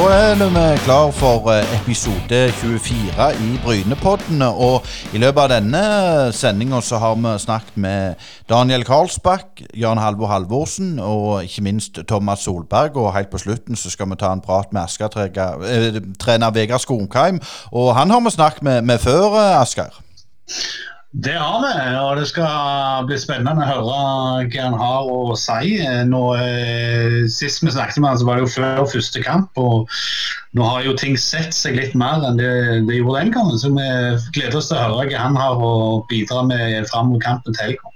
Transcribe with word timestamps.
Da 0.00 0.06
er 0.08 0.34
vi 0.38 0.78
klar 0.80 1.10
for 1.12 1.50
eh, 1.52 1.72
episode 1.76 2.38
24 2.56 3.26
i 3.36 3.58
Brynepodden. 3.60 4.40
Og 4.48 4.86
i 5.12 5.20
løpet 5.20 5.42
av 5.42 5.50
denne 5.52 5.82
sendinga 6.32 6.80
så 6.80 6.96
har 7.02 7.18
vi 7.20 7.34
snakket 7.42 7.76
med 7.76 8.22
Daniel 8.48 8.86
Karlsbakk, 8.88 9.60
Jan 9.76 10.00
Halvor 10.00 10.32
Halvorsen 10.32 10.94
og 11.04 11.44
ikke 11.44 11.66
minst 11.68 12.00
Thomas 12.08 12.46
Solberg. 12.46 12.96
Og 12.96 13.12
helt 13.12 13.28
på 13.28 13.42
slutten 13.44 13.76
så 13.76 13.92
skal 13.92 14.08
vi 14.08 14.16
ta 14.22 14.32
en 14.32 14.40
prat 14.40 14.72
med 14.72 14.86
Asker-trener 14.86 16.48
eh, 16.48 16.54
Vegard 16.56 16.80
Skogheim. 16.80 17.42
Og 17.68 17.92
han 17.98 18.10
har 18.10 18.24
vi 18.24 18.32
snakket 18.38 18.62
med, 18.62 18.80
med 18.88 19.04
før, 19.04 19.36
eh, 19.36 19.60
Asker. 19.60 20.00
Det 21.10 21.34
har 21.34 21.56
vi, 21.58 21.70
og 21.98 22.20
det 22.20 22.28
skal 22.30 23.06
bli 23.08 23.16
spennende 23.18 23.64
å 23.64 23.66
høre 23.66 24.44
hva 24.46 24.60
han 24.62 24.76
har 24.78 25.08
å 25.10 25.34
si. 25.34 25.72
Nå, 26.06 26.20
eh, 26.38 27.16
sist 27.26 27.64
vi 27.64 27.72
snakket 27.74 27.98
med 27.98 28.12
han, 28.12 28.20
så 28.20 28.28
var 28.28 28.38
det 28.38 28.44
jo 28.44 28.52
før 28.54 28.86
første 28.92 29.22
kamp. 29.24 29.50
og 29.58 29.90
Nå 30.54 30.62
har 30.62 30.86
jo 30.86 30.94
ting 30.94 31.18
sett 31.18 31.50
seg 31.54 31.74
litt 31.80 31.96
mer 31.98 32.22
enn 32.28 32.38
det, 32.38 32.52
det 32.86 33.00
gjorde 33.00 33.24
den 33.24 33.34
gangen. 33.34 33.58
Så 33.58 33.72
vi 33.74 33.88
gleder 34.38 34.60
oss 34.60 34.70
til 34.70 34.78
å 34.78 34.84
høre 34.84 35.08
hva 35.10 35.24
han 35.24 35.38
har 35.38 35.58
å 35.58 36.04
bidra 36.10 36.44
med 36.46 36.86
fram 36.92 37.10
mot 37.10 37.22
kampen 37.26 37.58
til 37.58 37.72
helga. 37.72 37.94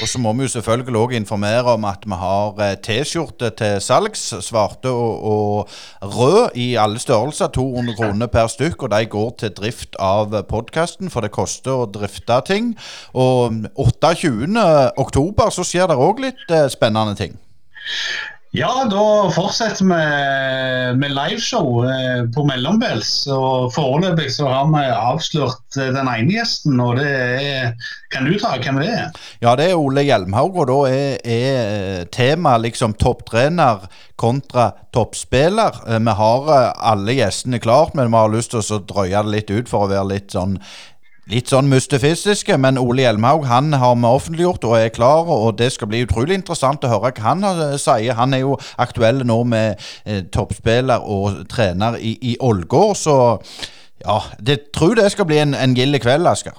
Og 0.00 0.08
så 0.08 0.18
må 0.20 0.32
vi 0.36 0.44
jo 0.44 0.52
selvfølgelig 0.52 1.00
òg 1.00 1.14
informere 1.16 1.72
om 1.72 1.84
at 1.88 2.04
vi 2.04 2.18
har 2.20 2.60
eh, 2.60 2.74
T-skjorte 2.84 3.50
til 3.56 3.80
salgs. 3.80 4.26
Svarte 4.44 4.92
og, 4.92 5.24
og, 5.24 5.68
rød 6.02 6.56
i 6.60 6.74
alle 6.80 7.00
størrelser. 7.00 7.48
200 7.48 7.96
kroner 7.96 8.26
per 8.26 8.46
stykk. 8.52 8.82
Og 8.82 8.92
de 8.92 9.06
går 9.06 9.30
til 9.40 9.54
drift 9.56 9.96
av 9.98 10.36
podkasten, 10.50 11.10
for 11.10 11.24
det 11.24 11.32
koster 11.32 11.72
å 11.72 11.88
drifte 11.88 12.40
ting. 12.46 12.74
Og 13.14 13.64
28. 13.74 14.68
oktober 15.00 15.50
så 15.50 15.64
skjer 15.64 15.88
det 15.88 16.00
òg 16.08 16.24
litt 16.28 16.48
eh, 16.52 16.68
spennende 16.72 17.16
ting. 17.16 17.38
Ja, 18.56 18.86
da 18.88 19.28
fortsetter 19.34 19.84
vi 19.84 19.96
med 20.96 21.12
liveshow 21.12 21.82
eh, 21.84 22.22
på 22.32 22.44
mellombels. 22.48 23.10
Og 23.28 23.68
Foreløpig 23.74 24.30
så 24.32 24.46
har 24.48 24.70
vi 24.70 24.84
avslørt 24.94 25.76
eh, 25.76 25.90
den 25.92 26.08
ene 26.08 26.38
gjesten, 26.38 26.80
og 26.80 26.96
det 26.96 27.10
er 27.10 27.74
Kan 28.14 28.24
du 28.24 28.38
ta 28.40 28.54
hvem 28.56 28.80
det 28.80 28.88
er? 28.94 29.20
Ja, 29.44 29.52
det 29.60 29.68
er 29.68 29.76
Ole 29.76 30.06
Hjelmhaug, 30.06 30.56
og 30.62 30.70
da 30.70 30.78
er, 30.88 31.20
er 31.20 31.60
eh, 31.60 32.02
temaet 32.08 32.64
liksom 32.64 32.96
topptrener 32.96 33.90
kontra 34.16 34.70
toppspiller. 34.96 35.82
Vi 36.00 36.18
har 36.22 36.52
alle 36.72 37.18
gjestene 37.18 37.60
klart, 37.60 37.92
men 37.92 38.08
vi 38.08 38.22
har 38.22 38.32
lyst 38.32 38.54
til 38.54 38.64
å 38.64 38.84
drøye 38.88 39.26
det 39.26 39.34
litt 39.34 39.52
ut 39.52 39.68
for 39.68 39.84
å 39.84 39.92
være 39.92 40.14
litt 40.14 40.32
sånn 40.32 40.56
litt 41.30 41.50
sånn 41.50 41.70
mustefysiske, 41.70 42.56
men 42.62 42.78
Ole 42.78 43.02
Hjelmhaug 43.02 43.46
han 43.50 43.74
har 43.74 43.96
vi 43.98 44.10
offentliggjort 44.10 44.66
og 44.68 44.76
er 44.78 44.92
klar. 44.94 45.26
og 45.26 45.56
Det 45.58 45.72
skal 45.74 45.90
bli 45.90 46.04
utrolig 46.06 46.38
interessant 46.38 46.84
å 46.86 46.92
høre 46.92 47.12
hva 47.16 47.24
han 47.26 47.46
sier. 47.82 48.14
Han 48.18 48.34
er 48.36 48.44
jo 48.44 48.54
aktuell 48.78 49.24
nå 49.26 49.40
med 49.44 49.82
eh, 50.04 50.22
toppspiller 50.32 51.02
og 51.02 51.42
trener 51.50 51.98
i, 51.98 52.16
i 52.22 52.36
Ålgård, 52.40 52.94
så 53.00 53.16
ja, 54.04 54.20
det 54.38 54.70
tror 54.76 54.94
det 54.98 55.10
skal 55.14 55.26
bli 55.26 55.40
en, 55.42 55.56
en 55.56 55.74
gild 55.74 55.98
kveld, 56.04 56.28
Asker. 56.30 56.54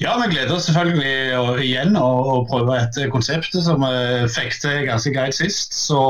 Ja, 0.00 0.16
vi 0.18 0.32
gleder 0.32 0.56
oss 0.56 0.66
selvfølgelig 0.66 1.36
å, 1.38 1.44
igjen 1.62 1.94
å, 2.00 2.08
å 2.32 2.38
prøve 2.50 2.80
et 2.80 2.96
konsept 3.12 3.54
som 3.54 3.84
vi 3.84 4.24
fikk 4.34 4.56
til 4.64 4.82
ganske 4.88 5.12
greit 5.14 5.36
sist. 5.38 5.76
Så 5.76 6.00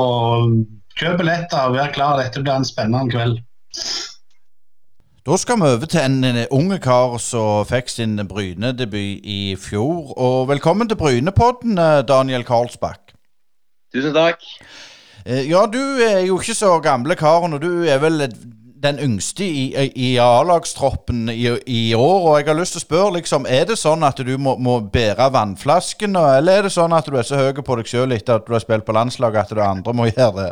kjøp 0.97 1.19
billetter, 1.21 1.75
vær 1.75 1.93
klar, 1.93 2.17
dette 2.17 2.41
blir 2.41 2.55
en 2.55 2.65
spennende 2.65 3.13
kveld. 3.13 3.43
Da 5.25 5.37
skal 5.41 5.57
vi 5.57 5.69
over 5.73 5.87
til 5.89 6.03
en 6.05 6.45
unge 6.53 6.75
kar 6.77 7.15
som 7.17 7.65
fikk 7.65 7.87
sin 7.89 8.19
Bryne-debut 8.29 9.23
i 9.25 9.55
fjor. 9.57 10.11
Og 10.21 10.51
velkommen 10.51 10.85
til 10.85 10.99
Brynepodden, 10.99 11.79
eh, 11.81 12.03
Daniel 12.05 12.43
Karlsbakk. 12.45 13.15
Tusen 13.95 14.13
takk. 14.13 14.45
Eh, 15.25 15.49
ja, 15.49 15.65
du 15.65 15.81
er 16.09 16.19
jo 16.27 16.37
ikke 16.37 16.53
så 16.53 16.79
gamle 16.79 17.15
karen, 17.15 17.57
og 17.57 17.61
du 17.61 17.87
er 17.89 17.97
vel 17.97 18.27
den 18.83 19.01
yngste 19.01 19.49
i, 19.49 19.89
i 19.95 20.17
A-lagstroppen 20.21 21.29
i, 21.29 21.49
i, 21.65 21.93
år. 21.93 22.21
Og 22.29 22.37
jeg 22.37 22.47
har 22.47 22.61
lyst 22.61 22.77
til 22.77 22.83
å 22.83 22.85
spørre, 22.85 23.17
liksom, 23.17 23.49
er 23.49 23.65
det 23.65 23.81
sånn 23.81 24.05
at 24.05 24.21
du 24.21 24.37
må, 24.37 24.59
må 24.61 24.79
bære 24.93 25.31
vannflasken, 25.33 26.21
eller 26.21 26.59
er 26.59 26.69
det 26.69 26.75
sånn 26.77 26.93
at 26.93 27.09
du 27.09 27.17
er 27.17 27.25
så 27.25 27.41
høy 27.41 27.63
på 27.65 27.81
deg 27.81 27.89
sjøl 27.89 28.13
etter 28.13 28.37
at 28.37 28.45
du 28.45 28.53
har 28.53 28.61
spilt 28.61 28.85
på 28.85 28.93
landslaget 28.93 29.41
at 29.41 29.57
det 29.57 29.69
andre 29.73 30.01
må 30.03 30.05
gjøre 30.13 30.51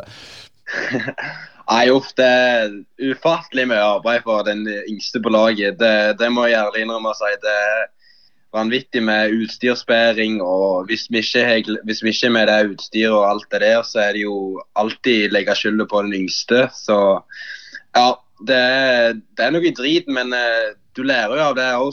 Nei, 1.64 1.88
uff, 1.88 2.10
det 2.18 2.24
er 2.28 2.72
ufattelig 3.00 3.64
mye 3.70 3.80
arbeid 3.96 4.24
for 4.26 4.44
den 4.44 4.66
yngste 4.68 5.20
på 5.24 5.32
laget. 5.32 5.78
Det, 5.80 6.18
det 6.20 6.28
må 6.32 6.44
jeg 6.48 6.60
ærlig 6.60 6.84
innrømme 6.84 7.14
å 7.14 7.16
si. 7.16 7.30
Det 7.40 7.54
er 7.54 7.86
vanvittig 8.54 9.02
med 9.02 9.32
utstyrsbæring. 9.32 10.42
og 10.42 10.86
Hvis 10.86 11.06
vi 11.10 11.22
ikke 11.24 11.56
ikke 12.10 12.30
med 12.30 12.46
det 12.48 12.58
utstyret 12.74 13.16
og 13.16 13.30
alt 13.30 13.46
det 13.52 13.60
der, 13.64 13.82
så 13.82 13.98
er 13.98 14.12
det 14.12 14.26
jo 14.26 14.62
alltid 14.76 15.32
legge 15.32 15.56
skylda 15.56 15.86
på 15.88 16.02
den 16.02 16.12
yngste. 16.20 16.68
Så 16.76 16.98
ja, 17.96 18.08
det, 18.46 18.60
det 19.36 19.46
er 19.46 19.54
noe 19.54 19.72
drit, 19.76 20.08
men 20.08 20.34
uh, 20.36 20.74
du 20.96 21.02
lærer 21.02 21.38
jo 21.38 21.46
av 21.48 21.56
det 21.56 21.70
òg. 21.78 21.92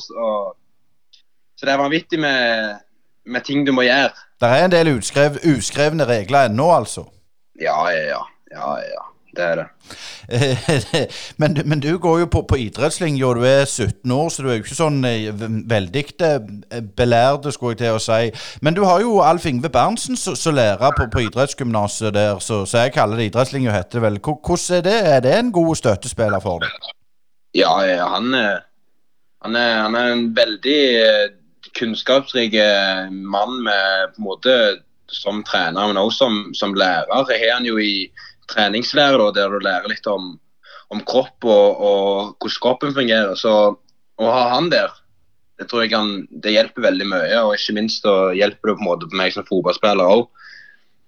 Så 1.55 1.65
det 1.65 1.71
er 1.71 1.79
vanvittig 1.79 2.19
med, 2.19 2.81
med, 3.23 3.45
ting 3.47 3.63
du 3.63 3.71
må 3.71 3.85
gjøre. 3.87 4.11
Det 4.41 4.49
er 4.49 4.65
en 4.65 4.73
del 4.73 4.91
uskrevne 4.97 6.09
regler 6.09 6.49
ennå, 6.49 6.67
altså? 6.73 7.05
Ja, 7.61 7.77
ja, 7.93 8.03
ja. 8.17 8.21
ja, 8.51 8.75
ja 8.89 9.10
det 9.35 9.43
er 9.43 9.55
det. 9.55 9.67
men, 11.37 11.57
men, 11.65 11.79
du 11.79 11.97
går 11.97 12.19
jo 12.19 12.25
på, 12.25 12.41
på 12.49 12.55
idrettslinja, 12.55 13.33
du 13.35 13.43
er 13.47 13.65
17 13.65 14.11
år, 14.11 14.29
så 14.29 14.43
du 14.43 14.49
er 14.49 14.57
jo 14.57 14.63
ikke 14.63 14.77
sånn 14.77 14.99
eh, 15.07 15.31
veldig 15.71 16.03
belærte, 16.97 17.53
skulle 17.55 17.75
jeg 17.75 17.81
til 17.81 17.97
å 17.97 18.03
si. 18.03 18.31
Men 18.61 18.75
du 18.77 18.83
har 18.87 19.03
jo 19.03 19.19
Alf 19.25 19.47
Ingve 19.49 19.71
Berntsen 19.71 20.19
som 20.19 20.55
lærer 20.55 20.95
på, 20.97 21.07
på 21.13 21.25
idrettsgymnaset 21.27 22.15
der, 22.15 22.39
så, 22.43 22.63
så, 22.65 22.83
jeg 22.83 22.95
kaller 22.97 23.21
det 23.21 23.31
idrettslinja, 23.31 23.75
heter 23.75 23.99
det 23.99 24.05
vel. 24.07 24.19
Hvordan 24.19 24.77
er 24.77 24.85
det? 24.87 24.97
Er 25.15 25.23
det 25.25 25.35
en 25.37 25.53
god 25.55 25.75
støttespiller 25.79 26.43
for 26.43 26.65
deg? 26.65 26.91
Ja, 27.55 27.71
han, 28.15 28.31
han, 28.35 29.55
er, 29.55 29.75
han 29.87 29.99
er 29.99 30.13
en 30.13 30.29
veldig 30.35 30.79
eh, 31.01 31.27
kunnskapsrik 31.77 32.55
mann 33.11 33.61
med 33.63 34.15
på 34.15 34.19
en 34.19 34.27
måte 34.27 34.55
som 35.11 35.43
trener, 35.43 35.87
men 35.87 35.99
også 35.99 36.17
som, 36.25 36.37
som 36.55 36.73
lærer. 36.73 37.11
Jeg 37.31 37.43
har 37.43 37.57
han 37.57 37.67
jo 37.67 37.77
i 37.77 38.07
treningslære 38.51 39.19
da, 39.19 39.29
der 39.35 39.53
du 39.53 39.63
lærer 39.63 39.91
litt 39.91 40.07
om, 40.09 40.33
om 40.91 41.03
kropp 41.07 41.47
og, 41.47 41.81
og, 41.81 42.33
hvordan 42.41 42.63
kroppen 42.63 42.95
fungerer. 42.97 43.35
Så 43.39 43.53
å 44.21 44.33
ha 44.35 44.43
han 44.55 44.69
der, 44.73 44.91
det 45.59 45.69
tror 45.69 45.85
jeg 45.85 45.93
kan, 45.93 46.13
det 46.43 46.55
hjelper 46.55 46.87
veldig 46.89 47.07
mye. 47.09 47.41
Og 47.45 47.55
ikke 47.57 47.77
minst 47.77 48.05
da 48.05 48.31
hjelper 48.37 48.71
det 48.71 48.77
på 48.79 48.83
en 48.83 48.89
måte 48.89 49.09
på 49.09 49.19
meg 49.19 49.35
som 49.35 49.47
fotballspiller 49.47 50.15
òg. 50.17 50.27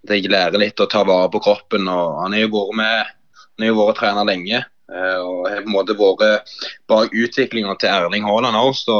Jeg 0.09 0.27
lærer 0.31 0.59
litt 0.59 0.81
å 0.83 0.89
ta 0.91 1.05
vare 1.07 1.29
på 1.31 1.41
kroppen. 1.43 1.87
og 1.87 2.23
Han 2.23 2.35
har 2.35 2.45
jo 2.45 2.53
vært 2.57 2.77
med, 2.79 3.11
han 3.43 3.65
har 3.65 3.71
jo 3.71 3.79
vært 3.79 3.99
trener 4.01 4.27
lenge. 4.27 4.63
Eh, 4.93 5.19
og 5.23 5.47
har 5.47 5.63
på 5.63 5.71
en 5.71 5.77
måte 5.77 5.95
vært 5.97 6.53
bak 6.91 7.13
utviklinga 7.15 7.75
til 7.79 7.91
Erling 7.93 8.27
Haaland 8.27 8.59
òg. 8.59 8.75
Så, 8.77 8.97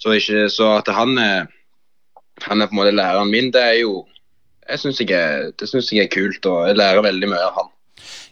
så, 0.00 0.16
så, 0.50 0.70
at 0.76 0.90
han 0.92 1.16
er, 1.22 1.50
han 2.46 2.60
er 2.60 2.70
på 2.70 2.76
en 2.76 2.80
måte 2.82 2.96
læreren 2.96 3.30
min, 3.30 3.52
det 3.54 3.62
er 3.62 3.78
jo 3.82 4.00
jeg 4.70 4.78
synes 4.78 5.00
jeg, 5.00 5.52
det 5.60 5.68
syns 5.68 5.92
jeg 5.92 6.06
er 6.06 6.14
kult, 6.14 6.46
og 6.46 6.68
jeg 6.68 6.78
lærer 6.78 7.02
veldig 7.02 7.28
mye 7.30 7.44
av 7.48 7.56
han. 7.58 7.70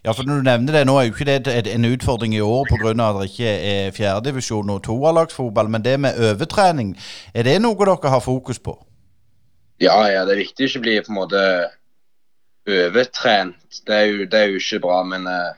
Ja, 0.05 0.13
for 0.15 0.23
når 0.23 0.37
du 0.41 0.47
nevner 0.47 0.73
det, 0.73 0.87
Nå 0.87 0.95
er 0.97 1.09
jo 1.09 1.15
ikke 1.15 1.27
det 1.29 1.67
en 1.75 1.85
utfordring 1.85 2.35
i 2.35 2.41
år 2.41 2.69
pga. 2.71 2.93
at 3.09 3.17
det 3.21 3.31
ikke 3.31 3.55
er 3.73 3.91
fjerdedivisjon 3.97 4.71
og 4.71 4.83
toerlagsfotball, 4.83 5.69
men 5.69 5.85
det 5.85 6.01
med 6.01 6.19
overtrening, 6.31 6.97
er 7.35 7.43
det 7.43 7.59
noe 7.63 7.77
dere 7.77 8.11
har 8.11 8.21
fokus 8.21 8.59
på? 8.59 8.79
Ja, 9.81 9.99
ja, 10.11 10.25
det 10.25 10.35
er 10.35 10.45
viktig 10.45 10.65
å 10.65 10.69
ikke 10.69 10.85
bli 10.87 10.97
på 11.01 11.13
en 11.13 11.21
måte 11.21 11.43
overtrent. 12.69 13.81
Det 13.87 13.95
er 13.95 14.07
jo, 14.07 14.25
det 14.27 14.39
er 14.39 14.51
jo 14.53 14.63
ikke 14.63 14.83
bra, 14.83 15.03
men 15.07 15.27
uh, 15.27 15.55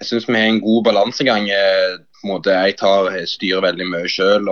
jeg 0.00 0.10
syns 0.10 0.28
vi 0.28 0.36
har 0.36 0.50
en 0.50 0.60
god 0.60 0.84
balansegang. 0.84 1.48
Uh, 1.48 2.04
på 2.18 2.26
en 2.26 2.32
måte, 2.32 2.50
Jeg 2.50 2.76
tar, 2.76 3.14
styrer 3.30 3.62
veldig 3.62 3.86
mye 3.92 4.08
sjøl, 4.10 4.48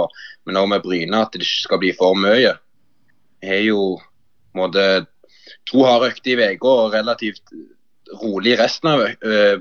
men 0.47 0.59
òg 0.61 0.69
med 0.71 0.85
Bryne 0.85 1.19
at 1.19 1.33
det 1.35 1.43
ikke 1.43 1.65
skal 1.65 1.81
bli 1.83 1.93
for 1.99 2.15
mye. 2.15 2.55
Jeg 3.43 3.51
har 3.51 3.65
jo 3.67 3.81
på 3.99 4.55
en 4.55 4.63
måte 4.63 4.85
to 5.67 5.85
harde 5.87 6.13
økter 6.13 6.35
i 6.35 6.39
uka 6.41 6.73
og 6.73 6.95
relativt 6.95 7.55
rolig 8.23 8.57
resten 8.61 8.91
av, 8.93 9.03
uh, 9.03 9.57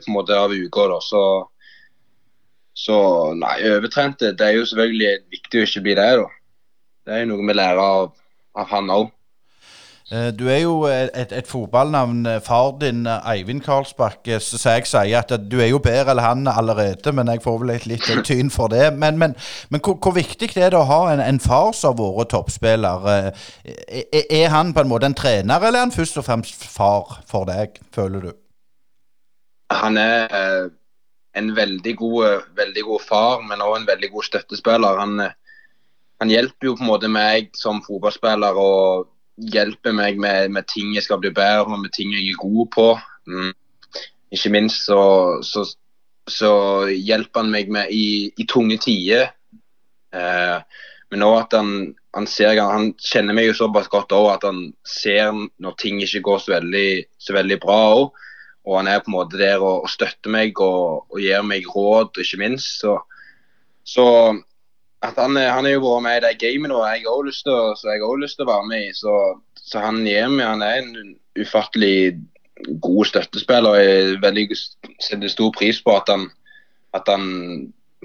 uka. 0.67 0.87
Så, 1.01 1.23
så 2.77 2.97
nei, 3.37 3.57
overtrente 3.73 4.33
det 4.37 4.47
er 4.47 4.59
jo 4.59 4.67
selvfølgelig 4.69 5.13
viktig 5.37 5.61
å 5.61 5.67
ikke 5.69 5.85
bli 5.87 5.97
det. 5.97 6.09
da. 6.21 6.27
Det 7.05 7.13
er 7.13 7.23
jo 7.23 7.31
noe 7.33 7.47
vi 7.49 7.57
lærer 7.57 7.81
av, 7.81 8.11
av 8.57 8.71
han 8.73 8.93
òg. 8.93 9.11
Eh, 10.11 10.27
du 10.37 10.43
er 10.53 10.59
jo 10.61 10.83
et, 10.85 11.31
et 11.33 11.47
fotballnavn. 11.49 12.27
Far 12.45 12.75
din, 12.81 13.07
Eivind 13.07 13.63
Karlsbakke, 13.65 14.37
så 14.39 14.59
jeg 14.75 14.85
sier 14.85 15.23
at 15.23 15.31
du 15.49 15.57
er 15.57 15.71
jo 15.71 15.79
bedre 15.81 16.13
enn 16.13 16.21
han 16.21 16.49
allerede, 16.51 17.13
men 17.15 17.31
jeg 17.33 17.41
får 17.41 17.57
vel 17.63 17.73
et 17.73 17.87
litt 17.89 18.05
tyn 18.27 18.51
for 18.53 18.69
det. 18.69 18.91
Men, 18.93 19.17
men, 19.17 19.33
men 19.73 19.81
hvor, 19.81 19.97
hvor, 19.97 20.13
viktig 20.13 20.51
er 20.61 20.75
det 20.75 20.77
å 20.77 20.85
ha 20.85 20.99
en, 21.13 21.23
en 21.25 21.41
far 21.41 21.71
som 21.73 21.97
har 21.97 22.13
vært 22.19 22.33
toppspiller? 22.35 23.07
Eh, 23.15 23.47
er, 24.11 24.27
er, 24.29 24.49
han 24.53 24.75
på 24.77 24.85
en 24.85 24.91
måte 24.91 25.09
en 25.09 25.17
trener, 25.17 25.57
eller 25.57 25.79
er 25.79 25.87
han 25.87 25.95
først 25.95 26.21
og 26.21 26.27
fremst 26.29 26.67
far 26.69 27.23
for 27.25 27.49
deg, 27.49 27.81
føler 27.95 28.29
du? 28.29 28.35
Han 29.73 29.97
er 29.97 30.29
eh, 30.37 30.69
en 31.41 31.49
veldig 31.57 31.95
god, 31.97 32.45
veldig 32.61 32.85
god 32.91 33.07
far, 33.09 33.41
men 33.41 33.57
også 33.57 33.81
en 33.81 33.89
veldig 33.89 34.11
god 34.13 34.29
støttespiller. 34.29 35.01
Han, 35.01 35.17
han 36.21 36.37
hjelper 36.37 36.69
jo 36.69 36.77
på 36.77 36.85
en 36.85 36.93
måte 36.93 37.09
meg 37.09 37.49
som 37.57 37.81
fotballspiller. 37.81 38.53
og 38.53 39.09
hjelper 39.35 39.95
meg 39.95 40.19
med, 40.21 40.51
med, 40.51 40.67
ting 40.71 40.93
jeg 40.95 41.03
skal 41.03 41.19
bli 41.19 41.31
bedre 41.35 41.77
med 41.77 41.93
ting 41.95 42.13
jeg 42.15 42.31
er 42.31 42.41
god 42.41 42.67
på. 42.75 42.89
Mm. 43.27 43.53
ikke 44.31 44.51
minst 44.53 44.85
så, 44.85 44.99
så, 45.41 45.63
så 46.29 46.51
hjelper 46.91 47.41
han 47.41 47.51
meg 47.53 47.71
med 47.71 47.91
i, 47.91 48.31
i 48.37 48.45
tunge 48.49 48.77
tider. 48.81 49.31
Eh, 50.15 50.59
men 51.11 51.23
òg 51.25 51.37
at 51.39 51.55
han, 51.57 51.71
han, 52.15 52.27
ser 52.27 52.57
Han 52.59 52.93
kjenner 52.99 53.35
meg 53.37 53.49
jo 53.49 53.57
såpass 53.57 53.89
godt 53.91 54.13
òg 54.15 54.31
at 54.33 54.47
han 54.47 54.61
ser 54.87 55.33
når 55.33 55.75
ting 55.79 56.01
ikke 56.03 56.23
går 56.25 56.39
så 56.43 56.55
veldig, 56.57 56.89
så 57.19 57.35
veldig 57.37 57.59
bra 57.63 57.79
òg. 57.95 58.21
Og 58.65 58.79
han 58.79 58.89
er 58.89 59.03
på 59.03 59.11
en 59.11 59.17
måte 59.19 59.37
der 59.37 59.61
og, 59.61 59.85
og 59.85 59.91
støtter 59.93 60.31
meg 60.33 60.57
og, 60.57 61.05
og, 61.11 61.19
gir 61.21 61.43
meg 61.45 61.67
råd, 61.69 62.17
ikke 62.23 62.41
minst. 62.41 62.79
Så, 62.81 62.97
så 63.85 64.07
at 65.05 65.19
han, 65.21 65.37
han 65.37 65.67
er 65.67 65.75
jo 65.75 65.83
vært 65.83 66.05
med 66.05 66.17
i 66.19 66.23
det 66.25 66.35
gamet 66.41 66.71
nå, 66.71 66.79
jeg 66.89 67.05
har 67.05 67.27
lyst 67.27 67.45
lyst 68.21 68.39
til 68.39 68.47
å 68.47 68.51
være 68.51 68.69
med 68.71 68.87
i. 68.87 68.93
Så, 68.97 69.13
så 69.59 69.83
han 69.83 70.01
meg, 70.33 70.45
han 70.47 70.65
er 70.65 70.81
en 70.81 71.15
ufattelig 71.39 72.17
god 72.81 73.05
støttespiller. 73.11 73.79
Jeg 73.79 74.19
veldig 74.23 74.45
setter 74.55 75.31
stor 75.31 75.51
pris 75.55 75.81
på 75.83 75.95
at 75.95 76.11
han, 76.11 76.29
at 76.95 77.09
han 77.11 77.25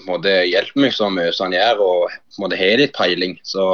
måtte 0.06 0.32
hjelpe 0.48 0.80
meg 0.80 0.94
så 0.96 1.10
mye 1.12 1.32
som 1.36 1.48
han 1.50 1.58
gjør, 1.58 1.82
og 1.84 2.40
måtte 2.42 2.58
ha 2.60 2.70
litt 2.78 2.96
peiling. 2.96 3.36
Så 3.46 3.64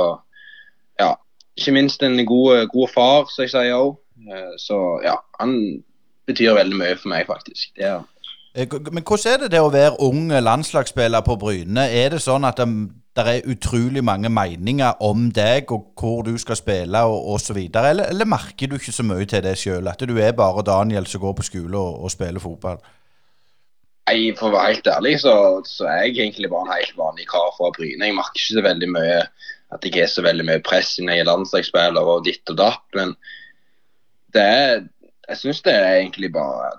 ja, 1.00 1.14
ikke 1.58 1.76
minst 1.76 2.02
en 2.02 2.19
god, 2.26 2.67
god 2.72 2.93
far, 2.94 3.31
som 3.32 3.46
jeg 3.46 3.55
sier 3.55 3.76
òg. 3.76 3.96
Eh, 4.26 4.52
så 4.61 4.81
ja, 5.05 5.17
han 5.40 5.56
betyr 6.26 6.56
veldig 6.56 6.79
mye 6.81 6.99
for 6.99 7.12
meg, 7.12 7.26
faktisk. 7.31 7.70
Det 7.76 7.87
er 7.87 8.00
eh, 8.55 8.79
men 8.93 9.05
hvordan 9.05 9.32
er 9.32 9.43
det 9.44 9.52
det 9.55 9.62
å 9.62 9.72
være 9.72 10.00
ung 10.05 10.31
landslagsspiller 10.32 11.25
på 11.26 11.38
Bryne? 11.40 11.88
Er 11.93 12.17
det 12.17 12.22
sånn 12.25 12.46
at 12.49 12.61
det, 12.61 12.69
det 13.17 13.25
er 13.33 13.49
utrolig 13.51 14.03
mange 14.05 14.29
meninger 14.29 15.03
om 15.05 15.31
deg 15.33 15.73
og 15.73 15.93
hvor 15.97 16.23
du 16.27 16.35
skal 16.39 16.59
spille 16.59 17.01
og 17.01 17.31
osv., 17.37 17.57
eller, 17.57 18.05
eller 18.11 18.29
merker 18.29 18.69
du 18.69 18.77
ikke 18.77 18.93
så 18.93 19.07
mye 19.07 19.25
til 19.25 19.43
det 19.45 19.57
sjøl? 19.59 19.89
At 19.89 20.05
du 20.05 20.17
er 20.21 20.37
bare 20.37 20.65
Daniel 20.67 21.07
som 21.07 21.25
går 21.25 21.33
på 21.39 21.47
skole 21.49 21.79
og, 21.79 22.05
og 22.05 22.13
spiller 22.13 22.43
fotball? 22.43 22.79
Nei, 24.07 24.31
For 24.39 24.51
å 24.51 24.55
være 24.55 24.75
helt 24.75 24.89
ærlig, 24.93 25.17
så, 25.25 25.35
så, 25.67 25.89
er 25.91 26.05
jeg 26.05 26.19
egentlig 26.21 26.51
bare 26.53 26.69
en 26.69 26.77
helt 26.77 26.99
vanlig 26.99 27.27
kar 27.31 27.49
fra 27.57 27.73
Bryne. 27.75 28.07
Jeg 28.07 28.15
merker 28.15 28.39
ikke 28.39 28.61
så 28.61 28.67
veldig 28.69 28.91
mye 28.95 29.23
at 29.75 29.87
jeg 29.89 30.03
er 30.05 30.11
så 30.13 30.23
veldig 30.23 30.45
mye 30.47 30.63
press 30.63 30.93
når 31.01 31.17
jeg 31.17 31.25
er 31.25 31.31
landslagsspiller 31.31 32.11
og 32.13 32.27
ditt 32.29 32.53
og 32.53 32.61
datt. 32.61 32.85
Men 32.95 33.17
det 34.37 34.45
er, 34.45 34.85
jeg 35.27 35.41
syns 35.41 35.65
det 35.67 35.75
er 35.75 35.89
egentlig 35.97 36.31
bare 36.37 36.77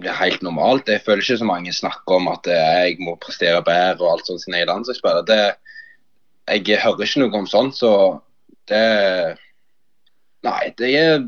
helt 0.00 0.42
normalt. 0.42 0.88
Jeg 0.88 1.02
føler 1.04 1.22
ikke 1.22 1.38
så 1.42 1.48
mange 1.48 1.72
snakker 1.72 2.16
om 2.16 2.28
at 2.32 2.48
jeg 2.48 2.96
må 3.00 3.16
prestere 3.20 3.62
bedre 3.64 4.06
og 4.06 4.12
alt 4.14 4.26
sånt 4.26 4.42
siden 4.42 4.58
jeg 4.58 4.68
er. 4.68 5.22
Det, 5.28 5.40
jeg 6.48 6.82
hører 6.82 7.06
ikke 7.06 7.22
noe 7.24 7.42
om 7.42 7.48
sånt, 7.50 7.76
så 7.78 7.92
det 8.68 9.38
Nei, 10.42 10.72
det 10.74 10.88
er 10.98 11.20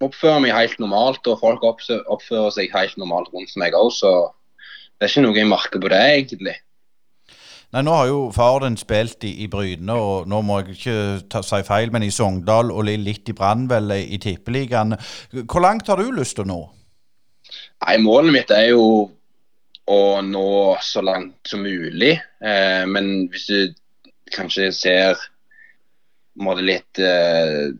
oppfører 0.00 0.40
meg 0.44 0.54
helt 0.56 0.78
normalt, 0.80 1.26
og 1.28 1.40
folk 1.40 1.64
oppfører 1.64 2.52
seg 2.54 2.72
helt 2.72 2.96
normalt 3.00 3.28
rundt 3.34 3.52
meg 3.60 3.76
òg, 3.76 3.90
så 3.92 4.12
det 4.96 5.06
er 5.06 5.12
ikke 5.12 5.24
noe 5.26 5.36
jeg 5.36 5.50
merker 5.50 5.82
på 5.82 5.90
det, 5.92 6.00
egentlig. 6.20 6.54
Nei, 7.74 7.82
Nå 7.82 7.92
har 7.92 8.08
jo 8.08 8.18
far 8.32 8.62
din 8.62 8.78
spilt 8.80 9.24
i, 9.26 9.34
i, 9.44 9.48
Bryne, 9.52 9.92
og 9.92 10.28
nå 10.30 10.40
må 10.46 10.60
jeg 10.62 10.76
ikke 10.76 10.98
ta, 11.32 11.42
si 11.44 11.60
feil, 11.66 11.92
men 11.92 12.06
i 12.06 12.12
Sogndal 12.14 12.70
og 12.72 12.86
litt 12.88 13.28
i 13.28 13.36
Brann, 13.36 13.66
vel, 13.68 13.92
i 13.98 14.20
Tippeligaen. 14.22 14.96
Hvor 15.44 15.64
langt 15.64 15.90
har 15.90 16.00
du 16.00 16.12
lyst 16.14 16.38
til 16.38 16.46
å 16.46 16.52
nå? 16.52 16.60
Nei, 17.84 17.96
Målet 18.02 18.34
mitt 18.34 18.52
er 18.54 18.70
jo 18.72 18.86
å 19.86 20.00
nå 20.24 20.50
så 20.82 21.02
langt 21.04 21.38
som 21.46 21.62
mulig. 21.62 22.16
Eh, 22.42 22.84
men 22.90 23.28
hvis 23.30 23.46
du 23.50 23.74
kanskje 24.34 24.72
ser 24.74 25.20
måte 26.42 26.64
litt 26.66 26.98
eh, 26.98 27.70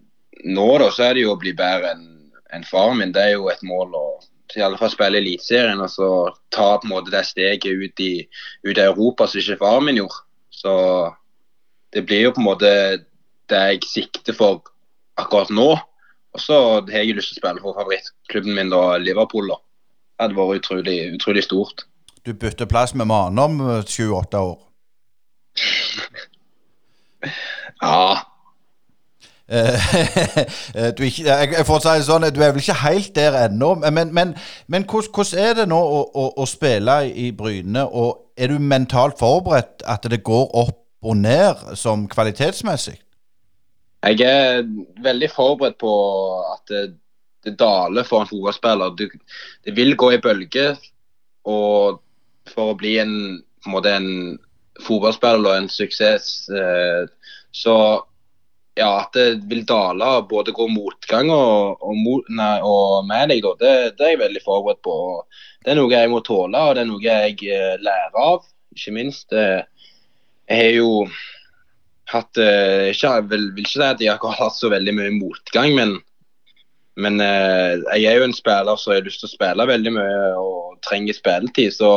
nå 0.46 0.68
da, 0.78 0.90
så 0.94 1.08
er 1.08 1.16
det 1.16 1.26
jo 1.26 1.34
å 1.34 1.40
bli 1.40 1.52
bedre 1.56 1.96
enn 1.96 2.06
en 2.54 2.64
faren 2.64 3.00
min. 3.00 3.12
Det 3.12 3.24
er 3.24 3.34
jo 3.34 3.50
et 3.50 3.64
mål 3.66 3.96
å 3.98 4.06
i 4.56 4.62
alle 4.64 4.78
fall 4.80 4.88
spille 4.92 5.18
Eliteserien 5.20 5.82
og 5.82 5.90
så 5.92 6.08
ta 6.54 6.76
på 6.78 6.86
en 6.86 6.94
måte 6.94 7.12
det 7.12 7.24
steget 7.28 7.66
ut 7.66 8.00
i, 8.00 8.12
ut 8.64 8.78
i 8.78 8.84
Europa 8.84 9.26
som 9.28 9.42
ikke 9.42 9.58
faren 9.60 9.84
min 9.88 9.98
gjorde. 10.00 10.22
Så 10.54 10.72
det 11.92 12.06
blir 12.08 12.26
jo 12.26 12.32
på 12.32 12.40
en 12.40 12.48
måte 12.48 12.70
det 13.50 13.62
jeg 13.70 13.90
sikter 13.90 14.36
for 14.36 14.62
akkurat 15.20 15.52
nå. 15.52 15.74
Og 16.36 16.42
så 16.42 16.60
har 16.76 17.00
jeg 17.00 17.16
lyst 17.16 17.32
til 17.32 17.38
å 17.38 17.42
spille 17.42 17.64
for 17.64 17.78
favorittklubben 17.78 18.56
min, 18.58 18.72
da, 18.72 18.82
Liverpool. 19.00 19.48
da. 19.52 19.58
Det 20.16 20.26
hadde 20.26 20.38
vært 20.38 20.62
utrolig, 20.62 20.98
utrolig 21.16 21.44
stort. 21.44 21.86
Du 22.26 22.32
bytter 22.36 22.68
plass 22.68 22.94
med 22.94 23.08
Mane 23.08 23.42
om 23.42 23.60
28 23.88 24.40
år? 24.44 24.56
ja, 27.82 28.00
Eh, 29.48 29.94
eh, 30.74 30.94
du, 30.98 31.02
ikke, 31.02 31.24
jeg, 31.24 31.66
får 31.66 31.82
si 31.82 31.92
det 31.94 32.06
sånn, 32.08 32.26
du 32.34 32.40
er 32.42 32.50
vel 32.50 32.62
ikke 32.62 32.80
helt 32.80 33.12
der 33.14 33.38
ennå. 33.44 33.74
Men, 33.84 34.10
men, 34.14 34.34
men 34.66 34.86
hvordan 34.90 35.38
er 35.38 35.54
det 35.60 35.68
nå 35.70 35.78
å, 35.78 36.02
å, 36.10 36.26
å, 36.42 36.46
spille 36.50 36.98
i 37.14 37.30
Bryne? 37.36 37.86
Og 37.86 38.32
er 38.36 38.50
du 38.50 38.58
mentalt 38.58 39.18
forberedt 39.22 39.86
at 39.86 40.08
det 40.10 40.24
går 40.26 40.50
opp 40.50 40.82
og 41.06 41.18
ned 41.22 41.76
som 41.78 42.08
kvalitetsmessig? 42.10 42.98
Jeg 44.06 44.22
er 44.22 44.64
veldig 45.02 45.28
forberedt 45.32 45.78
på 45.82 45.92
at 46.52 46.72
det, 46.72 46.82
det 47.46 47.56
daler 47.58 48.06
for 48.06 48.22
en 48.22 48.30
fotballspiller. 48.30 48.94
Det 48.96 49.74
vil 49.76 49.96
gå 49.98 50.12
i 50.14 50.20
bølger. 50.22 50.76
Og 51.46 52.02
for 52.50 52.72
å 52.72 52.78
bli 52.78 52.96
en, 53.02 53.14
på 53.64 53.82
en, 53.90 54.10
fotballspiller 54.86 55.48
og 55.48 55.56
en 55.56 55.70
suksess, 55.72 56.50
eh, 56.52 57.06
så 57.56 57.76
ja, 58.76 58.90
at 59.00 59.14
det 59.16 59.46
vil 59.48 59.62
dale, 59.64 60.10
både 60.28 60.52
gå 60.52 60.66
motgang 60.68 61.30
og, 61.32 61.80
og, 61.80 61.94
mot, 61.96 62.26
nei, 62.28 62.58
og 62.60 63.06
med 63.08 63.32
deg, 63.32 63.46
det, 63.62 63.72
det, 63.96 64.04
er 64.04 64.12
jeg 64.12 64.20
veldig 64.20 64.42
forberedt 64.44 64.82
på. 64.84 64.96
Det 65.64 65.72
er 65.72 65.78
noe 65.80 65.94
jeg 65.94 66.12
må 66.12 66.20
tåle, 66.26 66.60
og 66.60 66.76
det 66.76 66.84
er 66.84 66.90
noe 66.90 67.06
jeg 67.06 67.38
eh, 67.48 67.78
lærer 67.80 68.20
av. 68.20 68.44
Ikke 68.76 68.92
minst. 68.98 69.32
Eh, 69.32 69.64
jeg 70.50 70.60
har 70.60 70.76
jo 70.76 70.90
hatt 72.12 72.40
eh, 72.42 72.90
ikke, 72.92 73.14
vil, 73.30 73.48
vil, 73.54 73.64
ikke 73.64 73.72
si 73.72 73.86
at 73.86 74.02
jeg 74.04 74.18
har 74.22 74.36
hatt 74.40 74.58
så 74.58 74.70
veldig 74.72 74.94
mye 74.96 75.14
motgang, 75.16 75.72
men, 75.78 75.96
men 77.02 77.18
jeg 77.20 78.06
er 78.08 78.20
jo 78.20 78.28
en 78.28 78.36
spiller 78.36 78.78
som 78.80 78.94
har 78.94 79.02
lyst 79.04 79.20
til 79.24 79.30
å 79.30 79.34
spille 79.34 79.66
veldig 79.68 79.94
mye 79.96 80.20
og 80.40 80.78
trenger 80.86 81.16
spilletid. 81.16 81.74
så 81.76 81.90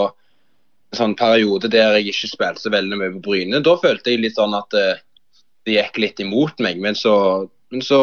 en 0.89 0.97
sånn 0.97 1.13
periode 1.15 1.69
der 1.69 1.99
jeg 1.99 2.09
ikke 2.09 2.31
spilte 2.31 2.63
så 2.63 2.71
veldig 2.73 2.97
mye 2.97 3.13
på 3.13 3.21
Bryne, 3.27 3.61
da 3.61 3.75
følte 3.77 4.15
jeg 4.15 4.23
litt 4.23 4.39
sånn 4.39 4.57
at 4.57 4.73
det 5.69 5.77
gikk 5.77 5.99
litt 6.01 6.23
imot 6.23 6.61
meg. 6.63 6.79
Men 6.81 6.97
så, 6.97 7.13
men 7.69 7.83
så 7.85 8.01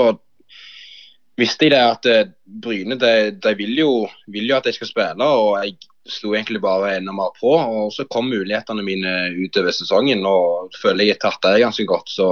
visste 1.40 1.68
jeg 1.68 1.74
det 1.74 1.82
at 1.82 2.08
eh, 2.10 2.32
Bryne 2.46 2.98
de, 3.00 3.12
de 3.42 3.52
vil, 3.58 3.74
jo, 3.82 3.92
vil, 4.32 4.48
jo, 4.48 4.58
at 4.58 4.68
jeg 4.68 4.78
skal 4.78 4.92
spille, 4.92 5.26
og 5.26 5.58
jeg 5.64 5.76
slo 6.12 6.34
egentlig 6.34 6.62
bare 6.64 6.96
enda 6.96 7.14
mer 7.14 7.34
på. 7.38 7.52
og 7.56 7.92
Så 7.94 8.06
kom 8.10 8.30
mulighetene 8.30 8.84
mine 8.86 9.16
utover 9.36 9.74
sesongen, 9.74 10.24
og 10.26 10.74
føler 10.82 11.10
jeg 11.10 11.20
tatt 11.22 11.42
det 11.44 11.62
ganske 11.64 11.86
godt. 11.88 12.10
Så 12.10 12.30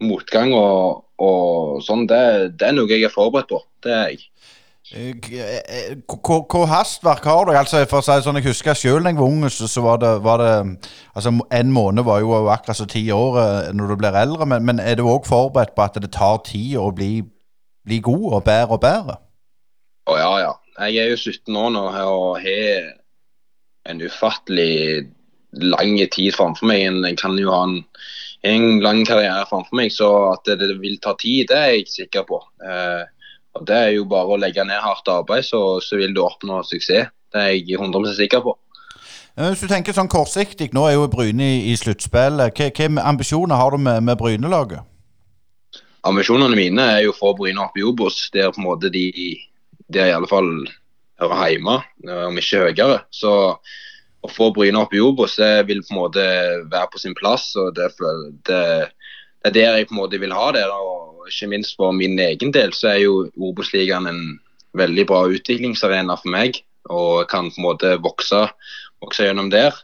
motgang 0.00 0.54
og, 0.56 1.04
og 1.20 1.80
sånn, 1.84 2.06
det, 2.08 2.56
det, 2.56 2.70
er 2.70 2.76
noe 2.76 2.90
jeg 2.90 3.04
er 3.06 3.12
forberedt 3.12 3.50
på. 3.52 3.60
Det 3.84 3.92
er 3.94 4.12
jeg. 4.14 4.26
Hvor 4.90 6.64
hastverk 6.66 7.24
har 7.28 7.44
du? 7.46 7.52
Altså, 7.54 7.84
for 7.86 8.00
å 8.00 8.02
si 8.02 8.24
sånn, 8.24 8.40
Jeg 8.40 8.48
husker 8.48 8.74
selv 8.74 9.04
da 9.04 9.12
jeg 9.12 9.20
var 9.20 9.28
ung, 9.28 9.44
så, 9.46 9.68
var, 9.84 10.00
det, 10.02 10.16
var, 10.24 10.42
det, 10.42 10.88
altså 11.14 11.30
En 11.54 11.70
måned 11.70 12.02
var 12.08 12.18
jo 12.24 12.32
akkurat 12.50 12.78
så 12.80 12.88
ti 12.90 13.04
år 13.14 13.38
eh, 13.38 13.68
når 13.76 13.92
du 13.92 13.96
blir 14.00 14.18
eldre, 14.18 14.48
men, 14.50 14.66
men 14.66 14.82
er 14.82 14.98
du 14.98 15.04
òg 15.06 15.28
forberedt 15.28 15.76
på 15.76 15.86
at 15.86 16.00
det 16.02 16.10
tar 16.16 16.42
tid 16.48 16.74
å 16.80 16.88
bli, 16.90 17.20
bli 17.86 18.00
god 18.02 18.26
og 18.32 18.42
bedre 18.48 18.74
og 18.74 18.82
bedre? 18.82 19.20
Å 20.10 20.18
ja, 20.18 20.32
ja. 20.42 20.52
Jeg 20.80 20.96
er 20.96 21.10
jo 21.12 21.16
17 21.16 21.56
år 21.56 21.72
nå 21.74 21.82
og 21.92 22.40
har 22.40 22.90
en 23.90 24.00
ufattelig 24.00 25.06
lang 25.52 25.98
tid 26.12 26.32
framfor 26.32 26.70
meg. 26.70 26.86
Jeg 27.04 27.18
kan 27.20 27.36
jo 27.38 27.52
ha 27.52 27.62
en, 27.66 27.80
en 28.48 28.80
lang 28.80 29.02
karriere 29.08 29.48
framfor 29.50 29.76
meg, 29.76 29.92
så 29.92 30.08
at 30.30 30.46
det, 30.48 30.60
det, 30.62 30.78
vil 30.80 30.96
ta 31.02 31.12
tid, 31.20 31.50
det 31.50 31.58
er 31.58 31.74
jeg 31.74 31.88
sikker 31.92 32.24
på. 32.28 32.40
Eh, 32.64 33.04
og 33.58 33.66
Det 33.66 33.76
er 33.76 33.92
jo 33.96 34.06
bare 34.08 34.36
å 34.36 34.40
legge 34.40 34.64
ned 34.64 34.80
hardt 34.80 35.10
arbeid, 35.10 35.44
så, 35.44 35.80
så 35.84 35.98
vil 36.00 36.14
du 36.14 36.22
oppnå 36.24 36.62
suksess. 36.64 37.10
Det 37.30 37.40
er 37.40 37.52
jeg 37.54 37.78
100 37.78 38.16
sikker 38.16 38.42
på. 38.42 38.56
Hvis 39.40 39.62
du 39.62 39.68
tenker 39.70 39.94
sånn 39.94 40.10
kortsiktig, 40.10 40.72
nå 40.74 40.82
er 40.88 40.96
jo 40.96 41.10
Bryne 41.10 41.44
i, 41.44 41.58
i 41.70 41.76
sluttspillet. 41.78 42.56
Hvilke 42.56 42.88
ambisjoner 43.00 43.56
har 43.56 43.76
du 43.76 43.82
med, 43.82 44.02
med 44.04 44.18
Bryne-laget? 44.18 44.82
Ambisjonene 46.08 46.56
mine 46.56 46.86
er 46.96 47.04
jo 47.04 47.14
for 47.14 47.36
Bryne 47.38 47.62
opp 47.62 47.78
i 47.78 47.84
Obos, 47.86 48.24
der 48.34 48.50
på 48.50 48.62
en 48.62 48.66
måte 48.66 48.90
de, 48.92 49.06
de 49.92 50.06
i 50.08 50.14
alle 50.14 50.28
fall 50.30 50.50
hører 51.20 51.52
hjemme, 51.52 51.76
om 52.28 52.40
ikke 52.40 52.64
høyere. 52.66 53.02
Så 53.12 53.32
å 54.20 54.28
få 54.30 54.50
Bryne 54.56 54.80
opp 54.80 54.94
i 54.94 55.02
Obos 55.02 55.38
vil 55.68 55.82
på 55.84 55.94
en 55.94 56.00
måte 56.00 56.24
være 56.70 56.88
på 56.92 57.00
sin 57.00 57.16
plass. 57.16 57.50
og 57.60 57.74
Det, 57.76 57.90
det, 58.48 58.62
det 59.42 59.50
er 59.50 59.56
der 59.56 59.78
jeg 59.80 59.88
på 59.88 59.96
en 59.96 60.02
måte 60.02 60.20
vil 60.20 60.36
ha 60.36 60.50
det. 60.56 60.66
og 60.68 61.28
ikke 61.30 61.50
minst 61.52 61.76
for 61.78 61.94
min 61.96 62.18
egen 62.18 62.52
del 62.52 62.74
så 62.76 62.94
er 62.94 63.04
jo 63.04 63.14
Obos-ligaen 63.36 64.08
en 64.10 64.22
veldig 64.76 65.06
bra 65.08 65.24
utviklingsarena 65.30 66.16
for 66.20 66.32
meg. 66.32 66.60
Og 66.90 67.28
kan 67.30 67.50
på 67.52 67.60
en 67.60 67.68
måte 67.68 67.94
vokse, 68.02 68.46
vokse 69.02 69.28
gjennom 69.28 69.50
der. 69.52 69.76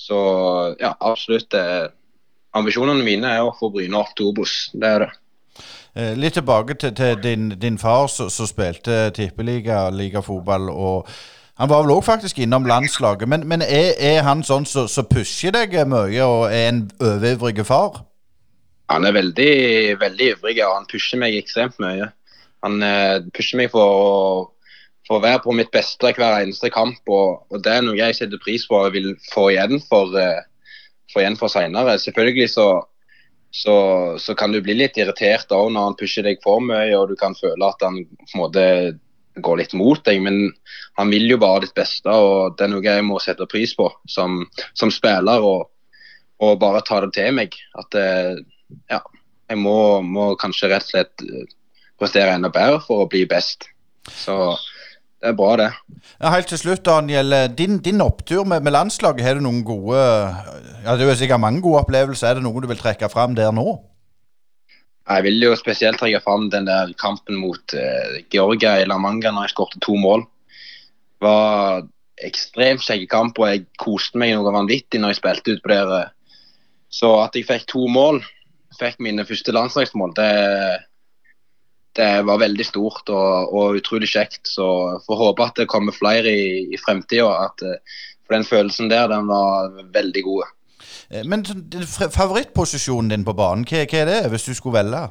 Så 0.00 0.18
ja, 0.80 0.94
absolutt. 0.98 1.54
Eh, 1.54 1.88
ambisjonene 2.56 3.04
mine 3.04 3.36
er 3.36 3.44
å 3.44 3.54
få 3.56 3.70
Bryne 3.72 4.00
opp 4.00 4.14
til 4.16 4.32
Obos. 4.32 4.70
Det 4.74 4.88
er 4.88 5.06
det. 5.06 5.12
Eh, 5.96 6.14
litt 6.16 6.32
tilbake 6.32 6.74
til, 6.74 6.94
til 6.96 7.18
din, 7.22 7.50
din, 7.60 7.78
far 7.78 8.06
som 8.06 8.46
spilte 8.48 9.10
tippeliga, 9.10 9.90
ligafotball. 9.90 10.70
og 10.70 11.08
Han 11.58 11.68
var 11.68 11.82
vel 11.82 11.92
òg 11.92 12.04
faktisk 12.04 12.38
innom 12.38 12.64
landslaget. 12.64 13.28
Men, 13.28 13.44
men 13.48 13.62
er, 13.62 13.92
er, 13.98 14.22
han 14.24 14.40
sånn 14.42 14.64
som 14.64 14.88
så, 14.88 15.02
så 15.02 15.04
pusher 15.08 15.52
deg 15.52 15.76
mye 15.86 16.24
og 16.24 16.46
er 16.48 16.70
en 16.70 16.86
overivrig 17.00 17.66
far? 17.68 18.06
Han 18.88 19.04
er 19.04 19.12
veldig, 19.12 19.52
veldig 20.00 20.30
ivrig 20.32 20.56
og 20.64 20.78
han 20.78 20.88
pusher 20.88 21.20
meg 21.20 21.36
ekstremt 21.36 21.76
mye. 21.80 22.08
Han 22.64 22.80
eh, 22.86 23.20
pusher 23.36 23.60
meg 23.60 23.68
for 23.74 23.84
å, 23.84 24.08
for 25.06 25.18
å, 25.18 25.24
være 25.26 25.42
på 25.44 25.52
mitt 25.58 25.70
beste 25.74 26.14
hver 26.16 26.40
eneste 26.40 26.72
kamp. 26.72 27.02
Og, 27.04 27.44
og, 27.52 27.60
det 27.60 27.76
er 27.76 27.84
noe 27.84 28.00
jeg 28.00 28.16
setter 28.16 28.40
pris 28.40 28.64
på 28.68 28.80
og 28.80 28.96
vil 28.96 29.12
få 29.28 29.50
igjen 29.52 29.76
for, 29.90 30.16
eh, 30.16 30.40
få 31.12 31.20
igjen 31.20 31.36
for 31.36 31.52
senere. 31.52 31.98
Selvfølgelig 32.00 32.48
så 32.54 32.68
så, 33.52 33.76
så, 34.18 34.34
kan 34.34 34.52
du 34.52 34.62
bli 34.64 34.74
litt 34.78 34.96
irritert 34.96 35.50
da 35.50 35.58
når 35.68 35.88
han 35.90 35.96
pusher 36.00 36.24
deg 36.24 36.40
for 36.44 36.62
mye, 36.64 36.94
og 36.96 37.10
du 37.10 37.16
kan 37.20 37.36
føle 37.36 37.68
at 37.68 37.84
han 37.84 37.98
på 38.08 38.30
en 38.32 38.40
måte 38.40 38.64
går 39.44 39.60
litt 39.60 39.74
mot 39.76 40.00
deg. 40.08 40.22
Men 40.24 40.54
han 41.00 41.12
vil 41.12 41.28
jo 41.30 41.40
bare 41.40 41.66
ditt 41.66 41.74
beste, 41.76 42.08
og 42.08 42.56
det 42.56 42.66
er 42.66 42.72
noe 42.72 42.86
jeg 42.86 43.04
må 43.04 43.20
sette 43.20 43.48
pris 43.52 43.74
på 43.76 43.90
som, 44.08 44.42
som 44.78 44.92
spiller. 44.92 45.44
Og, 45.44 45.68
og, 46.40 46.56
bare 46.62 46.84
ta 46.88 47.02
det 47.04 47.12
til 47.16 47.36
meg. 47.36 47.56
At 47.80 47.98
eh, 48.00 48.40
ja, 48.92 49.02
jeg 49.52 49.60
må, 49.60 49.76
må 50.00 50.32
kanskje 50.40 50.72
rett 50.72 50.88
og 50.88 50.94
slett 50.94 51.26
eh, 51.28 51.52
prestere 52.00 52.32
enda 52.38 52.48
bedre 52.52 52.80
for 52.86 53.04
å 53.04 53.10
bli 53.10 53.26
best. 53.28 53.68
Så 54.08 54.34
det 55.22 55.30
er 55.30 55.38
bra, 55.38 55.52
det. 55.54 55.68
Ja, 56.18 56.32
helt 56.34 56.48
til 56.50 56.58
slutt, 56.58 56.82
Daniel. 56.86 57.30
Din, 57.54 57.78
din 57.78 58.02
opptur 58.02 58.42
med, 58.42 58.64
med, 58.66 58.74
landslaget, 58.74 59.22
har 59.22 59.38
du 59.38 59.44
noen 59.44 59.62
gode 59.62 60.00
ja, 60.82 60.96
Det 60.98 61.06
er 61.06 61.18
sikkert 61.20 61.44
mange 61.44 61.62
gode 61.62 61.84
opplevelser. 61.84 62.32
Er 62.32 62.40
det 62.40 62.42
noe 62.42 62.62
du 62.62 62.66
vil 62.66 62.80
trekke 62.80 63.06
fram 63.12 63.36
der 63.38 63.54
nå? 63.54 63.76
Jeg 65.06 65.26
vil 65.26 65.38
jo 65.44 65.54
spesielt 65.58 66.00
trekke 66.02 66.18
fram 66.24 66.48
den 66.50 66.66
der 66.66 66.90
kampen 66.98 67.38
mot 67.38 67.74
uh, 67.74 68.18
Georgia 68.34 68.76
i 68.80 68.86
La 68.86 68.98
Manga 68.98 69.30
når 69.30 69.46
jeg 69.46 69.54
skåret 69.54 69.82
to 69.82 69.94
mål. 69.98 70.26
Det 71.22 71.28
var 71.28 71.86
ekstremt 72.26 72.82
kjekk 72.82 73.08
kamp, 73.10 73.38
og 73.38 73.50
jeg 73.50 73.66
koste 73.78 74.18
meg 74.18 74.34
noe 74.34 74.54
vanvittig 74.54 74.98
når 74.98 75.14
jeg 75.14 75.22
spilte 75.22 75.54
ut 75.54 75.62
på 75.62 75.70
der. 75.70 76.10
Så 76.90 77.14
at 77.22 77.38
jeg 77.38 77.46
fikk 77.46 77.68
to 77.70 77.86
mål, 77.90 78.18
fikk 78.78 78.98
mine 79.02 79.26
første 79.26 79.54
landslagsmål, 79.54 80.14
det 80.18 80.32
det 81.98 82.24
var 82.24 82.40
veldig 82.40 82.64
stort 82.66 83.10
og, 83.12 83.52
og, 83.52 83.76
utrolig 83.80 84.08
kjekt. 84.12 84.46
Så 84.48 84.66
får 85.06 85.20
håpe 85.20 85.46
at 85.46 85.60
det 85.60 85.68
kommer 85.70 85.94
flere 85.96 86.32
i, 86.32 86.46
i 86.72 86.80
fremtida. 86.80 87.30
Eh, 87.64 87.98
for 88.22 88.36
den 88.36 88.48
følelsen 88.48 88.90
der, 88.90 89.10
den 89.12 89.28
var 89.28 89.72
veldig 89.94 90.22
god. 90.24 90.52
Eh, 91.10 91.24
men 91.28 91.44
favorittposisjonen 92.12 93.12
din 93.12 93.26
på 93.28 93.36
banen, 93.36 93.66
hva, 93.68 93.84
hva, 93.84 94.00
er 94.00 94.08
det, 94.10 94.22
hvis 94.32 94.48
du 94.48 94.54
skulle 94.56 94.80
velge? 94.80 95.04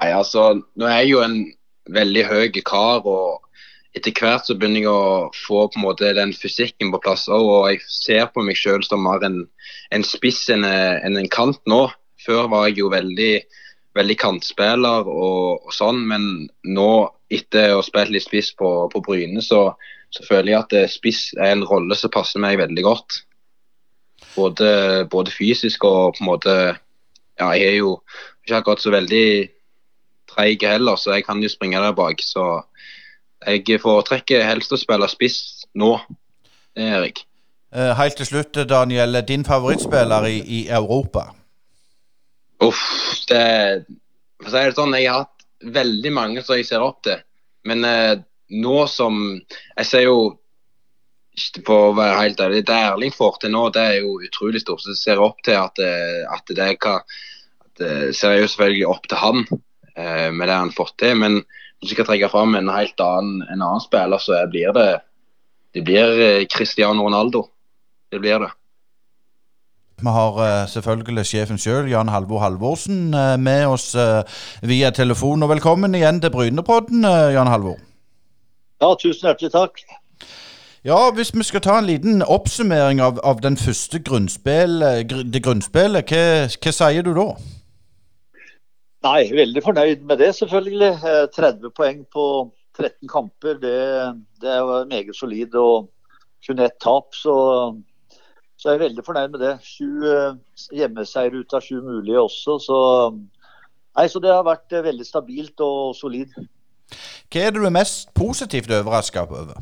Nei, 0.00 0.10
altså, 0.16 0.54
Nå 0.80 0.88
er 0.88 1.02
jeg 1.02 1.14
jo 1.14 1.22
en 1.24 1.38
veldig 1.90 2.26
høy 2.30 2.60
kar, 2.64 3.06
og 3.06 3.46
etter 3.96 4.14
hvert 4.14 4.46
så 4.46 4.54
begynner 4.54 4.84
jeg 4.84 4.90
å 4.90 5.30
få 5.34 5.64
på 5.70 5.80
en 5.80 5.86
måte 5.88 6.12
den 6.14 6.32
fysikken 6.36 6.92
på 6.94 7.00
plass 7.02 7.26
òg. 7.28 7.46
Og 7.46 7.70
jeg 7.72 7.80
ser 7.90 8.28
på 8.34 8.44
meg 8.46 8.58
sjøl 8.58 8.84
som 8.86 9.02
mer 9.06 9.22
en, 9.26 9.42
en 9.94 10.06
spiss 10.06 10.44
enn 10.52 10.66
en, 10.66 11.18
en 11.18 11.32
kant 11.32 11.60
nå. 11.70 11.86
Før 12.20 12.50
var 12.52 12.68
jeg 12.68 12.82
jo 12.82 12.90
veldig 12.92 13.32
veldig 13.98 14.16
kantspiller 14.20 15.08
og, 15.08 15.64
og, 15.66 15.72
sånn, 15.74 16.02
men 16.10 16.26
nå, 16.66 16.90
etter 17.32 17.74
å 17.74 17.80
ha 17.80 17.86
spilt 17.86 18.12
litt 18.14 18.26
spiss 18.26 18.52
på, 18.58 18.68
på 18.92 19.02
Bryne, 19.06 19.42
så, 19.42 19.70
så, 20.14 20.24
føler 20.26 20.52
jeg 20.52 20.60
at 20.60 20.76
eh, 20.78 20.90
spiss 20.90 21.22
er 21.38 21.54
en 21.54 21.66
rolle 21.66 21.98
som 21.98 22.12
passer 22.14 22.42
meg 22.42 22.60
veldig 22.60 22.86
godt. 22.86 23.22
Både, 24.36 24.70
både 25.10 25.32
fysisk 25.34 25.84
og 25.88 26.14
på 26.14 26.22
en 26.22 26.28
måte 26.28 26.54
Ja, 27.40 27.54
jeg 27.56 27.70
er 27.70 27.76
jo 27.80 27.94
ikke 28.44 28.58
akkurat 28.60 28.82
så 28.82 28.92
veldig 28.92 29.26
treig 30.30 30.62
heller, 30.68 30.98
så 31.00 31.14
jeg 31.16 31.24
kan 31.24 31.40
jo 31.42 31.48
springe 31.48 31.80
der 31.80 31.96
bak. 31.96 32.20
Så 32.22 32.44
jeg 33.48 33.80
foretrekker 33.80 34.44
helst 34.44 34.74
å 34.76 34.78
spille 34.78 35.08
spiss 35.08 35.64
nå. 35.72 35.94
Det 36.76 36.84
gjør 36.84 37.06
jeg. 37.08 37.24
Eh, 37.72 37.92
helt 37.96 38.20
til 38.20 38.28
slutt, 38.28 38.60
Daniel. 38.68 39.22
Din 39.26 39.46
favorittspiller 39.48 40.28
i, 40.28 40.38
i 40.44 40.60
Europa? 40.68 41.30
Uff, 42.64 42.84
det 43.28 43.86
For 44.40 44.48
å 44.48 44.52
si 44.52 44.64
det 44.64 44.76
sånn, 44.76 44.96
jeg 44.96 45.08
har 45.08 45.24
hatt 45.24 45.46
veldig 45.76 46.12
mange 46.16 46.44
som 46.44 46.56
jeg 46.56 46.68
ser 46.68 46.84
opp 46.84 47.02
til. 47.04 47.20
Men 47.68 47.84
eh, 47.84 48.20
nå 48.50 48.76
som 48.88 49.18
Jeg 49.36 49.88
ser 49.88 50.06
jo 50.06 50.20
på 51.64 51.76
å 51.86 51.92
være 51.96 52.18
helt 52.18 52.40
ærlig, 52.42 52.64
Det 52.68 52.76
Erling 52.76 53.12
får 53.14 53.38
til 53.40 53.52
nå, 53.54 53.68
det 53.72 53.82
er 53.82 53.98
jo 54.02 54.18
utrolig 54.26 54.60
stort. 54.60 54.82
Så 54.84 54.92
jeg 54.92 55.02
ser 55.02 55.22
opp 55.24 55.40
til 55.46 55.56
at, 55.60 55.78
eh, 55.80 56.24
at 56.28 56.54
det 56.56 56.72
kan 56.82 57.04
eh, 57.80 58.10
ser 58.12 58.36
jeg 58.36 58.44
jo 58.44 58.50
selvfølgelig 58.54 58.88
opp 58.90 59.08
til 59.08 59.20
han 59.20 59.44
eh, 59.96 60.28
med 60.32 60.48
det 60.48 60.56
han 60.56 60.74
fått 60.74 60.96
til. 61.00 61.16
Men 61.22 61.40
hvis 61.80 61.92
jeg 61.92 62.00
skal 62.00 62.10
trekke 62.10 62.32
fram 62.32 62.58
en 62.58 62.72
helt 62.72 63.00
annen, 63.00 63.44
en 63.48 63.62
annen 63.62 63.84
spiller, 63.84 64.20
så 64.20 64.42
blir 64.52 64.74
det 64.76 64.90
det 65.72 65.84
blir 65.86 66.20
eh, 66.20 66.46
Cristiano 66.50 67.06
Ronaldo. 67.06 67.44
Det 68.10 68.18
blir 68.18 68.42
det. 68.42 68.50
Vi 70.00 70.08
har 70.08 70.32
uh, 70.32 70.68
selvfølgelig 70.68 71.26
sjefen 71.26 71.58
sjøl, 71.60 71.88
Jan 71.90 72.08
Halvor 72.08 72.40
Halvorsen, 72.40 73.14
uh, 73.14 73.36
med 73.36 73.66
oss 73.68 73.94
uh, 73.94 74.22
via 74.62 74.90
telefon. 74.90 75.42
Og 75.42 75.50
velkommen 75.50 75.94
igjen 75.94 76.20
til 76.20 76.32
Brynepodden, 76.32 77.04
Jan 77.04 77.50
Halvor. 77.50 77.76
Ja, 78.80 78.94
tusen 78.96 79.28
hjertelig 79.28 79.50
takk. 79.52 79.82
Ja, 80.84 81.10
Hvis 81.12 81.34
vi 81.36 81.44
skal 81.44 81.60
ta 81.60 81.76
en 81.78 81.90
liten 81.90 82.22
oppsummering 82.22 83.02
av, 83.04 83.20
av 83.24 83.42
den 83.44 83.58
første 83.60 84.00
grunnspill, 84.00 84.80
det 85.32 85.42
grunnspillet, 85.44 86.08
hva, 86.08 86.24
hva, 86.48 86.72
sier 86.72 87.04
du 87.04 87.12
da? 87.18 87.26
Nei, 89.04 89.20
veldig 89.36 89.64
fornøyd 89.64 90.08
med 90.08 90.22
det, 90.24 90.32
selvfølgelig. 90.38 90.94
30 91.36 91.76
poeng 91.76 92.00
på 92.08 92.24
13 92.80 93.08
kamper, 93.12 93.60
det, 93.60 93.76
det 94.40 94.56
er 94.56 94.88
meget 94.88 95.12
solid. 95.16 95.54
Og 95.60 95.90
kun 96.46 96.64
ett 96.64 96.80
tap, 96.80 97.12
så 97.12 97.36
så 98.60 98.68
jeg 98.68 98.76
er 98.76 98.82
veldig 98.84 99.02
fornøyd 99.06 99.32
med 99.32 99.40
det. 99.40 99.54
Sju 99.64 100.04
eh, 100.04 100.34
hjemmeseier 100.76 101.32
ut 101.32 101.54
av 101.56 101.64
sju 101.64 101.78
mulige 101.80 102.20
også. 102.20 102.58
Så, 102.60 102.80
nei, 103.96 104.04
så 104.12 104.20
det 104.20 104.34
har 104.34 104.44
vært 104.44 104.76
eh, 104.76 104.84
veldig 104.84 105.06
stabilt 105.08 105.64
og 105.64 105.94
solid. 105.96 106.34
Hva 107.32 107.46
er 107.46 107.54
det 107.54 107.62
du 107.62 107.64
er 107.64 107.72
mest 107.72 108.12
positivt 108.12 108.68
overraska 108.68 109.24
over? 109.24 109.56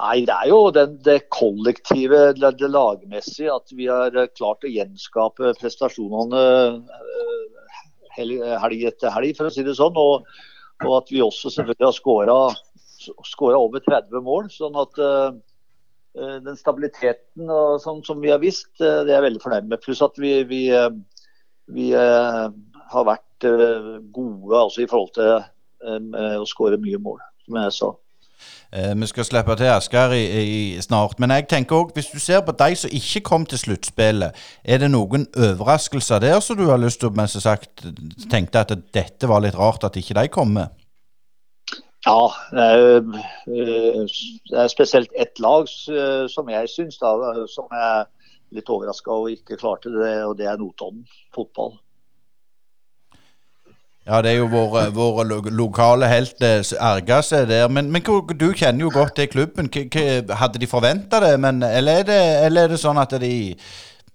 Nei, 0.00 0.18
Det 0.28 0.36
er 0.36 0.52
jo 0.52 0.60
den, 0.76 0.98
det 1.06 1.18
kollektive, 1.32 2.26
det, 2.36 2.54
det 2.60 2.72
lagmessige. 2.76 3.56
At 3.56 3.72
vi 3.72 3.88
har 3.88 4.12
eh, 4.12 4.32
klart 4.36 4.68
å 4.68 4.76
gjenskape 4.76 5.56
prestasjonene 5.64 6.46
helg 8.20 8.84
etter 8.84 9.16
helg, 9.16 9.32
for 9.38 9.48
å 9.48 9.54
si 9.54 9.64
det 9.64 9.80
sånn. 9.80 9.96
Og, 9.96 10.28
og 10.84 10.96
at 10.98 11.08
vi 11.08 11.24
også 11.24 11.48
selvfølgelig 11.56 11.88
har 11.88 12.60
skåra 13.32 13.56
over 13.64 13.80
30 13.88 14.28
mål. 14.28 14.52
sånn 14.52 14.76
at 14.76 15.00
den 16.14 16.56
stabiliteten 16.58 17.50
som, 17.80 18.02
som, 18.04 18.20
vi 18.20 18.32
har 18.32 18.40
visst, 18.42 18.72
eh, 18.80 19.02
det 19.06 19.12
er 19.12 19.20
jeg 19.20 19.26
veldig 19.28 19.42
fornøyd 19.44 19.70
med. 19.70 19.82
Pluss 19.84 20.02
at 20.02 20.18
vi, 20.18 20.32
vi, 20.48 20.64
eh, 20.74 20.90
vi 21.70 21.90
har 21.94 23.06
vært 23.06 23.48
gode 24.12 24.56
altså, 24.58 24.82
i 24.82 24.88
forhold 24.90 25.14
til 25.16 26.40
å 26.42 26.48
skåre 26.48 26.76
mye 26.82 26.98
mål, 27.00 27.22
som 27.46 27.60
jeg 27.62 27.76
sa. 27.78 27.92
Eh, 28.72 28.92
vi 29.00 29.06
skal 29.10 29.24
slippe 29.24 29.56
til 29.56 29.70
Asker 29.72 30.12
snart. 30.82 31.18
Men 31.18 31.30
jeg 31.30 31.48
tenker 31.48 31.76
også, 31.76 31.94
hvis 31.94 32.10
du 32.12 32.18
ser 32.18 32.40
på 32.46 32.52
de 32.52 32.76
som 32.76 32.90
ikke 32.92 33.20
kom 33.20 33.46
til 33.46 33.58
sluttspillet, 33.58 34.36
er 34.64 34.78
det 34.78 34.90
noen 34.90 35.26
overraskelser 35.36 36.22
der 36.22 36.40
som 36.40 36.56
du 36.56 36.68
har 36.70 36.78
lyst 36.78 37.00
til 37.00 37.10
å 37.10 37.26
sagt, 37.26 37.86
tenkte 38.30 38.62
at 38.62 38.74
dette 38.94 39.28
var 39.28 39.42
litt 39.42 39.58
rart 39.58 39.84
at 39.84 39.96
ikke 39.96 40.18
de 40.20 40.28
kom 40.28 40.54
med? 40.58 40.79
Ja, 42.06 42.32
det 42.56 42.64
er 44.62 44.68
spesielt 44.72 45.10
ett 45.16 45.38
lag 45.38 45.68
eh, 45.68 46.24
som 46.32 46.48
jeg 46.48 46.68
syns 46.72 46.96
som 46.96 47.76
er 47.76 48.08
litt 48.56 48.70
overraska 48.72 49.12
og 49.12 49.28
ikke 49.34 49.58
klarte 49.60 49.92
det, 49.92 50.14
og 50.24 50.38
det 50.38 50.46
er 50.48 50.56
Notodden 50.58 51.04
fotball. 51.34 51.76
Ja, 54.08 54.22
det 54.24 54.30
er 54.30 54.38
jo 54.40 54.46
vår, 54.48 54.88
vår 54.96 55.50
lokale 55.52 56.08
helt 56.08 56.40
eh, 56.42 56.64
erga 56.80 57.20
seg 57.22 57.48
der. 57.50 57.68
Men, 57.68 57.90
men, 57.92 58.02
du 58.02 58.52
kjenner 58.56 58.86
jo 58.86 58.90
godt 58.94 59.14
til 59.20 59.28
klubben. 59.28 59.68
Hadde 60.40 60.58
de 60.58 60.66
forventa 60.66 61.20
det, 61.20 61.40
men, 61.40 61.62
eller, 61.62 62.00
er 62.00 62.08
det, 62.08 62.22
eller 62.46 62.64
er 62.64 62.68
det 62.74 62.80
sånn 62.80 62.98
at 62.98 63.12
de 63.20 63.54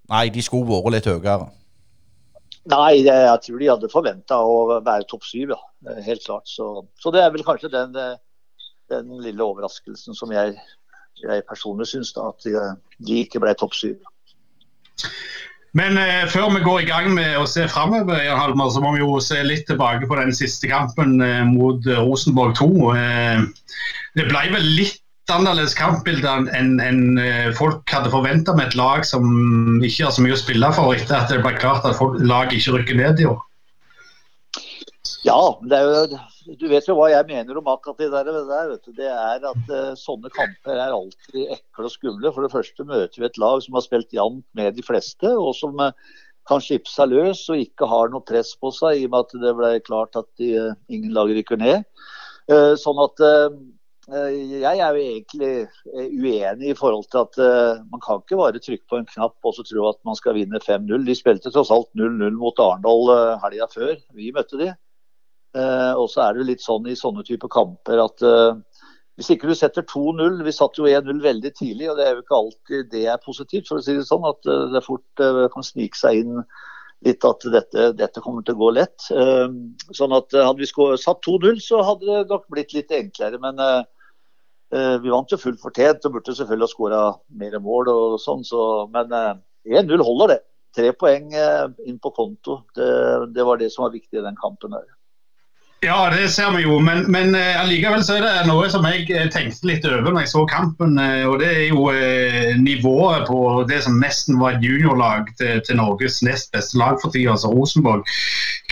Nei, 0.05 0.29
de 0.29 0.41
skulle 0.45 0.69
vært 0.69 0.91
litt 0.93 1.07
høyere? 1.09 1.47
Nei, 2.71 3.03
jeg 3.05 3.41
tror 3.45 3.61
de 3.61 3.69
hadde 3.69 3.91
forventa 3.91 4.39
å 4.41 4.79
være 4.79 5.05
topp 5.09 5.25
syv, 5.27 5.53
ja. 5.53 5.59
Helt 6.05 6.23
klart. 6.25 6.47
Så, 6.49 6.69
så, 6.97 7.11
det 7.13 7.21
er 7.21 7.29
vel 7.33 7.45
kanskje 7.45 7.69
den, 7.73 7.93
den 8.89 9.11
lille 9.21 9.45
overraskelsen 9.45 10.17
som 10.17 10.33
jeg, 10.33 10.55
jeg 11.21 11.45
personlig 11.49 11.91
syns, 11.91 12.15
at 12.17 12.47
de, 12.47 12.55
de, 12.97 13.21
ikke 13.21 13.43
ble 13.43 13.53
topp 13.59 13.77
syv. 13.77 13.99
Men 15.75 15.99
eh, 15.99 16.23
før 16.31 16.53
vi 16.55 16.63
går 16.63 16.81
i 16.81 16.89
gang 16.89 17.09
med 17.13 17.35
å 17.37 17.45
se 17.49 17.67
framover, 17.67 18.23
så 18.71 18.81
må 18.81 18.95
vi 18.95 19.03
jo 19.03 19.19
se 19.21 19.41
litt 19.43 19.65
tilbake 19.67 20.07
på 20.07 20.17
den 20.17 20.31
siste 20.33 20.71
kampen 20.71 21.19
eh, 21.21 21.43
mot 21.45 21.83
Rosenborg 21.99 22.55
2. 22.61 22.69
Eh, 22.95 23.41
det 24.15 24.29
ble 24.29 24.45
vel 24.55 24.69
litt 24.79 25.01
annerledes 25.33 25.73
kampbilde 25.77 26.29
enn 26.29 26.77
en, 26.83 27.17
eh, 27.17 27.49
folk 27.57 27.89
hadde 27.89 28.11
forventa 28.13 28.53
med 28.55 28.69
et 28.69 28.77
lag 28.77 29.05
som 29.07 29.25
ikke 29.81 30.05
har 30.05 30.13
så 30.13 30.23
mye 30.23 30.35
å 30.35 30.39
spille 30.39 30.71
for, 30.75 30.93
etter 30.93 31.17
at 31.17 31.31
det 31.31 31.41
ble 31.43 31.55
klart 31.57 31.85
at 31.87 31.97
folk, 31.97 32.19
laget 32.21 32.59
ikke 32.59 32.77
rykker 32.77 32.99
ned 32.99 33.23
i 33.23 33.29
år. 33.29 33.41
Ja, 35.25 35.39
jo, 35.41 36.19
du 36.59 36.67
vet 36.69 36.85
jo 36.85 36.95
hva 36.99 37.07
jeg 37.09 37.25
mener 37.25 37.57
om 37.57 37.69
akkurat 37.71 37.97
det 37.97 38.11
der. 38.13 38.27
Det, 38.29 38.43
der, 38.49 38.75
det 38.99 39.07
er 39.09 39.47
at 39.49 39.71
uh, 39.73 39.95
sånne 39.97 40.29
kamper 40.29 40.77
er 40.77 40.93
alltid 40.93 41.55
ekle 41.55 41.87
og 41.87 41.93
skumle. 41.93 42.29
For 42.29 42.45
det 42.45 42.53
første 42.53 42.85
møter 42.85 43.23
vi 43.23 43.25
et 43.25 43.39
lag 43.41 43.63
som 43.65 43.77
har 43.77 43.85
spilt 43.85 44.13
jevnt 44.13 44.45
med 44.53 44.77
de 44.77 44.85
fleste, 44.85 45.25
og 45.25 45.55
som 45.57 45.81
uh, 45.81 45.89
kan 46.45 46.61
slippe 46.61 46.91
seg 46.91 47.09
løs 47.09 47.41
og 47.49 47.63
ikke 47.63 47.89
har 47.89 48.13
noe 48.13 48.21
press 48.21 48.53
på 48.61 48.69
seg, 48.69 49.01
i 49.01 49.07
og 49.07 49.15
med 49.15 49.25
at 49.25 49.39
det 49.47 49.55
ble 49.57 49.71
klart 49.87 50.19
at 50.21 50.29
de, 50.37 50.51
ingen 50.93 51.15
lag 51.17 51.33
rykker 51.33 51.57
ned. 51.57 51.89
sånn 52.77 52.99
at 53.01 53.21
jeg 54.05 54.77
er 54.77 54.93
jo 54.93 55.01
egentlig 55.01 55.51
uenig 55.95 56.69
i 56.69 56.77
forhold 56.77 57.07
til 57.09 57.23
at 57.23 57.39
man 57.89 58.01
kan 58.03 58.21
ikke 58.21 58.37
bare 58.37 58.61
trykke 58.61 58.85
på 58.89 58.99
en 58.99 59.07
knapp 59.09 59.47
og 59.47 59.55
så 59.57 59.65
tro 59.65 59.87
at 59.89 59.97
man 60.05 60.17
skal 60.19 60.37
vinne 60.37 60.61
5-0. 60.61 61.07
De 61.07 61.15
spilte 61.17 61.49
tross 61.49 61.73
alt 61.73 61.89
0-0 61.97 62.37
mot 62.37 62.61
Arendal 62.61 63.09
helga 63.41 63.65
før 63.71 63.95
vi 64.13 64.29
møtte 64.35 64.61
de. 64.61 64.69
Eh, 65.55 65.93
og 65.95 66.09
så 66.11 66.25
er 66.25 66.35
det 66.35 66.49
litt 66.49 66.63
sånn 66.63 66.87
i 66.91 66.97
sånne 66.99 67.23
typer 67.23 67.51
kamper 67.51 68.01
at 68.03 68.23
eh, 68.27 68.57
hvis 69.15 69.29
ikke 69.31 69.47
du 69.47 69.55
setter 69.55 69.85
2-0 69.87 70.41
Vi 70.43 70.51
satt 70.51 70.75
jo 70.75 70.89
1-0 70.89 71.21
veldig 71.23 71.51
tidlig, 71.55 71.87
og 71.87 71.95
det 71.95 72.03
er 72.03 72.17
jo 72.17 72.23
ikke 72.25 72.39
alltid 72.41 72.89
det 72.91 73.03
er 73.07 73.21
positivt. 73.23 73.69
for 73.69 73.79
å 73.79 73.85
si 73.85 73.95
det 73.95 74.03
sånn, 74.09 74.25
At 74.27 74.49
eh, 74.51 74.65
det 74.73 74.83
fort 74.83 75.23
kan 75.53 75.63
snike 75.63 75.99
seg 75.99 76.25
inn 76.25 76.41
litt 77.05 77.23
at 77.27 77.47
dette, 77.53 77.87
dette 77.95 78.23
kommer 78.23 78.43
til 78.43 78.55
å 78.55 78.59
gå 78.63 78.69
lett. 78.73 79.03
Sånn 79.05 80.13
at 80.15 80.33
Hadde 80.33 80.63
vi 80.63 80.67
satt 80.67 81.27
2-0, 81.27 81.59
så 81.61 81.83
hadde 81.85 82.07
det 82.07 82.31
nok 82.31 82.47
blitt 82.49 82.73
litt 82.73 82.91
enklere. 82.95 83.37
Men 83.43 83.59
vi 85.03 85.11
vant 85.11 85.31
jo 85.31 85.39
fullt 85.39 85.61
fortjent 85.61 86.05
og 86.07 86.17
burde 86.17 86.35
selvfølgelig 86.35 86.67
ha 86.67 86.73
skåra 86.73 87.01
mer 87.41 87.57
mål. 87.63 87.91
og 87.91 88.19
sånn, 88.23 88.43
så, 88.47 88.59
Men 88.91 89.13
1-0 89.65 90.03
holder, 90.03 90.35
det. 90.35 90.41
Tre 90.75 90.91
poeng 90.99 91.29
inn 91.35 91.99
på 92.03 92.11
konto. 92.11 92.57
Det, 92.75 92.87
det 93.35 93.45
var 93.47 93.61
det 93.61 93.69
som 93.71 93.85
var 93.85 93.93
viktig 93.93 94.19
i 94.19 94.25
den 94.25 94.35
kampen. 94.41 94.75
der. 94.75 94.94
Ja, 95.85 96.09
det 96.09 96.31
ser 96.33 96.49
vi 96.55 96.63
jo, 96.63 96.79
men, 96.81 97.03
men 97.13 97.35
uh, 97.37 97.59
allikevel 97.61 98.01
så 98.05 98.15
er 98.17 98.23
det 98.25 98.47
noe 98.47 98.65
som 98.73 98.85
jeg 98.89 99.03
eh, 99.13 99.27
tenkte 99.29 99.67
litt 99.69 99.85
over 99.85 100.15
når 100.15 100.23
jeg 100.23 100.31
så 100.31 100.41
kampen. 100.49 100.97
Uh, 100.97 101.27
og 101.29 101.37
Det 101.43 101.49
er 101.51 101.67
jo 101.67 101.83
nivået 102.57 103.27
på 103.29 103.39
det 103.69 103.83
som 103.85 103.99
nesten 104.01 104.39
var 104.41 104.55
et 104.55 104.65
juniorlag 104.65 105.29
til, 105.37 105.61
til 105.67 105.77
Norges 105.77 106.23
nest 106.25 106.49
beste 106.55 106.79
lag 106.81 106.97
for 107.03 107.13
tida, 107.13 107.35
altså 107.35 107.53
Rosenborg. 107.53 108.01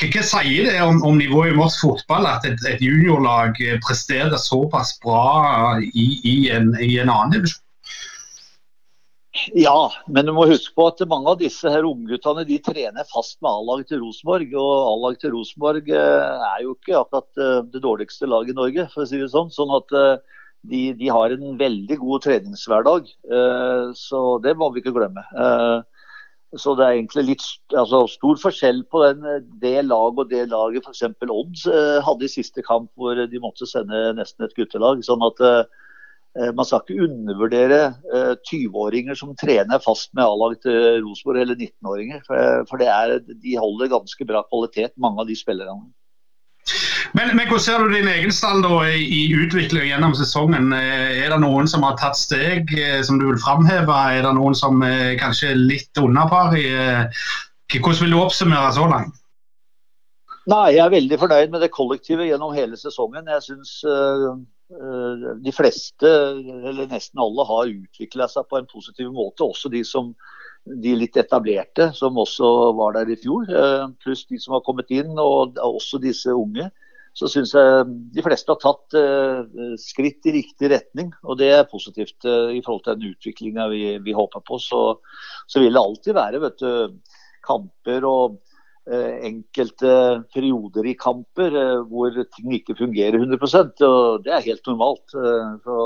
Hva 0.01 0.24
sier 0.25 0.72
det 0.72 0.79
om, 0.82 1.03
om, 1.05 1.20
nivået 1.22 1.53
i 1.53 1.58
norsk 1.58 1.86
fotball 1.86 2.25
at 2.32 2.48
et, 2.50 2.65
et 2.72 2.82
juniorlag 2.82 3.62
presterer 3.86 4.34
såpass 4.41 4.98
bra 5.03 5.77
i, 5.86 6.08
i, 6.17 6.38
en, 6.55 6.74
i 6.82 6.98
en 6.98 7.13
annen 7.13 7.38
divisjon? 7.38 7.62
Ja, 9.34 9.90
men 10.13 10.28
du 10.28 10.34
må 10.36 10.46
huske 10.46 10.75
på 10.78 10.86
at 10.92 11.00
mange 11.10 11.32
av 11.32 11.40
disse 11.40 11.70
her 11.74 11.88
ungguttene 11.90 12.44
de 12.46 12.60
trener 12.62 13.08
fast 13.10 13.40
med 13.42 13.50
A-laget 13.50 13.90
til 13.90 14.04
Rosenborg. 14.04 14.52
Og 14.54 14.74
A-laget 14.92 15.24
til 15.25 15.34
Rosenborg 15.34 15.90
eh, 15.90 16.44
er 16.52 16.60
jo 16.62 16.75
ikke 16.75 17.00
akkurat 17.00 17.42
eh, 17.42 17.63
det 17.74 17.82
dårligste 17.82 18.30
laget 18.30 18.54
i 18.54 18.60
Norge, 18.60 18.86
for 18.94 19.04
å 19.04 19.10
si 19.10 19.18
det 19.18 19.32
sånn. 19.34 19.50
Sånn 19.54 19.74
at 19.74 19.96
eh, 19.98 20.38
de, 20.70 20.84
de 21.00 21.10
har 21.10 21.34
en 21.34 21.58
veldig 21.58 21.98
god 22.04 22.28
treningshverdag. 22.28 23.10
Så 24.00 24.22
det 24.46 24.54
må 24.56 24.70
vi 24.72 24.80
ikke 24.80 24.94
glemme. 24.96 25.25
Så 26.56 26.72
det 26.80 26.86
er 26.86 26.94
egentlig 26.94 27.25
litt 27.34 27.44
altså, 27.75 28.06
stor 28.08 28.40
forskjell 28.40 28.80
på 28.88 29.02
den, 29.04 29.50
det 29.60 29.82
laget 29.84 30.22
og 30.24 30.32
det 30.32 30.46
laget 30.54 30.88
f.eks. 30.88 31.04
Odds 31.25 31.66
hadde 32.08 32.30
i 32.30 32.32
siste 32.32 32.63
kamp, 32.63 32.94
hvor 32.96 33.20
de 33.20 33.44
måtte 33.44 33.68
sende 33.68 34.13
nesten 34.16 34.48
et 34.48 34.56
guttelag. 34.56 35.04
sånn 35.04 35.28
at 35.28 35.44
man 36.34 36.66
skal 36.66 36.82
ikke 36.82 37.06
undervurdere 37.06 37.80
20-åringer 38.50 39.13
eh, 39.13 39.18
som 39.20 39.36
trener 39.38 39.82
fast 39.84 40.10
med 40.18 40.25
A-lag 40.25 40.56
til 40.63 41.04
Rosenborg, 41.06 41.42
eller 41.44 41.60
19-åringer. 41.60 42.24
For 42.25 42.82
det 42.82 42.88
er, 42.90 43.20
de 43.22 43.60
holder 43.62 43.92
ganske 43.92 44.25
bra 44.25 44.42
kvalitet, 44.48 44.96
mange 44.98 45.22
av 45.22 45.30
de 45.30 45.38
spillerne. 45.38 45.91
Men, 47.13 47.36
men, 47.36 47.46
hvordan 47.46 47.62
ser 47.62 47.84
du 47.84 47.93
din 47.93 48.10
egen 48.10 48.34
stall 48.34 48.63
da, 48.65 48.80
i 48.89 49.28
utvikling 49.38 49.91
gjennom 49.91 50.15
sesongen? 50.17 50.74
Eh, 50.74 51.19
er 51.22 51.30
det 51.36 51.41
noen 51.43 51.69
som 51.69 51.86
har 51.86 52.00
tatt 52.02 52.17
steg 52.17 52.74
som 53.06 53.22
du 53.22 53.28
vil 53.30 53.41
framheve? 53.43 54.00
Er 54.17 54.26
det 54.26 54.34
noen 54.39 54.58
som 54.58 54.82
er 54.88 55.19
kanskje 55.22 55.54
litt 55.60 56.02
under 56.02 56.32
par? 56.32 56.56
Hvordan 57.74 58.02
vil 58.02 58.15
du 58.15 58.24
oppsummere 58.24 58.74
så 58.74 58.89
langt? 58.89 59.19
Nei, 60.50 60.74
Jeg 60.76 60.82
er 60.84 60.91
veldig 60.91 61.17
fornøyd 61.22 61.54
med 61.54 61.62
det 61.63 61.72
kollektivet 61.72 62.28
gjennom 62.28 62.58
hele 62.58 62.76
sesongen. 62.76 63.30
Jeg 63.32 63.46
synes 63.46 63.78
Eh, 63.88 64.32
de 65.44 65.52
fleste, 65.54 66.10
eller 66.10 66.88
nesten 66.90 67.22
alle, 67.22 67.46
har 67.48 67.72
utvikla 67.72 68.28
seg 68.32 68.48
på 68.50 68.60
en 68.60 68.70
positiv 68.70 69.12
måte. 69.14 69.46
Også 69.46 69.72
de 69.74 69.84
som 69.88 70.14
de 70.64 70.94
litt 70.96 71.18
etablerte, 71.20 71.90
som 71.96 72.18
også 72.20 72.48
var 72.78 72.96
der 72.98 73.12
i 73.12 73.20
fjor. 73.20 73.50
Eh, 73.50 73.86
pluss 74.04 74.26
de 74.30 74.40
som 74.40 74.56
har 74.58 74.64
kommet 74.66 74.92
inn, 74.96 75.12
og 75.20 75.60
også 75.60 76.00
disse 76.04 76.32
unge. 76.32 76.70
Så 77.14 77.30
syns 77.30 77.52
jeg 77.54 77.84
de 78.16 78.24
fleste 78.26 78.50
har 78.50 78.62
tatt 78.62 78.96
eh, 78.98 79.76
skritt 79.82 80.26
i 80.30 80.38
riktig 80.40 80.72
retning. 80.72 81.12
Og 81.28 81.38
det 81.42 81.52
er 81.54 81.70
positivt 81.70 82.26
i 82.26 82.62
forhold 82.64 82.86
til 82.88 82.98
den 82.98 83.14
utviklinga 83.14 83.68
vi, 83.74 83.84
vi, 84.06 84.16
håper 84.18 84.42
på. 84.48 84.58
Så, 84.62 84.82
så, 85.46 85.62
vil 85.62 85.76
det 85.76 85.84
alltid 85.84 86.18
være 86.18 86.42
vet 86.48 86.64
du, 86.64 87.14
kamper 87.46 88.08
og 88.10 88.42
Eh, 88.44 88.53
enkelte 88.91 90.24
perioder 90.34 90.89
i 90.91 90.98
kamper 91.00 91.56
eh, 91.56 91.86
hvor 91.88 92.12
ting 92.36 92.52
ikke 92.58 92.76
fungerer 92.76 93.15
100% 93.15 93.80
og 93.88 94.26
Det 94.26 94.34
er 94.34 94.43
helt 94.50 94.67
normalt. 94.67 95.15
Eh, 95.15 95.56
så, 95.63 95.78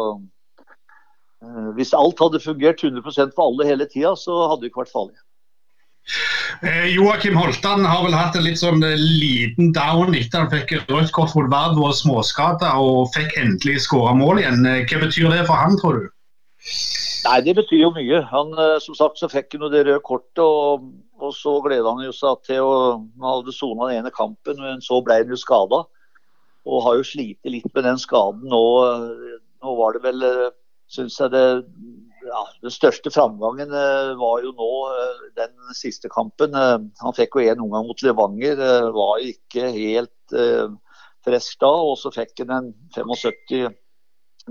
hvis 1.78 1.94
alt 1.94 2.18
hadde 2.20 2.42
fungert 2.42 2.82
100% 2.82 3.36
for 3.36 3.46
alle 3.46 3.68
hele 3.70 3.86
tida, 3.86 4.16
så 4.18 4.48
hadde 4.50 4.66
det 4.66 4.72
ikke 4.72 4.82
vært 4.82 4.96
farlig. 4.96 5.20
Eh, 6.64 6.88
Joakim 6.96 7.36
Holtan 7.38 7.86
har 7.86 8.02
vel 8.06 8.16
hatt 8.18 8.36
en 8.40 8.48
litt 8.48 8.58
sånn 8.58 8.82
liten 8.82 9.74
down 9.76 10.16
etter 10.16 10.46
han 10.46 10.54
fikk 10.54 10.88
rødt 10.90 11.14
kort 11.14 11.36
mot 11.38 11.52
Vard 11.52 11.78
og 11.78 11.94
småskada 11.94 12.74
og 12.82 13.12
fikk 13.14 13.38
endelig 13.38 13.84
skåra 13.86 14.16
mål 14.18 14.42
igjen. 14.42 14.64
Hva 14.66 15.04
betyr 15.06 15.30
det 15.36 15.46
for 15.46 15.60
han, 15.60 15.78
tror 15.78 16.02
du? 16.02 16.08
Nei, 17.28 17.42
Det 17.44 17.56
betyr 17.58 17.82
jo 17.82 17.92
mye. 17.96 18.22
Han, 18.32 18.54
eh, 18.58 18.78
som 18.84 18.96
sagt 18.98 19.20
så 19.20 19.30
fikk 19.32 19.58
han 19.58 19.72
det 19.72 19.86
røde 19.88 20.02
kortet, 20.06 20.44
og, 20.44 20.88
og 21.18 21.34
så 21.36 21.58
gleda 21.66 21.94
han 21.94 22.14
seg 22.14 22.42
til 22.46 22.64
å 22.66 22.74
Han 22.98 23.28
hadde 23.28 23.56
sona 23.56 23.90
den 23.90 24.02
ene 24.04 24.14
kampen, 24.14 24.60
men 24.62 24.84
så 24.86 25.00
ble 25.04 25.22
han 25.22 25.34
jo 25.34 25.40
skada. 25.40 25.84
Og 26.68 26.84
har 26.84 26.98
jo 27.00 27.08
slitt 27.08 27.48
litt 27.48 27.70
med 27.74 27.88
den 27.88 28.00
skaden 28.02 28.48
nå. 28.52 28.64
Nå 29.64 29.76
var 29.80 29.96
det 29.96 30.04
vel, 30.04 30.26
eh, 30.28 30.52
syns 30.92 31.18
jeg 31.20 31.34
det 31.34 31.46
ja, 32.28 32.42
Den 32.62 32.74
største 32.76 33.12
framgangen 33.14 33.72
eh, 33.72 34.12
var 34.20 34.44
jo 34.44 34.52
nå 34.52 34.72
den 35.40 35.56
siste 35.78 36.12
kampen. 36.12 36.54
Han 36.54 37.16
fikk 37.16 37.40
jo 37.40 37.48
én 37.48 37.64
omgang 37.64 37.88
mot 37.88 38.04
Levanger. 38.04 38.62
Var 38.94 39.28
ikke 39.32 39.72
helt 39.72 40.38
frisk 41.26 41.62
da. 41.64 41.72
Og 41.72 41.96
så 42.02 42.12
fikk 42.14 42.44
han 42.44 42.56
en 42.58 42.74
75 42.96 43.72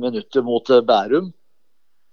minutter 0.01 0.45
mot 0.45 0.73
Bærum. 0.89 1.35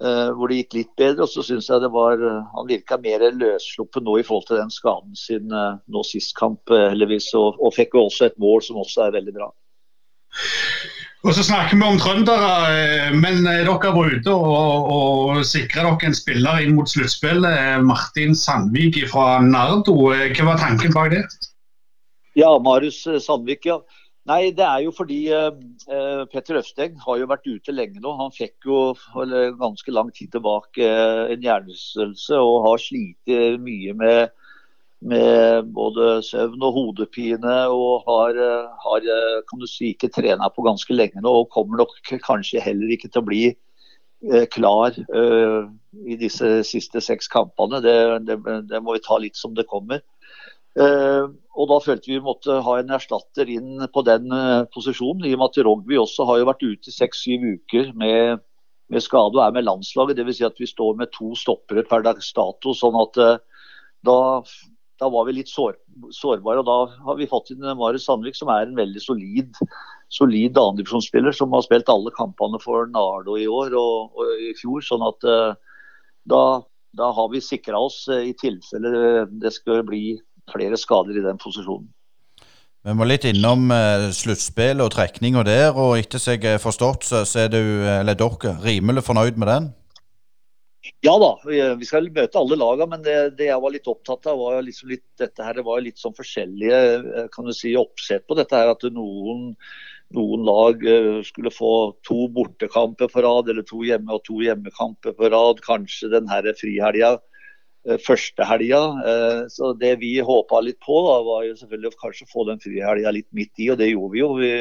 Uh, 0.04 0.34
hvor 0.36 0.52
det 0.52 0.58
gikk 0.58 0.76
litt 0.76 0.90
bedre. 1.00 1.24
Og 1.24 1.32
så 1.32 1.44
syns 1.48 1.70
jeg 1.72 1.80
det 1.80 1.92
var 1.94 2.20
uh, 2.20 2.42
Han 2.58 2.68
virka 2.68 2.98
mer 3.00 3.24
løssluppen 3.40 4.04
nå 4.04 4.18
i 4.20 4.26
forhold 4.28 4.50
til 4.50 4.60
den 4.60 4.74
skaden 4.74 5.16
sin 5.16 5.54
uh, 5.56 5.80
nå 5.88 6.04
sist 6.08 6.36
kamp, 6.36 6.60
heldigvis. 6.68 7.30
Og, 7.40 7.56
og, 7.62 7.72
fikk 7.76 7.96
jo 7.96 8.10
også 8.10 8.28
et 8.28 8.36
mål 8.42 8.66
som 8.66 8.82
også 8.84 9.06
er 9.06 9.16
veldig 9.16 9.36
bra. 9.38 9.48
Og 11.24 11.32
så 11.38 11.46
snakker 11.48 11.80
vi 11.80 11.88
om 11.88 12.00
trøndere, 12.02 13.14
men 13.16 13.46
dere 13.46 13.72
var 13.96 14.12
ute 14.12 14.34
og, 14.34 14.90
og 14.92 15.38
sikra 15.48 15.86
dere 15.86 16.10
en 16.10 16.18
spiller 16.18 16.66
inn 16.66 16.76
mot 16.76 16.90
sluttspillet. 16.90 17.80
Martin 17.88 18.36
Sandvik 18.36 19.00
fra 19.08 19.38
Nardo. 19.40 19.96
Hva 20.12 20.50
var 20.50 20.60
tanken 20.60 20.92
bak 20.92 21.14
det? 21.16 21.24
Ja, 22.36 22.52
Marius 22.60 23.06
Sandvik, 23.24 23.70
ja. 23.70 23.80
Nei, 24.30 24.54
det 24.56 24.64
er 24.64 24.86
jo 24.86 24.92
fordi 24.96 25.18
uh, 25.36 26.24
Petter 26.32 26.62
Øvsteng 26.62 26.96
har 27.04 27.18
jo 27.20 27.28
vært 27.28 27.48
ute 27.50 27.74
lenge 27.76 28.00
nå. 28.00 28.14
Han 28.22 28.32
fikk 28.32 28.70
jo 28.70 28.78
eller, 29.20 29.52
ganske 29.60 29.92
lang 29.92 30.14
tid 30.16 30.32
tilbake 30.32 30.88
uh, 30.88 31.26
en 31.34 31.44
hjernerystelse 31.44 32.40
og 32.40 32.70
har 32.70 32.80
slitt 32.80 33.34
mye 33.60 33.96
med, 34.00 34.32
med, 35.04 35.68
både 35.76 36.22
søvn 36.24 36.64
og 36.64 36.78
hodepine. 36.78 37.58
Og 37.76 38.08
har, 38.08 38.40
har 38.86 39.12
kan 39.50 39.60
du 39.60 39.68
si, 39.68 39.92
ikke 39.92 40.14
trena 40.16 40.48
på 40.48 40.64
ganske 40.70 40.96
lenge 40.96 41.20
nå 41.20 41.36
og 41.42 41.52
kommer 41.52 41.84
nok 41.84 42.00
kanskje 42.24 42.64
heller 42.64 42.96
ikke 42.96 43.12
til 43.12 43.26
å 43.26 43.28
bli 43.28 43.44
klar 44.56 44.96
i 45.04 46.16
disse 46.16 46.62
siste 46.64 47.04
seks 47.04 47.28
kampene. 47.28 47.84
Det, 47.84 47.98
det, 48.24 48.40
det 48.72 48.80
må 48.80 48.96
vi 48.96 49.04
ta 49.04 49.20
litt 49.20 49.36
som 49.36 49.52
det 49.58 49.68
kommer. 49.68 50.00
Uh, 50.74 51.30
og 51.54 51.70
Da 51.70 51.78
følte 51.86 52.10
vi 52.10 52.24
måtte 52.24 52.56
ha 52.66 52.80
en 52.80 52.94
erstatter 52.96 53.50
inn 53.52 53.84
på 53.94 54.02
den 54.08 54.32
uh, 54.34 54.66
posisjonen. 54.74 55.28
I 55.30 55.36
og 55.36 55.44
med 55.44 55.52
at 55.52 55.66
Rogby 55.68 56.00
også 56.02 56.26
har 56.26 56.42
jo 56.42 56.50
vært 56.50 56.66
ute 56.66 56.94
seks-syv 56.94 57.46
uker 57.60 57.92
med, 57.94 58.42
med, 58.90 59.06
skade 59.06 59.38
og 59.38 59.44
er 59.46 59.54
med 59.54 59.68
landslaget. 59.68 60.18
Dvs. 60.18 60.40
Si 60.40 60.48
at 60.48 60.58
vi 60.62 60.70
står 60.70 60.98
med 60.98 61.14
to 61.14 61.36
stoppere 61.38 61.86
per 61.86 62.06
dags 62.08 62.32
dato. 62.34 62.74
sånn 62.78 62.98
at 63.04 63.22
uh, 63.22 63.36
da, 64.10 64.18
da, 64.98 65.12
var 65.14 65.30
vi 65.30 65.38
litt 65.38 65.54
sår, 65.54 65.78
sårbare. 66.10 66.66
og 66.66 66.72
Da 66.72 67.06
har 67.06 67.22
vi 67.22 67.30
fått 67.30 67.54
inn 67.54 67.70
Marius 67.70 68.10
Sandvik, 68.10 68.40
som 68.40 68.50
er 68.50 68.66
en 68.66 68.82
veldig 68.82 69.06
solid, 69.06 69.54
solid 70.10 70.58
andredivisjonsspiller. 70.58 71.38
Som 71.38 71.54
har 71.54 71.68
spilt 71.70 71.94
alle 71.94 72.18
kampene 72.18 72.58
for 72.66 72.90
Nardo 72.90 73.38
i 73.38 73.46
år 73.46 73.78
og, 73.78 74.18
og 74.18 74.46
i 74.50 74.56
fjor. 74.58 74.82
sånn 74.90 75.06
at 75.06 75.32
da, 76.34 76.44
da 76.98 77.14
har 77.14 77.30
vi 77.30 77.46
sikra 77.46 77.78
oss 77.78 78.08
i 78.10 78.34
tilfelle 78.42 79.28
det 79.38 79.54
skal 79.54 79.86
bli 79.86 80.08
flere 80.52 80.80
skader 80.80 81.20
i 81.20 81.26
den 81.26 81.40
posisjonen. 81.42 81.92
Vi 82.84 82.94
må 83.00 83.06
litt 83.08 83.24
innom 83.24 83.70
sluttspill 84.12 84.84
og 84.84 84.92
trekninga 84.92 85.46
der, 85.48 85.70
og 85.72 85.96
etter 86.02 86.20
jeg 86.20 86.42
har 86.44 86.60
forstått, 86.60 87.08
så, 87.08 87.24
er 87.40 87.48
du, 87.54 87.62
eller 87.88 88.18
dere, 88.20 88.58
rimelig 88.66 89.06
fornøyd 89.08 89.40
med 89.40 89.48
den? 89.48 89.70
Ja 91.04 91.14
da, 91.20 91.30
vi 91.48 91.88
skal 91.88 92.10
møte 92.12 92.40
alle 92.40 92.58
lagene, 92.60 92.90
men 92.92 93.04
det, 93.06 93.16
det, 93.38 93.48
jeg 93.48 93.64
var 93.64 93.72
litt 93.72 93.88
opptatt 93.88 94.28
av, 94.28 94.40
var 94.40 94.66
liksom 94.66 94.92
litt, 94.92 95.06
dette 95.20 95.46
her, 95.46 95.56
det 95.56 95.64
var 95.64 95.80
litt 95.84 96.02
sånn 96.02 96.16
forskjellige 96.18 96.80
eh, 97.00 97.28
kan 97.32 97.48
du 97.48 97.54
si, 97.56 97.72
oppsett 97.80 98.28
på 98.28 98.36
dette. 98.36 98.60
her, 98.60 98.74
At 98.76 98.84
noen, 98.92 99.54
noen 100.16 100.44
lag 100.44 100.84
skulle 101.24 101.56
få 101.56 101.74
to 102.04 102.28
bortekamper 102.36 103.08
på 103.12 103.24
rad, 103.24 103.48
eller 103.48 103.64
to 103.68 103.80
hjemme 103.88 104.12
og 104.12 104.28
to 104.28 104.44
hjemmekamper 104.44 105.16
på 105.16 105.32
rad. 105.32 105.64
Kanskje 105.64 106.12
den 106.12 106.28
her 106.32 106.52
frihelga 106.60 107.16
Eh, 107.16 107.33
første 107.84 108.48
helga. 108.48 108.82
Eh, 109.04 109.40
så 109.52 109.74
det 109.80 109.98
vi 110.02 110.16
håpa 110.24 110.62
litt 110.64 110.80
på, 110.84 110.98
da, 111.08 111.20
var 111.28 111.46
jo 111.48 111.58
selvfølgelig 111.60 111.92
å 111.92 112.02
kanskje 112.06 112.30
få 112.32 112.48
den 112.48 112.62
frihelga 112.64 113.14
litt 113.16 113.30
midt 113.36 113.60
i, 113.60 113.70
og 113.74 113.80
det 113.82 113.92
gjorde 113.92 114.14
vi 114.14 114.22
jo. 114.22 114.34
Vi, 114.40 114.54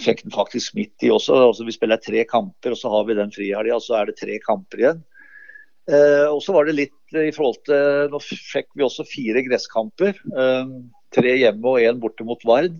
fikk 0.00 0.22
den 0.24 0.32
faktisk 0.32 0.76
midt 0.78 1.04
i 1.04 1.10
også. 1.12 1.36
Altså, 1.50 1.66
vi 1.68 1.74
spiller 1.76 2.00
tre 2.00 2.24
kamper, 2.28 2.72
og 2.72 2.80
så 2.80 2.92
har 2.94 3.04
vi 3.08 3.18
den 3.18 3.34
frihelga, 3.34 3.76
og 3.76 3.84
så 3.84 3.98
er 3.98 4.08
det 4.08 4.16
tre 4.20 4.38
kamper 4.44 4.80
igjen. 4.84 5.04
Eh, 5.90 6.26
og 6.30 6.40
så 6.44 6.54
var 6.54 6.68
det 6.68 6.78
litt 6.78 7.16
i 7.18 7.32
forhold 7.34 7.58
til 7.66 8.10
Nå 8.12 8.20
fikk 8.22 8.68
vi 8.78 8.86
også 8.86 9.04
fire 9.08 9.42
gresskamper. 9.44 10.16
Eh, 10.16 10.74
tre 11.12 11.36
hjemme 11.36 11.74
og 11.74 11.84
én 11.84 12.00
borte 12.00 12.24
mot 12.24 12.40
Vard. 12.48 12.78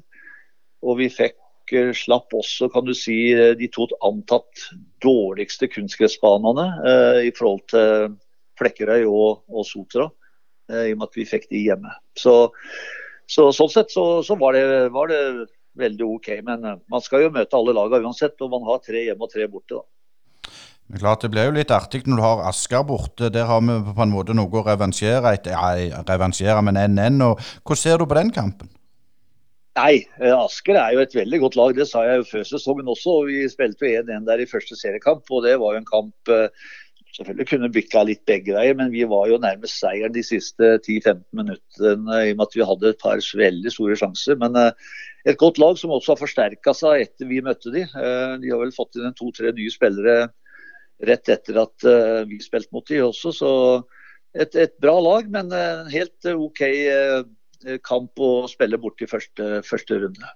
Og 0.82 0.98
vi 1.02 1.10
fikk 1.12 1.74
eh, 1.76 1.92
slapp 1.96 2.32
også, 2.32 2.70
kan 2.72 2.86
du 2.86 2.94
si, 2.96 3.18
de 3.58 3.68
to 3.74 3.90
antatt 4.06 4.68
dårligste 5.02 5.68
kunstgressbanene 5.68 6.68
eh, 6.88 7.18
i 7.28 7.32
forhold 7.36 7.66
til 7.74 8.14
Flekkerøy 8.60 9.06
og, 9.06 9.42
og 9.48 9.66
Sotra, 9.68 10.08
eh, 10.70 10.90
i 10.90 10.92
og 10.94 11.00
med 11.00 11.08
at 11.08 11.18
vi 11.18 11.28
fikk 11.28 11.48
de 11.52 11.64
hjemme. 11.68 11.94
Så, 12.18 12.36
så 13.30 13.48
Sånn 13.56 13.72
sett 13.72 13.92
så, 13.94 14.06
så 14.26 14.36
var, 14.40 14.58
det, 14.58 14.88
var, 14.94 15.12
det, 15.12 15.48
veldig 15.78 16.08
OK. 16.18 16.28
Men 16.46 16.64
eh, 16.64 16.78
man 16.92 17.04
skal 17.04 17.26
jo 17.26 17.32
møte 17.34 17.58
alle 17.58 17.74
lagene 17.76 18.10
uansett, 18.10 18.38
og 18.44 18.52
man 18.52 18.68
har 18.68 18.82
tre 18.84 19.06
hjemme 19.06 19.28
og 19.28 19.32
tre 19.32 19.48
borte. 19.50 19.80
da. 19.80 20.52
Men 20.92 21.00
klart 21.00 21.22
Det 21.24 21.30
blir 21.32 21.48
jo 21.48 21.56
litt 21.56 21.72
artig 21.72 22.02
når 22.04 22.18
du 22.18 22.24
har 22.26 22.44
Asker 22.50 22.84
borte. 22.84 23.30
Der 23.32 23.48
har 23.48 23.62
vi 23.64 23.78
på 23.96 24.04
en 24.04 24.12
måte 24.12 24.36
noe 24.36 24.60
å 24.60 24.66
revansjere 24.66 25.34
etter. 25.38 25.56
Ja, 25.56 26.02
revansjere, 26.08 26.60
men 26.66 26.80
NN. 26.80 27.20
Og 27.30 27.40
hvordan 27.62 27.82
ser 27.84 27.98
du 27.98 28.08
på 28.08 28.18
den 28.18 28.32
kampen? 28.34 28.68
Nei, 29.78 30.04
eh, 30.20 30.34
Asker 30.36 30.76
er 30.76 30.92
jo 30.92 31.00
et 31.00 31.14
veldig 31.16 31.40
godt 31.46 31.56
lag. 31.56 31.76
Det 31.78 31.88
sa 31.88 32.04
jeg 32.04 32.20
jo 32.20 32.28
før 32.28 32.44
sesongen 32.50 32.92
også. 32.92 33.16
og 33.22 33.30
Vi 33.30 33.46
spilte 33.48 33.88
jo 33.88 34.02
1-1 34.02 34.28
der 34.28 34.42
i 34.44 34.50
første 34.50 34.76
seriekamp. 34.76 35.24
og 35.30 35.46
Det 35.46 35.56
var 35.62 35.72
jo 35.72 35.80
en 35.80 35.88
kamp 35.88 36.34
selvfølgelig 37.16 37.48
kunne 37.50 37.70
bikka 37.72 38.02
litt 38.08 38.22
begge 38.28 38.54
veier, 38.56 38.76
men 38.78 38.92
vi 38.92 39.04
var 39.08 39.28
jo 39.28 39.38
nærmest 39.40 39.80
seieren 39.80 40.14
de 40.14 40.22
siste 40.24 40.76
10-15 40.78 41.22
minuttene 41.36 42.20
i 42.24 42.32
og 42.32 42.38
med 42.38 42.44
at 42.46 42.56
vi 42.56 42.68
hadde 42.68 42.92
et 42.92 43.02
par 43.02 43.24
veldig 43.42 43.72
store 43.74 43.96
sjanser. 44.00 44.38
Men 44.40 44.56
uh, 44.56 44.70
et 45.28 45.38
godt 45.40 45.60
lag 45.62 45.76
som 45.80 45.92
også 45.92 46.14
har 46.14 46.22
forsterka 46.22 46.74
seg 46.76 47.06
etter 47.06 47.28
vi 47.28 47.42
møtte 47.44 47.72
de. 47.74 47.84
Uh, 47.92 48.38
de 48.42 48.52
har 48.52 48.62
vel 48.62 48.72
fått 48.76 48.96
inn 48.96 49.18
to-tre 49.18 49.52
nye 49.56 49.72
spillere 49.72 50.16
rett 51.08 51.32
etter 51.34 51.60
at 51.60 51.88
uh, 51.88 52.22
vi 52.30 52.40
spilte 52.40 52.72
mot 52.72 52.86
de 52.88 53.02
også, 53.04 53.34
så 53.36 53.52
et, 54.32 54.54
et 54.56 54.76
bra 54.80 54.96
lag, 55.02 55.28
men 55.28 55.52
en 55.52 55.88
helt 55.92 56.28
OK 56.32 56.62
kamp 57.84 58.18
å 58.18 58.30
spille 58.50 58.78
bort 58.80 59.02
i 59.04 59.06
første, 59.06 59.58
første 59.66 59.98
runde. 60.00 60.30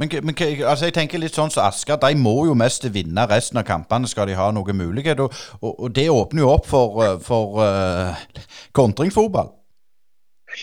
Men, 0.00 0.08
men 0.24 0.36
altså 0.64 0.88
jeg 0.88 0.96
tenker 0.96 1.20
litt 1.20 1.36
sånn 1.36 1.50
som 1.52 1.60
så 1.60 1.66
Asker, 1.68 1.98
de 2.00 2.16
må 2.16 2.46
jo 2.48 2.56
mest 2.56 2.86
vinne 2.88 3.26
resten 3.28 3.60
av 3.60 3.66
kampene 3.68 4.08
skal 4.08 4.30
de 4.30 4.36
ha 4.38 4.48
noen 4.56 4.78
mulighet. 4.78 5.20
Og, 5.20 5.34
og, 5.60 5.74
og 5.76 5.94
det 5.96 6.06
åpner 6.08 6.46
jo 6.46 6.52
opp 6.54 6.68
for, 6.70 7.00
eh, 7.04 7.16
for 7.24 7.60
uh, 7.60 8.46
kontringsfotball. 8.76 9.52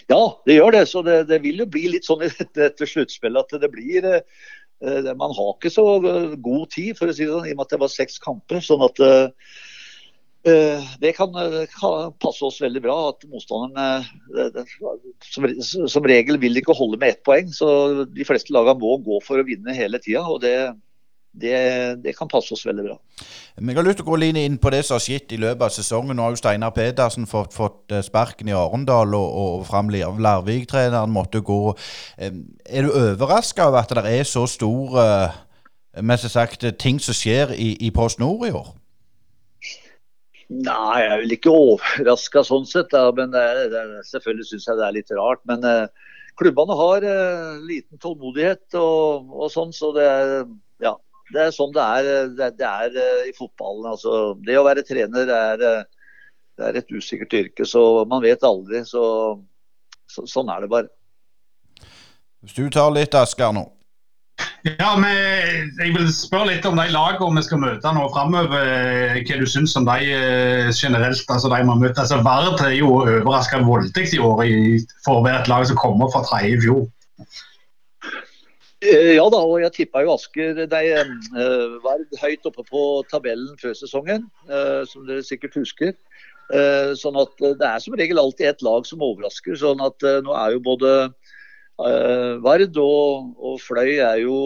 Ja, 0.09 0.21
det 0.49 0.57
gjør 0.57 0.73
det. 0.73 0.83
Så 0.89 1.05
det, 1.05 1.19
det, 1.29 1.41
vil 1.45 1.61
jo 1.61 1.69
bli 1.69 1.85
litt 1.93 2.09
sånn 2.09 2.25
i 2.25 2.31
dette 2.57 2.89
sluttspillet 2.89 3.45
at 3.45 3.61
det 3.61 3.69
blir 3.71 4.09
uh, 4.09 5.13
Man 5.13 5.37
har 5.37 5.53
ikke 5.53 5.73
så 5.73 5.85
god 6.01 6.65
tid, 6.73 6.97
for 6.97 7.09
å 7.09 7.13
si 7.13 7.27
det 7.27 7.31
sånn, 7.31 7.45
i 7.45 7.53
og 7.53 7.61
med 7.61 7.67
at 7.67 7.77
det 7.77 7.81
var 7.85 7.93
seks 7.93 8.17
kamper. 8.23 8.63
sånn 8.65 8.87
at 8.89 9.03
uh, 9.05 9.53
det 10.47 11.13
kan, 11.17 11.33
kan, 11.73 12.11
passe 12.21 12.45
oss 12.47 12.61
veldig 12.63 12.81
bra 12.83 12.95
at 13.09 13.23
motstanderen 13.27 14.05
eh, 14.39 14.65
som, 15.27 16.07
regel 16.07 16.39
vil 16.39 16.59
ikke 16.59 16.75
holde 16.77 16.99
med 17.01 17.15
ett 17.15 17.23
poeng. 17.27 17.49
Så 17.53 17.69
de 18.05 18.27
fleste 18.27 18.53
lagene 18.55 18.79
må 18.79 18.97
gå 19.03 19.19
for 19.25 19.41
å 19.41 19.47
vinne 19.47 19.75
hele 19.75 19.99
tida. 20.03 20.23
Det, 20.41 20.55
det, 22.03 22.13
kan 22.17 22.31
passe 22.31 22.55
oss 22.55 22.65
veldig 22.65 22.85
bra. 22.87 22.95
Men 23.57 23.73
jeg 23.73 23.81
har 23.81 23.89
lyst 23.89 23.99
til 24.01 24.07
å 24.07 24.13
gå 24.13 24.29
inn 24.29 24.57
på 24.61 24.71
det 24.73 24.83
som 24.87 24.97
har 24.97 25.03
skjedd 25.03 25.35
i 25.35 25.41
løpet 25.43 25.67
av 25.67 25.75
sesongen. 25.75 26.15
Nå 26.15 26.25
har 26.25 26.33
jo 26.35 26.41
Steinar 26.41 26.73
Pedersen 26.77 27.27
fått, 27.29 27.53
fått 27.57 27.91
eh, 27.91 28.05
sparken 28.05 28.47
i 28.47 28.55
Arendal, 28.55 29.17
og, 29.17 29.29
og 29.43 29.67
Fram 29.67 29.91
Larvik-treneren 29.91 31.11
måtte 31.11 31.43
gå. 31.43 31.61
Er 32.17 32.87
du 32.87 32.93
overraska 32.93 33.67
over 33.67 33.83
at 33.83 33.95
det 33.99 34.17
er 34.19 34.27
så 34.27 34.47
stor 34.47 34.99
sagt, 36.29 36.63
ting 36.79 37.01
som 37.01 37.15
skjer 37.17 37.57
i, 37.57 37.73
i 37.83 37.91
Post 37.91 38.21
Nord 38.23 38.47
i 38.47 38.55
år? 38.55 38.75
Nei, 40.47 40.99
jeg 41.03 41.09
er 41.11 41.21
vel 41.23 41.33
ikke 41.35 41.51
overraska 41.51 42.43
sånn 42.47 42.67
sett. 42.67 42.93
Da. 42.93 43.09
Men 43.15 43.33
det 43.33 43.41
er, 43.43 43.65
det 43.71 43.81
er, 43.81 44.05
selvfølgelig 44.07 44.47
syns 44.51 44.69
jeg 44.69 44.79
det 44.79 44.85
er 44.87 44.95
litt 44.95 45.11
rart. 45.17 45.41
Men 45.49 45.65
eh, 45.67 46.13
klubbene 46.39 46.77
har 46.79 47.07
eh, 47.07 47.59
liten 47.67 47.99
tålmodighet 48.03 48.77
og, 48.79 49.27
og, 49.33 49.51
sånn, 49.51 49.75
så 49.75 49.91
det 49.97 50.07
er, 50.07 50.33
ja, 50.85 50.95
det 51.35 51.43
er 51.43 51.53
sånn 51.55 51.75
det 51.75 51.83
er, 51.83 52.31
det, 52.37 52.51
det 52.61 52.67
er 52.69 52.95
uh, 52.95 53.27
i 53.27 53.35
fotballen. 53.35 53.91
Altså, 53.91 54.37
det 54.47 54.55
å 54.55 54.65
være 54.67 54.87
trener 54.87 55.27
er, 55.27 55.65
det 56.57 56.69
er 56.69 56.79
et 56.79 56.95
usikkert 56.95 57.35
yrke, 57.37 57.67
så 57.67 58.05
man 58.07 58.23
vet 58.23 58.45
aldri. 58.47 58.85
Så, 58.87 59.03
så, 60.07 60.23
sånn 60.31 60.53
er 60.53 60.63
det 60.63 60.71
bare. 60.71 60.93
Hvis 62.39 62.55
du 62.55 62.69
tar 62.71 62.93
litt, 62.95 63.17
Asker, 63.17 63.51
nå. 63.51 63.67
Ja, 64.67 64.97
men 64.99 65.71
Jeg 65.79 65.93
vil 65.95 66.07
spørre 66.11 66.49
litt 66.49 66.65
om 66.67 66.75
de 66.79 66.87
lagene 66.91 67.39
vi 67.39 67.45
skal 67.45 67.61
møte 67.61 67.91
nå 67.95 68.07
framover. 68.11 68.65
Hva 69.15 69.39
du 69.39 69.45
syns 69.47 69.75
om 69.79 69.85
de 69.87 70.11
eh, 70.11 70.71
generelt? 70.75 71.23
altså 71.29 71.51
de 71.53 71.59
man 71.67 71.79
møter. 71.79 72.01
Altså, 72.03 72.19
Vard 72.25 72.59
er 72.65 72.73
jo 72.75 72.89
overraska 72.99 73.61
voldelig 73.63 74.15
i 74.17 74.19
år 74.19 74.43
for 75.05 75.19
å 75.19 75.25
være 75.27 75.45
et 75.45 75.51
lag 75.51 75.67
som 75.69 75.79
kommer 75.79 76.11
fra 76.11 76.25
tredje 76.27 76.57
i 76.57 76.61
fjor. 76.65 76.87
Eh, 78.83 79.13
ja 79.15 79.23
da, 79.33 79.39
og 79.39 79.61
jeg 79.63 79.73
tippa 79.73 80.03
jo 80.05 80.13
Asker 80.13 80.65
de 80.69 80.81
uh, 81.01 81.77
var 81.81 82.03
høyt 82.21 82.45
oppe 82.45 82.65
på 82.67 82.83
tabellen 83.09 83.55
før 83.61 83.73
sesongen, 83.77 84.27
uh, 84.51 84.83
som 84.89 85.07
dere 85.07 85.25
sikkert 85.25 85.57
husker. 85.57 85.95
Uh, 86.51 86.93
sånn 86.95 87.17
at 87.19 87.33
Det 87.39 87.65
er 87.67 87.81
som 87.83 87.95
regel 87.97 88.21
alltid 88.21 88.51
et 88.51 88.67
lag 88.67 88.85
som 88.89 89.01
overrasker. 89.03 89.57
sånn 89.57 89.81
at 89.83 90.05
Nå 90.27 90.35
er 90.35 90.57
jo 90.57 90.65
både 90.67 90.91
Vard 91.77 92.77
og, 92.81 93.33
og, 93.37 93.57
Fløy 93.61 93.97
er 94.01 94.21
jo, 94.23 94.37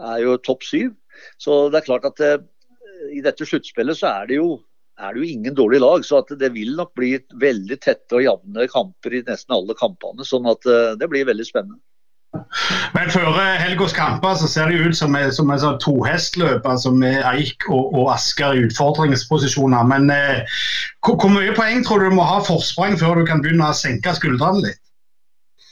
er 0.00 0.22
jo 0.24 0.36
topp 0.44 0.66
syv. 0.68 0.94
Så 1.40 1.66
det 1.72 1.80
er 1.80 1.88
klart 1.88 2.08
at 2.08 2.18
det, 2.20 2.32
eh, 2.38 3.18
i 3.18 3.22
dette 3.24 3.46
sluttspillet 3.48 3.98
så 3.98 4.10
er 4.10 4.30
det, 4.30 4.38
jo, 4.38 4.58
er 5.00 5.14
det 5.14 5.22
jo 5.22 5.32
ingen 5.32 5.56
dårlige 5.56 5.82
lag. 5.84 6.04
Så 6.06 6.22
det 6.30 6.52
vil 6.54 6.76
nok 6.78 6.92
bli 6.98 7.16
veldig 7.40 7.80
tette 7.82 8.18
og 8.18 8.24
jevne 8.26 8.68
kamper 8.70 9.18
i 9.18 9.24
nesten 9.26 9.56
alle 9.56 9.76
kampene. 9.78 10.26
Sånn 10.26 10.48
at 10.50 10.68
uh, 10.68 10.94
det 11.00 11.08
blir 11.10 11.28
veldig 11.28 11.46
spennende. 11.48 11.80
Men 12.92 13.08
før 13.10 13.32
helgas 13.58 13.94
kamper 13.96 14.34
så 14.36 14.48
ser 14.50 14.68
det 14.68 14.82
ut 14.84 14.96
som, 14.96 15.14
som 15.32 15.50
en 15.50 15.60
sånn 15.62 15.78
tohestløp 15.80 16.66
altså 16.68 16.92
med 16.92 17.22
Eik 17.30 17.64
og, 17.70 17.94
og, 17.94 18.10
Asker 18.12 18.54
i 18.54 18.66
utfordringsposisjoner. 18.66 19.88
Men 19.88 20.12
eh, 20.12 20.60
hvor, 21.00 21.16
hvor, 21.16 21.32
mye 21.32 21.56
poeng 21.56 21.80
tror 21.86 22.04
du 22.04 22.10
du 22.10 22.18
må 22.18 22.28
ha 22.28 22.42
forsprang 22.44 22.98
før 23.00 23.22
du 23.22 23.26
kan 23.28 23.40
begynne 23.44 23.70
å 23.70 23.76
senke 23.76 24.12
skuldrene 24.18 24.68
litt? 24.68 24.82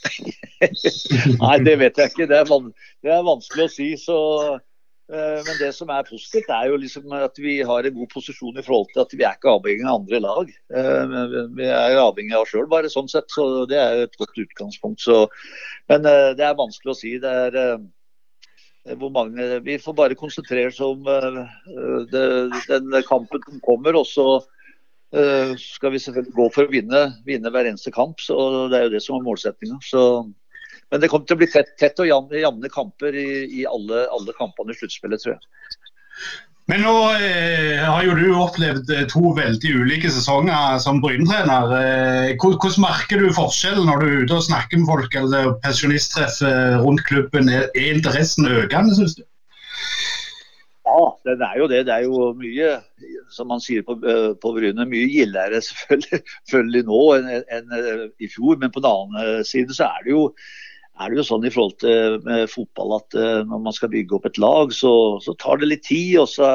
Nei, 1.42 1.57
det 1.64 1.77
vet 1.81 1.99
jeg 2.01 2.12
ikke. 2.12 2.29
Det 2.31 2.38
er, 2.38 2.47
van 2.49 2.71
det 3.05 3.12
er 3.12 3.27
vanskelig 3.27 3.66
å 3.66 3.73
si. 3.73 3.88
Så, 4.01 4.16
uh, 4.57 5.40
men 5.47 5.59
det 5.61 5.73
som 5.77 5.90
er 5.92 6.07
positivt, 6.09 6.49
er 6.53 6.71
jo 6.71 6.79
liksom 6.81 7.12
at 7.19 7.40
vi 7.42 7.59
har 7.66 7.88
en 7.88 7.99
god 7.99 8.12
posisjon 8.12 8.57
i 8.57 8.64
forhold 8.64 8.88
til 8.92 9.05
at 9.05 9.12
vi 9.16 9.27
er 9.27 9.37
ikke 9.37 9.53
avhengig 9.57 9.87
av 9.87 10.01
andre 10.01 10.23
lag. 10.25 10.55
Uh, 10.73 11.53
vi 11.59 11.69
er 11.69 12.01
avhengig 12.01 12.37
av 12.37 12.47
oss 12.47 12.55
sjøl, 12.55 12.69
bare 12.73 12.92
sånn 12.92 13.11
sett. 13.12 13.29
Så 13.33 13.66
det 13.71 13.81
er 13.83 14.07
et 14.07 14.19
godt 14.21 14.42
utgangspunkt. 14.47 15.05
Så, 15.05 15.27
men 15.92 16.09
uh, 16.09 16.33
det 16.38 16.49
er 16.49 16.59
vanskelig 16.59 16.95
å 16.95 16.99
si. 17.03 17.16
Det 17.23 17.37
er 17.51 17.79
hvor 19.01 19.11
mange, 19.11 19.42
Vi 19.66 19.81
får 19.83 19.95
bare 19.99 20.14
konsentrere 20.14 20.71
oss 20.71 20.77
om 20.79 21.01
det, 21.03 22.21
den 22.69 22.92
kampen 23.09 23.42
som 23.42 23.57
kommer. 23.64 23.97
og 23.99 24.07
så 24.07 24.45
skal 25.59 25.90
vi 25.90 25.99
selvfølgelig 25.99 26.35
gå 26.37 26.47
for 26.55 26.69
å 26.69 26.71
vinne, 26.71 27.01
vinne 27.27 27.51
hver 27.51 27.66
eneste 27.66 27.90
kamp. 27.90 28.23
så 28.23 28.37
Det 28.71 28.79
er 28.79 28.87
jo 28.87 28.92
det 28.95 29.01
som 29.03 29.16
er 29.19 29.25
målsettinga. 29.27 29.81
Men 30.92 31.03
det 31.03 31.11
kommer 31.11 31.27
til 31.27 31.37
å 31.37 31.42
bli 31.42 31.49
tett, 31.51 31.75
tett 31.81 31.99
og 32.03 32.09
jevne 32.09 32.70
kamper 32.72 33.16
i, 33.18 33.29
i 33.61 33.64
alle, 33.66 34.07
alle, 34.14 34.35
kampene 34.38 34.75
i 34.75 34.79
sluttspillet, 34.79 35.22
tror 35.22 35.35
jeg. 35.35 35.81
Men 36.66 36.83
nå 36.83 36.94
eh, 37.22 37.83
har 37.87 38.03
jo 38.03 38.14
du 38.18 38.25
opplevd 38.35 38.88
eh, 38.90 39.05
to 39.11 39.31
veldig 39.37 39.75
ulike 39.83 40.11
sesonger 40.11 40.81
som 40.83 40.99
Bryne-trener. 41.03 41.75
Eh, 41.79 42.33
hvordan 42.42 42.81
merker 42.83 43.22
du 43.22 43.31
forskjellen 43.35 43.87
når 43.87 44.03
du 44.03 44.07
er 44.09 44.25
ute 44.25 44.38
og 44.40 44.46
snakker 44.49 44.83
med 44.83 44.90
folk 44.90 45.14
eller 45.20 45.53
pensjonisttreff 45.62 46.40
eh, 46.46 46.75
rundt 46.83 47.05
klubben? 47.07 47.53
Er, 47.55 47.68
er 47.70 47.94
interessen 47.94 48.51
økende, 48.51 48.99
syns 48.99 49.14
du? 49.18 49.22
Ja, 50.87 51.07
den 51.31 51.46
er 51.46 51.55
jo 51.61 51.70
det. 51.70 51.85
Det 51.87 51.94
er 51.94 52.07
jo 52.07 52.33
mye, 52.38 52.75
som 53.35 53.51
man 53.51 53.62
sier 53.62 53.87
på, 53.87 53.99
på 54.42 54.55
Bryne, 54.59 54.90
mye 54.90 55.07
gildere 55.11 55.62
selvfølgelig, 55.68 56.22
selvfølgelig 56.51 56.87
nå 56.90 57.03
enn 57.14 57.33
en, 57.37 57.49
en, 57.61 58.07
i 58.18 58.31
fjor. 58.31 58.59
Men 58.62 58.75
på 58.75 58.83
den 58.83 58.90
annen 58.90 59.46
side 59.46 59.75
så 59.75 59.87
er 59.92 60.07
det 60.07 60.14
jo 60.14 60.29
er 60.97 61.13
det 61.13 61.21
jo 61.21 61.27
sånn 61.29 61.45
i 61.45 61.53
forhold 61.53 61.77
til 61.83 62.19
med 62.25 62.49
fotball 62.49 62.97
at 62.99 63.17
uh, 63.19 63.43
når 63.45 63.63
man 63.69 63.77
skal 63.77 63.93
bygge 63.93 64.17
opp 64.17 64.29
et 64.31 64.41
lag, 64.41 64.73
så, 64.73 64.93
så, 65.25 65.37
tar 65.41 65.61
det 65.61 65.71
litt 65.71 65.85
tid. 65.89 66.17
Og 66.23 66.31
så 66.33 66.51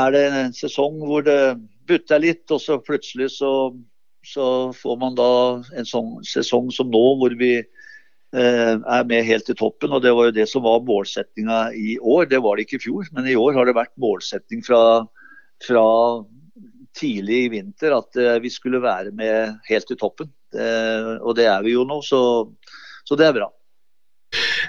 er 0.00 0.14
det 0.14 0.24
en 0.28 0.56
sesong 0.56 1.00
hvor 1.02 1.26
det 1.26 1.58
butter 1.90 2.22
litt, 2.22 2.44
og 2.54 2.62
så 2.62 2.78
plutselig 2.82 3.32
så, 3.34 3.52
så 4.26 4.46
får 4.76 4.98
man 5.00 5.18
da 5.18 5.30
en 5.74 5.88
sånn 5.88 6.18
sesong 6.26 6.70
som 6.74 6.90
nå 6.92 7.04
hvor 7.18 7.34
vi 7.40 7.56
eh, 7.58 8.74
er 8.78 9.08
med 9.10 9.26
helt 9.26 9.50
i 9.50 9.58
toppen. 9.58 9.96
og 9.96 10.04
Det 10.04 10.14
var 10.14 10.30
jo 10.30 10.36
det 10.38 10.46
som 10.50 10.66
var 10.66 10.84
målsettinga 10.86 11.62
i 11.74 11.96
år. 11.98 12.28
Det 12.30 12.42
var 12.44 12.56
det 12.56 12.68
ikke 12.68 12.78
i 12.78 12.84
fjor, 12.86 13.10
men 13.16 13.26
i 13.26 13.38
år 13.38 13.58
har 13.58 13.66
det 13.66 13.78
vært 13.80 13.96
målsetting 13.98 14.62
fra, 14.66 14.82
fra 15.66 15.86
tidlig 16.94 17.46
i 17.46 17.50
vinter 17.58 17.98
at 17.98 18.18
eh, 18.18 18.38
vi 18.46 18.54
skulle 18.54 18.82
være 18.82 19.10
med 19.10 19.58
helt 19.70 19.90
i 19.90 19.98
toppen. 19.98 20.30
og 20.50 21.36
det 21.38 21.44
er 21.46 21.60
vi 21.62 21.76
jo 21.76 21.84
nå. 21.86 22.00
så 22.02 22.20
så 23.10 23.18
det 23.18 23.26
er 23.26 23.40
bra. 23.40 23.48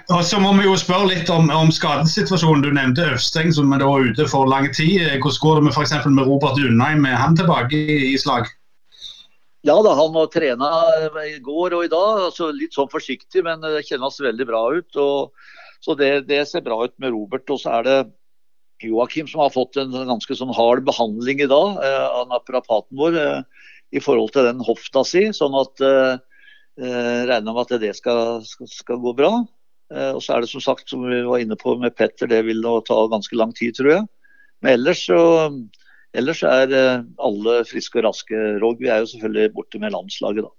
Og 0.10 0.24
så 0.26 0.40
må 0.42 0.56
vi 0.58 0.66
jo 0.66 0.74
spørre 0.80 1.12
litt 1.12 1.30
om, 1.30 1.52
om 1.54 1.70
skadesituasjonen. 1.74 2.64
Du 2.66 2.72
nevnte 2.74 3.06
Øvsteng 3.14 3.52
som 3.54 3.70
er 3.76 3.84
da 3.84 3.90
ute 4.02 4.26
for 4.30 4.50
lang 4.50 4.66
tid. 4.74 5.04
Hvordan 5.22 5.44
går 5.44 5.60
det 5.60 5.66
med 5.68 5.76
f.eks. 5.76 5.94
med 6.10 6.26
Robert 6.26 6.58
Undheim? 6.58 7.06
Er 7.06 7.22
han 7.22 7.38
tilbake 7.38 7.78
i, 7.78 8.00
i 8.10 8.18
slag? 8.20 8.50
Ja 9.62 9.76
da, 9.86 9.94
han 9.94 10.18
har 10.18 10.32
trena 10.34 10.72
i 11.28 11.36
går 11.46 11.76
og 11.78 11.86
i 11.86 11.92
dag. 11.92 12.24
Altså 12.32 12.50
litt 12.56 12.74
sånn 12.74 12.90
forsiktig, 12.90 13.46
men 13.46 13.62
det 13.62 13.86
kjennes 13.86 14.18
veldig 14.26 14.50
bra 14.50 14.64
ut. 14.74 14.98
Og, 14.98 15.54
så 15.86 15.96
det, 16.00 16.10
det, 16.32 16.42
ser 16.50 16.66
bra 16.66 16.80
ut 16.82 16.98
med 16.98 17.14
Robert. 17.14 17.46
Og 17.54 17.62
så 17.62 17.78
er 17.78 17.86
det 17.86 18.00
Joakim 18.82 19.30
som 19.30 19.46
har 19.46 19.54
fått 19.54 19.78
en 19.78 19.94
ganske 19.94 20.40
sånn 20.40 20.56
hard 20.58 20.82
behandling 20.90 21.46
i 21.46 21.52
dag 21.52 21.78
eh, 21.86 22.08
av 22.10 22.26
naprapaten 22.34 22.98
vår 22.98 23.22
eh, 23.22 23.64
i 23.94 24.02
forhold 24.02 24.34
til 24.34 24.50
den 24.50 24.66
hofta 24.66 25.06
si. 25.06 25.28
sånn 25.38 25.54
at 25.62 25.86
eh, 25.86 26.16
Eh, 26.16 26.31
regner 26.80 27.52
med 27.52 27.66
at 27.66 27.82
det 27.82 27.92
skal, 27.98 28.40
skal, 28.48 28.70
skal 28.72 29.02
gå 29.04 29.12
bra. 29.18 29.32
Eh, 29.92 30.12
og 30.16 30.24
så 30.24 30.36
er 30.36 30.44
det 30.44 30.52
som 30.52 30.64
sagt, 30.64 30.90
som 30.90 31.04
vi 31.08 31.22
var 31.28 31.44
inne 31.44 31.58
på 31.60 31.76
med 31.80 31.96
Petter, 31.98 32.30
det 32.32 32.46
vil 32.48 32.64
nå 32.64 32.80
ta 32.88 33.04
ganske 33.12 33.36
lang 33.38 33.54
tid, 33.58 33.76
tror 33.78 33.92
jeg. 33.96 34.08
Men 34.64 34.78
ellers 34.78 35.06
så 35.10 35.20
ellers 36.18 36.44
er 36.48 36.74
eh, 36.76 37.04
alle 37.20 37.62
friske 37.68 38.00
og 38.00 38.08
raske. 38.10 38.40
Rog, 38.64 38.80
vi 38.80 38.92
er 38.92 39.04
jo 39.04 39.12
selvfølgelig 39.12 39.54
borte 39.58 39.82
med 39.84 39.96
landslaget, 39.96 40.48
da. 40.48 40.56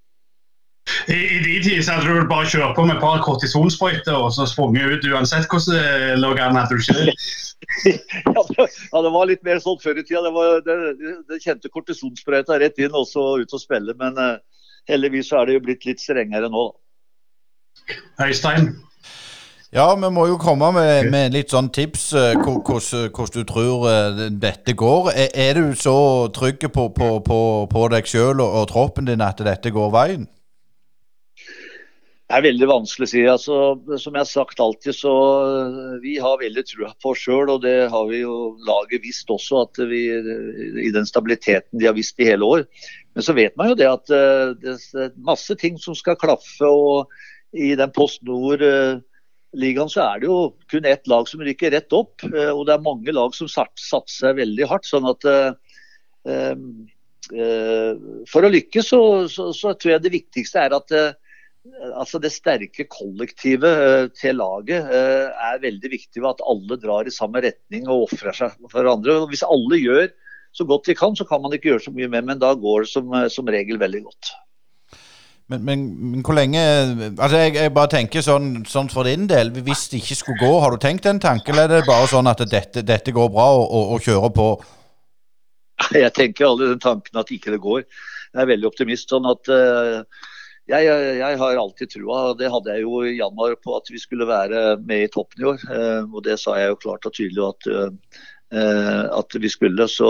I, 1.07 1.15
I 1.15 1.37
de 1.45 1.53
tider 1.63 1.83
så 1.87 1.95
hadde 1.95 2.09
du 2.11 2.17
vel 2.17 2.25
bare 2.27 2.49
kjørt 2.51 2.75
på 2.75 2.85
med 2.89 2.97
et 2.97 3.05
par 3.05 3.21
kortisonsprøyter 3.23 4.17
og 4.19 4.33
så 4.35 4.49
sprunget 4.51 4.97
ut 4.97 5.05
uansett 5.13 5.47
hvordan 5.47 5.77
det 5.79 6.17
lå 6.19 6.33
an? 6.43 6.59
Hadde 6.59 6.75
du 6.75 6.83
ikke 6.83 7.13
ja, 7.87 9.03
det 9.05 9.13
var 9.15 9.29
litt 9.31 9.45
mer 9.47 9.61
sånn 9.63 9.79
før 9.81 10.01
i 10.01 10.03
tida. 10.03 10.25
Det, 10.27 10.33
var, 10.35 10.59
det, 10.67 11.15
det 11.31 11.39
kjente 11.45 11.71
kortisonsprøyta 11.71 12.59
rett 12.59 12.83
inn 12.83 12.99
og 12.99 13.07
så 13.09 13.23
ut 13.39 13.55
og 13.55 13.63
spille. 13.63 13.95
Men 14.01 14.19
heldigvis 14.91 15.33
er 15.33 15.47
det 15.47 15.59
jo 15.59 15.67
blitt 15.67 15.87
litt 15.89 16.03
strengere 16.03 16.51
nå. 16.53 16.71
Øystein? 18.23 18.75
Ja, 19.73 19.87
vi 19.97 20.09
må 20.13 20.27
jo 20.29 20.35
komme 20.37 20.69
med, 20.77 21.07
med 21.09 21.33
litt 21.33 21.55
sånn 21.55 21.71
tips 21.73 22.11
hvordan 22.13 23.31
du 23.33 23.41
tror 23.49 23.87
uh, 23.89 24.27
dette 24.29 24.75
går. 24.77 25.09
Er, 25.15 25.31
er, 25.33 25.57
du 25.57 25.73
så 25.81 26.29
trygg 26.37 26.67
på, 26.75 26.91
på, 26.93 27.09
på, 27.25 27.39
på 27.73 27.89
deg 27.95 28.11
sjøl 28.11 28.43
og, 28.45 28.51
og, 28.51 28.67
troppen 28.69 29.09
din 29.09 29.25
at 29.25 29.41
dette 29.41 29.73
går 29.73 29.89
veien? 29.95 30.29
Det 32.29 32.37
er 32.37 32.45
veldig 32.45 32.69
vanskelig 32.69 33.09
å 33.09 33.13
si. 33.15 33.25
Altså, 33.29 33.57
som 34.01 34.13
jeg 34.13 34.27
har 34.27 34.29
sagt 34.29 34.61
alltid, 34.61 34.97
så 34.97 35.15
vi 36.05 36.19
har 36.21 36.41
veldig 36.41 36.67
trua 36.69 36.93
på 37.01 37.15
oss 37.15 37.25
sjøl. 37.25 37.49
Og 37.57 37.65
det 37.65 37.89
har 37.93 38.07
vi 38.13 38.23
jo 38.23 38.37
laget 38.69 39.05
visst 39.05 39.33
også, 39.33 39.65
at 39.65 39.81
vi 39.89 40.05
i 40.85 40.93
den 40.93 41.09
stabiliteten 41.09 41.81
de 41.81 41.89
har 41.89 41.97
visst 41.97 42.21
i 42.21 42.29
hele 42.29 42.45
år. 42.45 42.69
Men 43.15 43.25
så 43.27 43.35
vet 43.37 43.57
man 43.61 43.73
jo 43.73 43.79
det 43.79 43.89
at 43.89 44.13
uh, 44.13 44.53
det 44.59 44.77
er 44.77 45.17
masse 45.25 45.57
ting 45.61 45.79
som 45.81 45.97
skal 45.97 46.19
klaffe. 46.21 46.69
og 46.69 47.13
I 47.53 47.75
den 47.79 47.93
Post 47.95 48.23
Nord-ligaen 48.29 49.93
så 49.93 50.07
er 50.07 50.23
det 50.23 50.31
jo 50.31 50.39
kun 50.73 50.89
ett 50.89 51.11
lag 51.11 51.29
som 51.29 51.45
rykker 51.45 51.75
rett 51.77 51.97
opp. 51.97 52.25
Uh, 52.25 52.53
og 52.55 52.65
det 52.69 52.77
er 52.77 52.87
mange 52.87 53.15
lag 53.15 53.37
som 53.37 53.51
satser 53.51 54.39
veldig 54.39 54.69
hardt. 54.71 54.89
sånn 54.89 55.11
at 55.13 55.29
For 58.33 58.45
å 58.45 58.51
lykkes 58.53 58.89
så, 58.93 59.03
så, 59.31 59.51
så, 59.57 59.75
tror 59.75 59.97
jeg 59.97 60.05
det 60.05 60.17
viktigste 60.17 60.65
er 60.65 60.75
at 60.77 60.93
altså 61.95 62.19
det 62.19 62.33
sterke 62.35 62.89
kollektivet 62.91 64.11
til 64.19 64.41
laget 64.41 64.89
er 64.91 65.63
veldig 65.63 65.91
viktig. 65.93 66.25
At 66.27 66.43
alle 66.49 66.79
drar 66.81 67.07
i 67.07 67.15
samme 67.15 67.43
retning 67.45 67.87
og 67.87 68.09
ofrer 68.09 68.35
seg 68.37 68.57
for 68.67 68.81
hverandre. 68.81 69.21
Hvis 69.31 69.45
alle 69.47 69.79
gjør 69.79 70.09
så 70.53 70.67
godt 70.69 70.87
de 70.87 70.95
kan, 70.97 71.17
så 71.17 71.25
kan 71.25 71.41
man 71.43 71.55
ikke 71.57 71.71
gjøre 71.73 71.87
så 71.87 71.93
mye 71.95 72.11
med, 72.13 72.27
men 72.29 72.41
da 72.41 72.53
går 72.55 72.85
det 72.85 72.93
som, 72.93 73.15
som 73.33 73.49
regel 73.49 73.81
veldig 73.81 74.03
godt. 74.05 74.33
Men, 75.53 75.65
men, 75.65 75.85
men, 76.11 76.21
hvor 76.25 76.37
lenge 76.37 76.61
Altså, 77.19 77.37
jeg, 77.37 77.55
jeg 77.59 77.73
bare 77.77 77.91
tenker 77.93 78.25
sånn, 78.25 78.63
sånn, 78.69 78.91
for 78.93 79.09
din 79.09 79.27
del. 79.29 79.51
Hvis 79.67 79.89
det 79.93 80.01
ikke 80.01 80.19
skulle 80.21 80.41
gå, 80.41 80.53
har 80.63 80.73
du 80.73 80.81
tenkt 80.81 81.09
den 81.09 81.21
tanken, 81.21 81.57
eller 81.57 81.81
er 81.81 81.83
det 81.83 81.89
bare 81.89 82.09
sånn 82.11 82.31
at 82.31 82.45
dette, 82.49 82.85
dette 82.87 83.15
går 83.15 83.33
bra, 83.33 83.49
og, 83.59 83.67
og, 83.67 83.97
og 83.97 84.07
kjører 84.07 84.33
på? 84.37 84.51
Jeg 86.05 86.13
tenker 86.17 86.49
aldri 86.49 86.71
den 86.73 86.85
tanken 86.85 87.21
at 87.21 87.33
ikke 87.35 87.57
det 87.57 87.63
går. 87.65 87.83
Jeg 88.33 88.45
er 88.45 88.53
veldig 88.53 88.71
optimist. 88.71 89.11
sånn 89.13 89.27
at 89.29 89.49
uh, 89.53 90.29
jeg, 90.71 90.87
jeg, 90.87 91.39
har 91.41 91.59
alltid 91.59 91.91
trua, 91.91 92.21
det 92.39 92.49
hadde 92.49 92.73
jeg 92.73 92.85
jo 92.87 93.03
i 93.05 93.17
januar, 93.19 93.59
på 93.61 93.75
at 93.77 93.91
vi 93.93 93.99
skulle 94.01 94.25
være 94.29 94.79
med 94.81 95.03
i 95.05 95.11
toppen 95.13 95.43
i 95.43 95.49
år. 95.51 95.65
Uh, 95.69 96.07
og 96.07 96.23
det 96.25 96.39
sa 96.41 96.55
jeg 96.57 96.71
jo 96.71 96.79
klart 96.87 97.09
og 97.11 97.17
tydelig 97.19 97.45
at 97.51 97.69
Eh, 97.73 97.91
at 98.53 99.35
vi 99.41 99.49
skulle. 99.49 99.87
Så, 99.89 100.09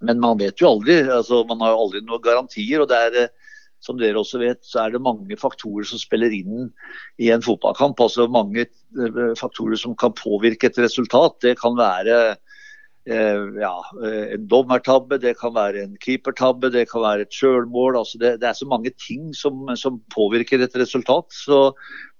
men 0.00 0.20
man 0.20 0.40
vet 0.40 0.60
jo 0.60 0.74
aldri. 0.74 1.02
altså 1.08 1.44
Man 1.48 1.62
har 1.64 1.74
jo 1.74 1.84
aldri 1.86 2.02
noen 2.04 2.24
garantier. 2.24 2.82
og 2.82 2.90
det 2.90 3.00
er 3.06 3.18
eh, 3.24 3.32
som 3.80 3.96
dere 3.96 4.20
også 4.20 4.42
vet, 4.42 4.60
så 4.66 4.82
er 4.82 4.92
det 4.92 5.00
mange 5.00 5.36
faktorer 5.40 5.86
som 5.88 6.00
spiller 6.00 6.32
inn 6.36 6.68
i 7.16 7.30
en 7.32 7.44
fotballkamp. 7.44 8.00
altså 8.00 8.28
Mange 8.28 8.66
eh, 8.66 9.34
faktorer 9.40 9.80
som 9.80 9.96
kan 9.96 10.16
påvirke 10.16 10.68
et 10.68 10.78
resultat. 10.80 11.38
Det 11.40 11.56
kan 11.60 11.78
være 11.78 12.18
eh, 13.08 13.46
ja, 13.60 13.74
en 14.36 14.46
dommertabbe, 14.48 15.20
det 15.20 15.38
kan 15.40 15.54
være 15.56 15.84
en 15.84 15.96
keepertabbe, 16.00 16.72
det 16.72 16.90
kan 16.92 17.04
være 17.06 17.24
et 17.24 17.36
sjølmål. 17.36 17.96
Altså 18.02 18.20
det, 18.20 18.36
det, 18.42 18.50
er 18.50 18.60
så 18.60 18.68
mange 18.68 18.92
ting 19.00 19.32
som, 19.36 19.64
som 19.80 20.00
påvirker 20.12 20.60
et 20.60 20.76
resultat. 20.76 21.32
Så 21.32 21.72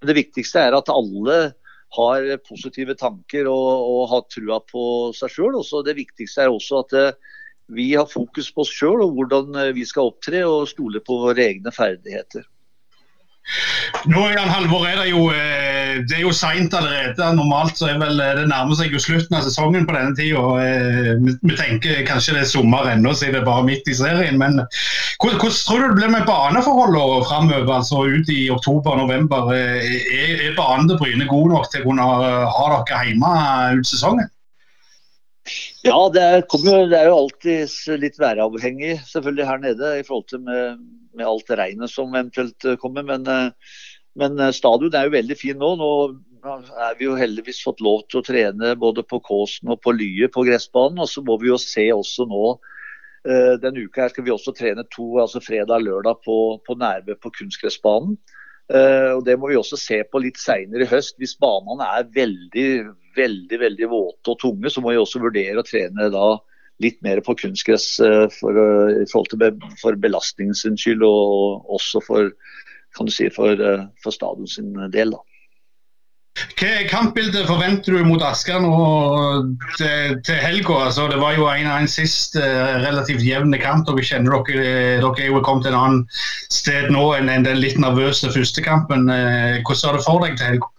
det 0.04 0.16
viktigste 0.16 0.64
er 0.64 0.76
at 0.76 0.92
alle 0.92 1.52
har 1.96 2.28
positive 2.46 2.94
tanker 2.98 3.48
og, 3.50 3.68
og 3.90 4.02
har 4.12 4.26
trua 4.30 4.60
på 4.70 4.84
seg 5.16 5.32
sjøl. 5.34 5.58
Det 5.86 5.96
viktigste 5.98 6.46
er 6.46 6.54
også 6.54 6.84
at 6.84 6.96
eh, 6.98 7.36
vi 7.70 7.92
har 7.94 8.08
fokus 8.10 8.50
på 8.54 8.64
oss 8.64 8.72
sjøl 8.74 9.04
og 9.04 9.16
hvordan 9.16 9.58
eh, 9.58 9.74
vi 9.76 9.86
skal 9.86 10.12
opptre, 10.12 10.44
og 10.46 10.68
stole 10.70 11.02
på 11.02 11.20
våre 11.24 11.48
egne 11.50 11.72
ferdigheter. 11.74 12.46
Nå 14.10 14.22
Jan 14.30 14.50
Halvor, 14.52 14.86
er 14.86 15.00
det 15.00 15.10
jo, 15.10 15.26
eh, 15.34 15.69
det 16.08 16.16
er 16.16 16.22
jo 16.22 16.32
seint 16.34 16.74
allerede. 16.76 17.28
Normalt 17.36 17.78
så 17.78 17.90
er 17.90 18.00
vel 18.00 18.18
det 18.20 18.46
nærmer 18.50 18.78
seg 18.78 18.94
jo 18.94 19.02
slutten 19.02 19.36
av 19.38 19.44
sesongen 19.46 19.86
på 19.88 19.94
denne 19.96 20.16
tida. 20.18 20.42
Vi 21.42 21.58
tenker 21.58 22.02
kanskje 22.08 22.36
det 22.36 22.44
er 22.44 22.50
sommer 22.50 22.90
ennå, 22.92 23.14
siden 23.16 23.38
det 23.38 23.42
er 23.42 23.48
bare 23.48 23.66
midt 23.66 23.90
i 23.90 23.96
serien. 23.98 24.40
Men 24.40 24.60
hvordan 25.20 25.54
tror 25.54 25.84
du 25.84 25.88
det 25.88 25.98
blir 26.00 26.12
med 26.14 26.26
baneforholdene 26.28 27.26
framover, 27.28 27.72
altså 27.78 28.04
ut 28.08 28.32
i 28.32 28.42
oktober-november? 28.54 29.54
Er, 29.54 30.44
er 30.48 30.58
banen 30.58 30.90
til 30.90 31.00
Bryne 31.00 31.30
god 31.30 31.54
nok 31.54 31.70
til 31.72 31.82
å 31.82 31.90
kunne 31.90 32.10
ha 32.10 32.68
dere 32.74 33.02
hjemme 33.08 33.34
ut 33.80 33.90
sesongen? 33.90 34.30
Ja, 35.86 35.96
det 36.12 36.22
er, 36.22 36.42
jo, 36.44 36.72
det 36.90 36.96
er, 36.98 37.08
jo 37.08 37.20
alltid 37.22 38.00
litt 38.02 38.18
væravhengig 38.20 38.98
selvfølgelig 39.08 39.46
her 39.48 39.62
nede 39.62 39.92
i 39.98 40.04
forhold 40.06 40.26
til 40.28 40.42
med, 40.44 40.82
med 41.16 41.26
alt 41.26 41.52
regnet 41.56 41.92
som 41.92 42.12
eventuelt 42.12 42.66
eh, 42.68 42.76
kommer. 42.80 43.06
Men, 43.08 43.24
eh, 43.24 43.78
men, 44.18 44.40
eh, 44.40 44.52
stadion 44.56 44.94
er 44.94 45.08
jo 45.08 45.16
veldig 45.16 45.36
fin 45.38 45.58
nå. 45.60 45.70
Nå 45.80 45.90
er 46.80 46.98
vi 46.98 47.06
jo 47.06 47.18
heldigvis 47.18 47.62
fått 47.62 47.82
lov 47.84 48.06
til 48.08 48.20
å 48.20 48.26
trene 48.26 48.74
både 48.80 49.04
på 49.04 49.20
Kåsen 49.20 49.70
og 49.70 49.82
på 49.84 49.92
Lye 49.92 50.30
på 50.32 50.44
gressbanen. 50.48 51.02
Og 51.04 51.08
så 51.10 51.22
må 51.22 51.36
vi 51.40 51.50
jo 51.52 51.58
se 51.60 51.90
også 51.92 52.28
nå 52.28 52.58
denne 53.20 53.82
uka 53.84 54.06
her 54.06 54.08
skal 54.08 54.24
vi 54.24 54.32
også 54.32 54.54
trene 54.56 54.80
to, 54.88 55.18
altså 55.20 55.42
fredag 55.44 55.82
og 55.82 55.82
lørdag 55.84 56.22
på, 56.24 56.36
på 56.64 56.76
Nærbø 56.80 57.18
på 57.20 57.28
kunstgressbanen. 57.36 58.14
Uh, 58.72 59.18
og 59.18 59.26
Det 59.26 59.34
må 59.36 59.50
vi 59.50 59.58
også 59.60 59.76
se 59.76 59.98
på 60.08 60.22
litt 60.24 60.40
seinere 60.40 60.86
i 60.86 60.88
høst. 60.88 61.18
Hvis 61.20 61.36
banene 61.36 61.84
er 61.98 62.08
veldig 62.14 62.70
veldig 63.18 63.58
veldig 63.60 63.90
våte 63.90 64.32
og 64.32 64.38
tunge, 64.40 64.70
så 64.72 64.80
må 64.80 64.94
vi 64.94 65.02
også 65.02 65.20
vurdere 65.20 65.60
å 65.60 65.66
trene 65.66 66.08
da 66.14 66.30
litt 66.80 67.00
mer 67.04 67.20
på 67.20 67.34
kunstgress 67.36 67.98
for, 68.38 68.60
for 69.82 70.00
belastningens 70.00 70.64
skyld, 70.64 71.04
og 71.04 71.68
også 71.76 72.00
for, 72.06 72.30
kan 72.96 73.08
du 73.08 73.14
si, 73.14 73.28
for, 73.34 73.58
for 74.02 74.14
stadion 74.14 74.48
sin 74.50 74.72
del. 74.92 75.14
da. 75.14 75.24
Hva 76.60 76.84
kampbilde 76.88 77.42
forventer 77.48 77.96
du 77.96 78.04
mot 78.06 78.22
Asker 78.24 78.60
nå 78.62 78.74
til, 79.76 80.14
til 80.26 80.38
helga? 80.40 80.76
Altså, 80.86 81.08
det 81.10 81.18
var 81.20 81.34
jo 81.36 81.48
en 81.50 81.68
av 81.68 81.80
en 81.82 81.90
sist 81.90 82.36
uh, 82.38 82.76
relativt 82.84 83.24
jevne 83.26 83.58
kamp. 83.60 83.88
Dere 83.88 84.04
kjenner 84.06 84.36
dere, 84.46 85.00
dere 85.02 85.24
er 85.24 85.32
jo 85.32 85.42
kommet 85.44 85.66
til 85.66 85.74
en 85.74 85.80
annen 85.80 86.04
sted 86.52 86.90
nå 86.94 87.02
enn, 87.16 87.32
den 87.46 87.60
litt 87.60 87.80
nervøse 87.82 88.30
første 88.32 88.64
kampen. 88.64 89.10
Hvordan 89.10 89.88
har 89.88 89.98
du 89.98 90.06
for 90.06 90.24
deg 90.24 90.38
til 90.38 90.52
helga? 90.52 90.70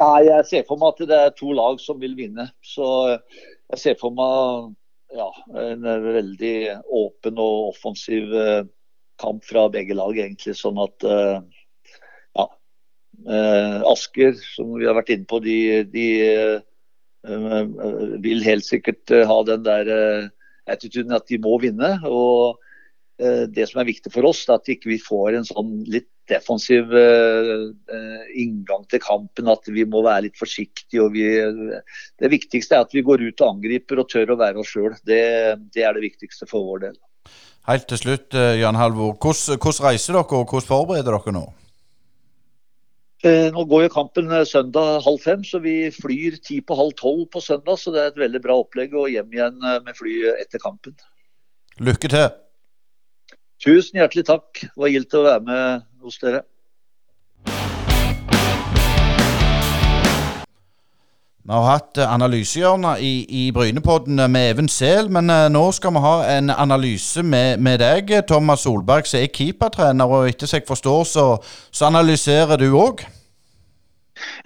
Jeg 0.00 0.44
ser 0.48 0.68
for 0.68 0.80
meg 0.80 0.94
at 0.94 1.08
det 1.10 1.16
er 1.16 1.32
to 1.36 1.54
lag 1.56 1.80
som 1.82 1.98
vil 2.00 2.14
vinne. 2.18 2.50
Så 2.64 2.86
jeg 3.10 3.82
ser 3.82 3.98
for 4.00 4.14
meg 4.16 4.70
ja, 5.16 5.26
en 5.58 5.82
veldig 5.84 6.56
åpen 7.00 7.40
og 7.40 7.72
offensiv 7.72 8.30
uh, 8.30 8.62
kamp 9.20 9.44
fra 9.46 9.68
begge 9.72 9.96
lag, 9.98 10.16
egentlig. 10.18 10.56
Sånn 10.58 10.80
at 10.82 11.06
Eh, 13.28 13.82
Asker, 13.84 14.32
som 14.54 14.72
vi 14.78 14.86
har 14.88 14.96
vært 14.96 15.12
inne 15.12 15.28
på, 15.28 15.40
de, 15.44 15.84
de 15.92 16.06
eh, 16.24 16.60
vil 18.24 18.46
helt 18.46 18.64
sikkert 18.64 19.12
ha 19.28 19.36
den 19.44 19.64
der 19.66 19.90
attituden 20.70 21.12
at 21.12 21.28
de 21.28 21.40
må 21.42 21.58
vinne. 21.60 21.98
og 22.08 22.60
det 23.20 23.66
som 23.68 23.82
er 23.82 23.84
viktig 23.90 24.08
for 24.14 24.24
oss, 24.24 24.46
er 24.48 24.54
at 24.54 24.64
vi 24.64 24.78
ikke 24.78 24.94
får 25.04 25.34
en 25.36 25.44
sånn 25.44 25.74
litt 25.92 26.08
defensiv 26.30 26.88
inngang 28.32 28.86
til 28.88 29.02
kampen. 29.04 29.50
At 29.52 29.68
vi 29.68 29.84
må 29.84 30.00
være 30.06 30.30
litt 30.30 30.40
forsiktige. 30.40 31.04
vi, 31.12 31.26
Det 32.16 32.30
viktigste 32.32 32.78
er 32.78 32.86
at 32.86 32.96
vi 32.96 33.04
går 33.04 33.20
ut 33.20 33.44
og 33.44 33.58
angriper 33.58 34.00
og 34.00 34.08
tør 34.08 34.32
å 34.32 34.38
være 34.40 34.64
oss 34.64 34.72
sjøl. 34.72 34.96
Det, 35.04 35.20
det, 35.76 35.84
er 35.84 35.92
det 35.92 36.06
viktigste 36.06 36.48
for 36.48 36.64
vår 36.64 36.86
del. 36.86 36.96
Helt 37.68 37.88
til 37.88 37.98
slutt, 38.00 38.34
Jan 38.34 38.78
Halvor. 38.78 39.16
Hvordan, 39.20 39.84
reiser 39.84 40.16
dere, 40.16 40.24
og 40.24 40.48
hvordan 40.48 40.68
forbereder 40.68 41.18
dere 41.18 41.34
nå? 41.36 41.46
Eh, 43.20 43.50
nå 43.52 43.66
går 43.68 43.82
jo 43.84 43.92
kampen 43.92 44.30
eh, 44.32 44.46
søndag 44.48 45.02
halv 45.04 45.18
fem, 45.20 45.42
så 45.44 45.58
vi 45.60 45.90
flyr 45.92 46.38
ti 46.40 46.62
på 46.64 46.76
halv 46.78 46.94
tolv 46.96 47.26
på 47.32 47.42
søndag. 47.44 47.76
Så 47.76 47.92
det 47.92 48.00
er 48.00 48.12
et 48.14 48.22
veldig 48.22 48.40
bra 48.40 48.56
opplegg 48.62 48.94
å 48.96 49.08
hjem 49.12 49.34
igjen 49.36 49.58
eh, 49.60 49.80
med 49.84 49.98
fly 49.98 50.14
etter 50.38 50.62
kampen. 50.62 50.96
Lykke 51.84 52.08
til. 52.12 52.30
Tusen 53.60 54.00
hjertelig 54.00 54.24
takk. 54.30 54.62
Det 54.62 54.72
var 54.80 54.92
gildt 54.94 55.18
å 55.18 55.26
være 55.26 55.44
med 55.44 55.84
hos 56.00 56.16
dere. 56.22 56.46
Vi 61.50 61.56
har 61.58 61.64
hatt 61.66 61.98
analysehjørnet 61.98 63.00
i, 63.02 63.24
i 63.26 63.48
Brynepodden 63.50 64.20
med 64.30 64.52
Even 64.52 64.68
Sehl, 64.70 65.08
men 65.10 65.26
nå 65.50 65.62
skal 65.74 65.96
vi 65.96 66.02
ha 66.04 66.12
en 66.36 66.52
analyse 66.54 67.24
med, 67.26 67.58
med 67.58 67.80
deg, 67.82 68.12
Thomas 68.30 68.62
Solberg, 68.62 69.08
som 69.10 69.18
er 69.18 69.32
keepertrener. 69.34 70.06
Og 70.06 70.28
etter 70.30 70.46
som 70.46 70.60
jeg 70.60 70.68
forstår, 70.68 71.00
så, 71.10 71.24
så 71.74 71.88
analyserer 71.88 72.54
du 72.60 72.68
òg? 72.78 73.02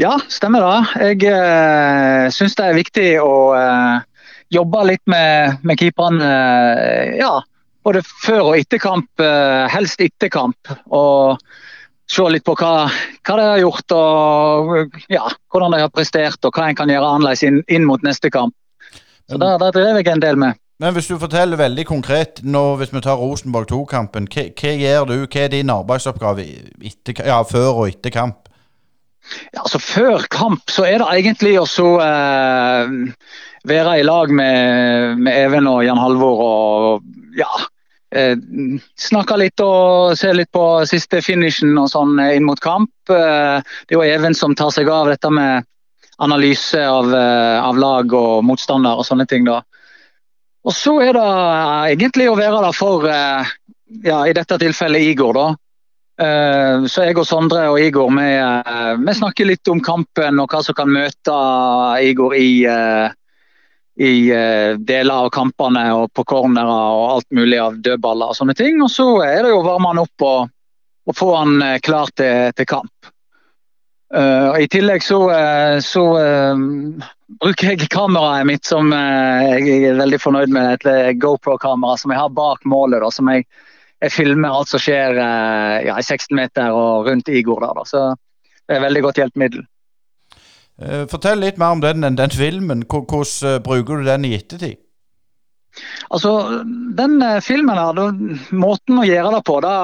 Ja, 0.01 0.15
stemmer 0.33 0.65
det. 0.65 1.05
Jeg 1.11 1.29
uh, 1.29 2.33
syns 2.33 2.57
det 2.57 2.71
er 2.71 2.79
viktig 2.79 3.09
å 3.21 3.35
uh, 3.53 4.33
jobbe 4.57 4.87
litt 4.89 5.05
med, 5.05 5.61
med 5.61 5.85
keeperne. 5.85 6.25
Uh, 6.25 7.13
ja, 7.21 7.35
både 7.85 8.01
før 8.25 8.55
og 8.55 8.59
etter 8.63 8.81
kamp. 8.81 9.11
Helst 9.77 10.01
etter 10.01 10.33
kamp. 10.33 10.73
Og 10.89 11.37
se 12.11 12.27
litt 12.29 12.45
på 12.45 12.57
hva, 12.59 12.73
hva, 13.25 13.37
de 13.39 13.47
har 13.47 13.63
gjort 13.63 13.95
og 13.97 14.99
ja, 15.13 15.25
hvordan 15.53 15.75
de 15.77 15.81
har 15.85 15.95
prestert 15.95 16.45
og 16.45 16.55
hva 16.55 16.69
en 16.69 16.79
kan 16.79 16.93
gjøre 16.93 17.15
annerledes 17.17 17.45
inn, 17.47 17.63
inn, 17.69 17.87
mot 17.89 18.03
neste 18.05 18.31
kamp. 18.33 18.55
Så 19.31 19.41
Der, 19.41 19.57
der 19.59 19.73
drev 19.73 19.97
jeg 19.97 20.13
en 20.13 20.23
del 20.23 20.37
med. 20.37 20.61
Men 20.83 20.93
hvis 20.93 21.07
du 21.09 21.17
forteller 21.19 21.57
veldig 21.57 21.87
konkret, 21.87 22.43
nå, 22.43 22.75
hvis 22.77 22.93
vi 22.93 23.01
tar 23.01 23.17
Rosenborg 23.17 23.71
2-kampen, 23.71 24.27
hva, 24.29 24.49
hva, 24.59 24.73
gjør 24.75 25.07
du? 25.09 25.15
Hva 25.25 25.45
er 25.45 25.53
din 25.55 25.71
arbeidsoppgave 25.73 26.45
etter, 26.83 27.23
ja, 27.25 27.39
før 27.47 27.85
og 27.85 27.93
etter 27.93 28.13
kamp? 28.13 28.51
Ja, 29.55 29.63
altså 29.63 29.79
Før 29.81 30.27
kamp 30.29 30.69
så 30.69 30.85
er 30.85 31.01
det 31.01 31.07
egentlig 31.15 31.55
å 31.57 31.65
eh, 32.05 32.91
være 33.65 33.95
i 34.01 34.05
lag 34.05 34.33
med, 34.35 35.23
med 35.25 35.39
Even 35.47 35.71
og 35.71 35.81
Jan 35.87 36.03
Halvor 36.03 36.43
og 36.45 37.39
ja, 37.39 37.49
eh, 38.15 38.37
snakke 39.01 39.37
litt 39.41 39.61
og 39.65 40.15
se 40.19 40.33
litt 40.35 40.51
på 40.55 40.65
siste 40.89 41.21
finishen 41.25 41.77
og 41.81 41.91
sånn 41.93 42.19
eh, 42.23 42.35
inn 42.39 42.47
mot 42.47 42.61
kamp. 42.61 42.93
Eh, 43.11 43.61
det 43.61 43.95
er 43.95 43.99
jo 43.99 44.05
Even 44.07 44.37
som 44.39 44.55
tar 44.55 44.73
seg 44.75 44.91
av 44.91 45.11
dette 45.13 45.31
med 45.31 45.67
analyse 46.23 46.79
av, 46.79 47.11
eh, 47.11 47.59
av 47.65 47.79
lag 47.81 48.15
og 48.15 48.45
motstander 48.47 49.01
og 49.01 49.07
sånne 49.07 49.27
ting. 49.31 49.45
da. 49.45 49.63
Og 50.65 50.73
så 50.73 50.97
er 51.05 51.13
det 51.17 51.29
egentlig 51.97 52.31
å 52.31 52.39
være 52.39 52.63
der 52.65 52.73
for, 52.73 53.05
ja, 53.05 54.23
i 54.25 54.33
dette 54.33 54.57
tilfellet 54.59 55.11
Igor, 55.11 55.37
da. 55.37 55.51
Så 56.89 57.03
jeg 57.03 57.19
og 57.19 57.27
Sondre 57.27 57.67
og 57.73 57.81
Igor 57.83 58.07
vi, 58.15 58.29
vi, 59.03 59.15
snakker 59.19 59.49
litt 59.49 59.69
om 59.69 59.81
kampen 59.83 60.39
og 60.39 60.47
hva 60.49 60.61
som 60.63 60.77
kan 60.79 60.89
møte 60.89 61.35
Igor 62.07 62.37
i, 62.39 62.63
i 63.97 64.33
uh, 64.33 64.79
deler 64.79 65.15
av 65.15 65.31
kampene 65.31 65.85
og 65.95 66.11
på 66.15 66.25
cornerer 66.27 66.69
og 66.69 67.11
alt 67.17 67.27
mulig 67.35 67.59
av 67.63 67.79
dødballer 67.83 68.33
og 68.33 68.39
sånne 68.39 68.57
ting. 68.59 68.81
Og 68.83 68.91
så 68.91 69.07
er 69.23 69.45
det 69.45 69.53
jo 69.53 69.61
å 69.63 69.67
varme 69.67 69.93
han 69.93 70.03
opp 70.03 70.25
og, 70.27 70.55
og 71.07 71.19
få 71.19 71.31
han 71.37 71.61
uh, 71.63 71.77
klar 71.85 72.11
til, 72.19 72.51
til 72.59 72.69
kamp. 72.71 73.11
Uh, 74.15 74.55
I 74.63 74.67
tillegg 74.71 75.03
så, 75.03 75.19
så 75.83 76.03
bruker 77.43 77.73
jeg 77.73 77.89
kameraet 77.91 78.47
mitt 78.47 78.69
som 78.69 78.93
jeg 78.95 79.79
er 79.91 79.99
veldig 79.99 80.21
fornøyd 80.23 80.55
med. 80.55 80.87
Et 80.87 81.19
GoPro-kamera 81.23 81.99
som 81.99 82.15
jeg 82.15 82.23
har 82.23 82.35
bak 82.35 82.67
målet. 82.69 83.03
Da, 83.03 83.11
som 83.15 83.31
jeg, 83.33 83.47
jeg 84.05 84.15
filmer 84.15 84.55
alt 84.55 84.71
som 84.71 84.83
skjer 84.83 85.19
ja, 85.19 85.97
i 85.99 86.05
16 86.05 86.31
meter 86.37 86.75
og 86.75 87.09
rundt 87.09 87.31
Igor. 87.33 87.63
Der, 87.65 87.75
da. 87.81 87.87
Så 87.91 88.05
det 88.15 88.77
er 88.77 88.83
et 88.83 88.87
veldig 88.87 89.07
godt 89.09 89.23
hjelpemiddel. 89.23 89.67
Eh, 90.83 91.05
fortell 91.07 91.39
litt 91.39 91.59
mer 91.61 91.77
om 91.77 91.83
den, 91.83 92.07
den 92.19 92.35
filmen. 92.35 92.83
Hvordan 92.91 93.51
eh, 93.51 93.61
bruker 93.63 94.01
du 94.01 94.09
den 94.09 94.27
i 94.27 94.35
ettertid? 94.39 94.81
Altså, 96.11 96.63
Den 96.99 97.21
eh, 97.23 97.41
filmen 97.43 97.79
her, 97.79 98.01
måten 98.55 99.01
å 99.01 99.07
gjøre 99.07 99.37
det 99.37 99.43
på, 99.47 99.59
da, 99.63 99.75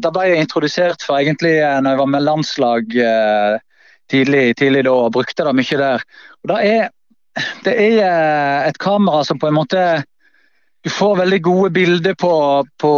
da 0.00 0.12
ble 0.12 0.28
jeg 0.30 0.44
introdusert 0.44 1.04
for 1.04 1.20
egentlig 1.20 1.56
når 1.60 1.94
jeg 1.94 2.02
var 2.02 2.12
med 2.14 2.26
landslag 2.26 3.00
tidlig, 4.08 4.44
tidlig 4.56 4.86
da, 4.86 4.94
og 4.94 5.16
brukte 5.16 5.44
det 5.44 5.56
mye 5.56 5.80
der. 5.80 6.06
Og 6.42 6.52
det 6.52 6.60
er, 6.68 6.86
det 7.66 7.74
er 7.76 8.68
et 8.68 8.78
kamera 8.80 9.20
som 9.24 9.40
på 9.40 9.50
en 9.50 9.60
måte 9.60 9.82
Du 10.86 10.88
får 10.94 11.16
veldig 11.18 11.38
gode 11.42 11.70
bilder 11.74 12.14
på, 12.14 12.32
på 12.80 12.90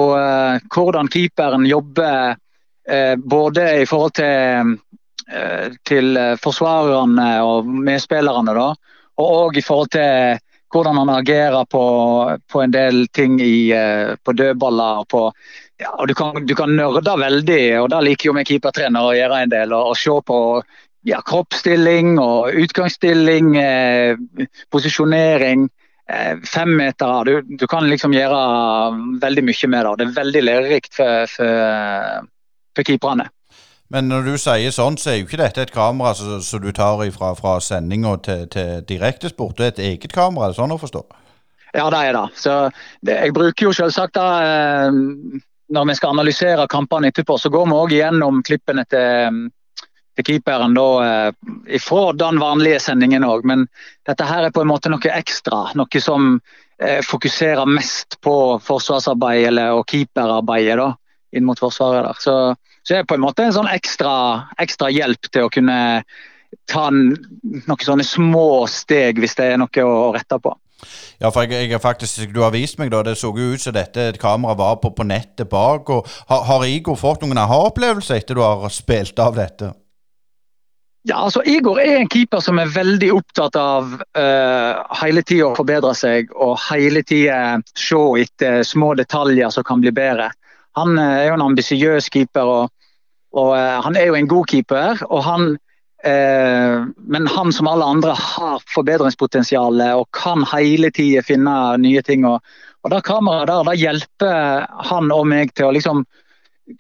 hvordan 0.74 1.08
keeperen 1.08 1.64
jobber, 1.66 2.36
både 3.24 3.64
i 3.80 3.86
forhold 3.88 4.12
til 4.20 4.74
til 5.86 6.16
eh, 6.16 6.36
forsvarerne 6.42 7.30
og 7.46 7.66
medspillerne. 7.66 8.54
da, 8.56 8.68
Og 9.22 9.56
i 9.56 9.62
forhold 9.62 9.92
til 9.94 10.38
hvordan 10.70 10.96
han 10.96 11.10
agerer 11.10 11.64
på, 11.64 11.84
på 12.52 12.62
en 12.62 12.70
del 12.70 13.06
ting 13.08 13.40
i, 13.42 13.72
eh, 13.74 14.14
på 14.24 14.32
dødballer. 14.32 15.04
På, 15.10 15.32
ja, 15.80 15.90
og 15.98 16.08
du 16.08 16.14
kan, 16.14 16.46
du 16.46 16.54
kan 16.54 16.76
nørde 16.76 17.16
veldig, 17.18 17.64
og 17.80 17.90
det 17.90 18.04
liker 18.06 18.30
jo 18.30 18.36
vi 18.38 18.46
keepertrenere 18.52 19.10
å 19.10 19.16
gjøre 19.16 19.42
en 19.42 19.52
del. 19.52 19.74
Og 19.74 19.98
se 19.98 20.14
på 20.26 20.38
ja, 21.08 21.20
kroppsstilling 21.26 22.18
og 22.22 22.54
utgangsstilling, 22.64 23.56
eh, 23.58 24.46
posisjonering. 24.70 25.68
Eh, 26.10 26.38
Femmetere. 26.46 27.24
Du, 27.26 27.56
du 27.58 27.66
kan 27.70 27.86
liksom 27.90 28.14
gjøre 28.14 28.38
veldig 29.22 29.46
mye 29.46 29.74
med 29.74 29.86
det. 29.86 29.96
Det 29.98 30.06
er 30.06 30.16
veldig 30.22 30.46
lærerikt 30.46 30.96
for, 30.98 31.34
for, 31.34 32.30
for 32.76 32.86
keeperne. 32.86 33.30
Men 33.90 34.07
når 34.07 34.29
du 34.29 34.35
sier 34.38 34.70
sånn, 34.74 34.98
så 35.00 35.11
er 35.11 35.16
jo 35.18 35.26
ikke 35.26 35.40
dette 35.40 35.64
et 35.66 35.72
kamera 35.74 36.14
som 36.14 36.62
du 36.62 36.70
tar 36.74 37.00
fra, 37.11 37.33
fra 37.35 37.57
sendinga 37.64 38.16
til, 38.22 38.44
til 38.53 38.85
direktesport. 38.87 39.57
Det 39.59 39.66
er 39.66 39.72
et 39.74 39.83
eget 39.88 40.14
kamera, 40.14 40.46
er 40.46 40.55
det 40.55 40.61
sånn 40.61 40.74
å 40.76 40.79
forstå? 40.79 41.03
Ja, 41.74 41.87
det 41.90 41.98
er 41.98 42.14
det. 42.14 42.26
Så 42.38 42.57
det, 43.07 43.16
jeg 43.16 43.35
bruker 43.35 43.68
jo 43.68 43.74
selvsagt 43.74 44.14
da 44.18 44.29
eh, 44.42 45.00
Når 45.70 45.87
vi 45.87 45.94
skal 45.94 46.14
analysere 46.16 46.66
kampene 46.70 47.11
etterpå, 47.11 47.37
så 47.38 47.50
går 47.50 47.66
vi 47.66 47.79
òg 47.79 47.92
gjennom 47.94 48.40
klippene 48.46 48.83
til, 48.90 49.44
keeperen 50.26 50.74
da, 50.74 50.87
eh, 51.07 51.79
fra 51.83 52.12
den 52.12 52.40
vanlige 52.42 52.81
sendingen 52.83 53.26
òg. 53.26 53.46
Men 53.46 53.68
dette 54.07 54.26
her 54.26 54.46
er 54.46 54.55
på 54.55 54.64
en 54.64 54.70
måte 54.70 54.90
noe 54.90 55.14
ekstra. 55.14 55.68
Noe 55.79 56.03
som 56.03 56.33
eh, 56.79 56.98
fokuserer 57.07 57.70
mest 57.70 58.18
på 58.22 58.35
forsvarsarbeidet 58.66 59.53
eller, 59.53 59.79
og 59.79 59.87
keeperarbeidet 59.90 60.79
da, 60.83 60.90
inn 61.32 61.46
mot 61.46 61.58
Forsvaret. 61.58 62.06
der. 62.06 62.20
Så 62.20 62.36
så 62.82 62.94
det 62.94 62.98
er 62.98 63.08
på 63.08 63.16
en 63.18 63.24
måte 63.24 63.44
en 63.44 63.54
sånn 63.54 63.68
ekstra, 63.70 64.12
ekstra 64.60 64.88
hjelp 64.92 65.28
til 65.28 65.46
å 65.46 65.52
kunne 65.52 65.78
ta 66.70 66.88
noen 66.90 67.84
sånne 67.84 68.06
små 68.06 68.64
steg 68.70 69.20
hvis 69.20 69.36
det 69.38 69.52
er 69.52 69.60
noe 69.60 69.84
å 69.84 70.10
rette 70.16 70.40
på. 70.42 70.54
Ja, 71.20 71.28
for 71.28 71.44
jeg, 71.44 71.68
jeg 71.68 71.81
faktisk, 71.83 72.22
Du 72.33 72.40
har 72.40 72.54
vist 72.54 72.78
meg 72.81 72.88
da, 72.90 73.02
det 73.04 73.18
så 73.20 73.35
jo 73.37 73.50
ut 73.52 73.60
som 73.60 73.76
dette 73.76 74.14
kameraet 74.18 74.58
var 74.58 74.78
på, 74.81 74.94
på 74.96 75.04
nettet 75.04 75.50
bak. 75.50 75.92
og 75.92 76.08
Har, 76.31 76.46
har 76.48 76.64
Igor 76.64 76.96
fått 76.96 77.26
noen 77.26 77.42
aha-opplevelser 77.42 78.16
etter 78.16 78.38
du 78.38 78.40
har 78.40 78.64
spilt 78.72 79.20
av 79.20 79.37
dette? 79.37 79.74
Ja, 81.04 81.20
altså 81.20 81.44
Igor 81.48 81.78
er 81.81 81.98
en 81.98 82.08
keeper 82.12 82.40
som 82.44 82.58
er 82.60 82.72
veldig 82.72 83.12
opptatt 83.12 83.56
av 83.56 83.92
uh, 84.16 84.96
hele 85.00 85.22
tida 85.24 85.48
å 85.48 85.54
forbedre 85.56 85.92
seg 85.96 86.33
og 86.37 86.58
hele 86.66 87.04
tida 87.04 87.60
se 87.76 88.00
etter 88.20 88.64
små 88.68 88.92
detaljer 88.96 89.52
som 89.52 89.64
kan 89.68 89.85
bli 89.85 89.92
bedre. 89.96 90.31
Han 90.79 90.98
uh, 90.98 91.16
er 91.23 91.27
jo 91.31 91.38
en 91.38 91.48
ambisiøs 91.50 92.10
keeper. 92.12 92.46
og 92.46 92.77
og 93.31 93.52
uh, 93.54 93.81
Han 93.85 93.96
er 93.96 94.10
jo 94.10 94.16
en 94.18 94.31
god 94.31 94.48
keeper, 94.50 95.02
og 95.06 95.23
han, 95.23 95.52
uh, 96.06 96.87
men 97.14 97.29
han 97.31 97.52
som 97.54 97.68
alle 97.71 97.87
andre 97.87 98.14
har 98.18 98.64
forbedringspotensial 98.75 99.83
og 99.94 100.08
kan 100.16 100.42
hele 100.50 100.90
tida 100.90 101.23
finne 101.23 101.54
nye 101.79 102.02
ting. 102.02 102.27
Og, 102.27 102.40
og 102.83 102.94
det 102.94 103.04
kameraet 103.06 103.50
der, 103.52 103.66
det 103.71 103.79
hjelper 103.79 104.66
han 104.90 105.12
og 105.14 105.29
meg 105.31 105.54
til 105.54 105.71
å 105.71 105.75
liksom 105.77 106.04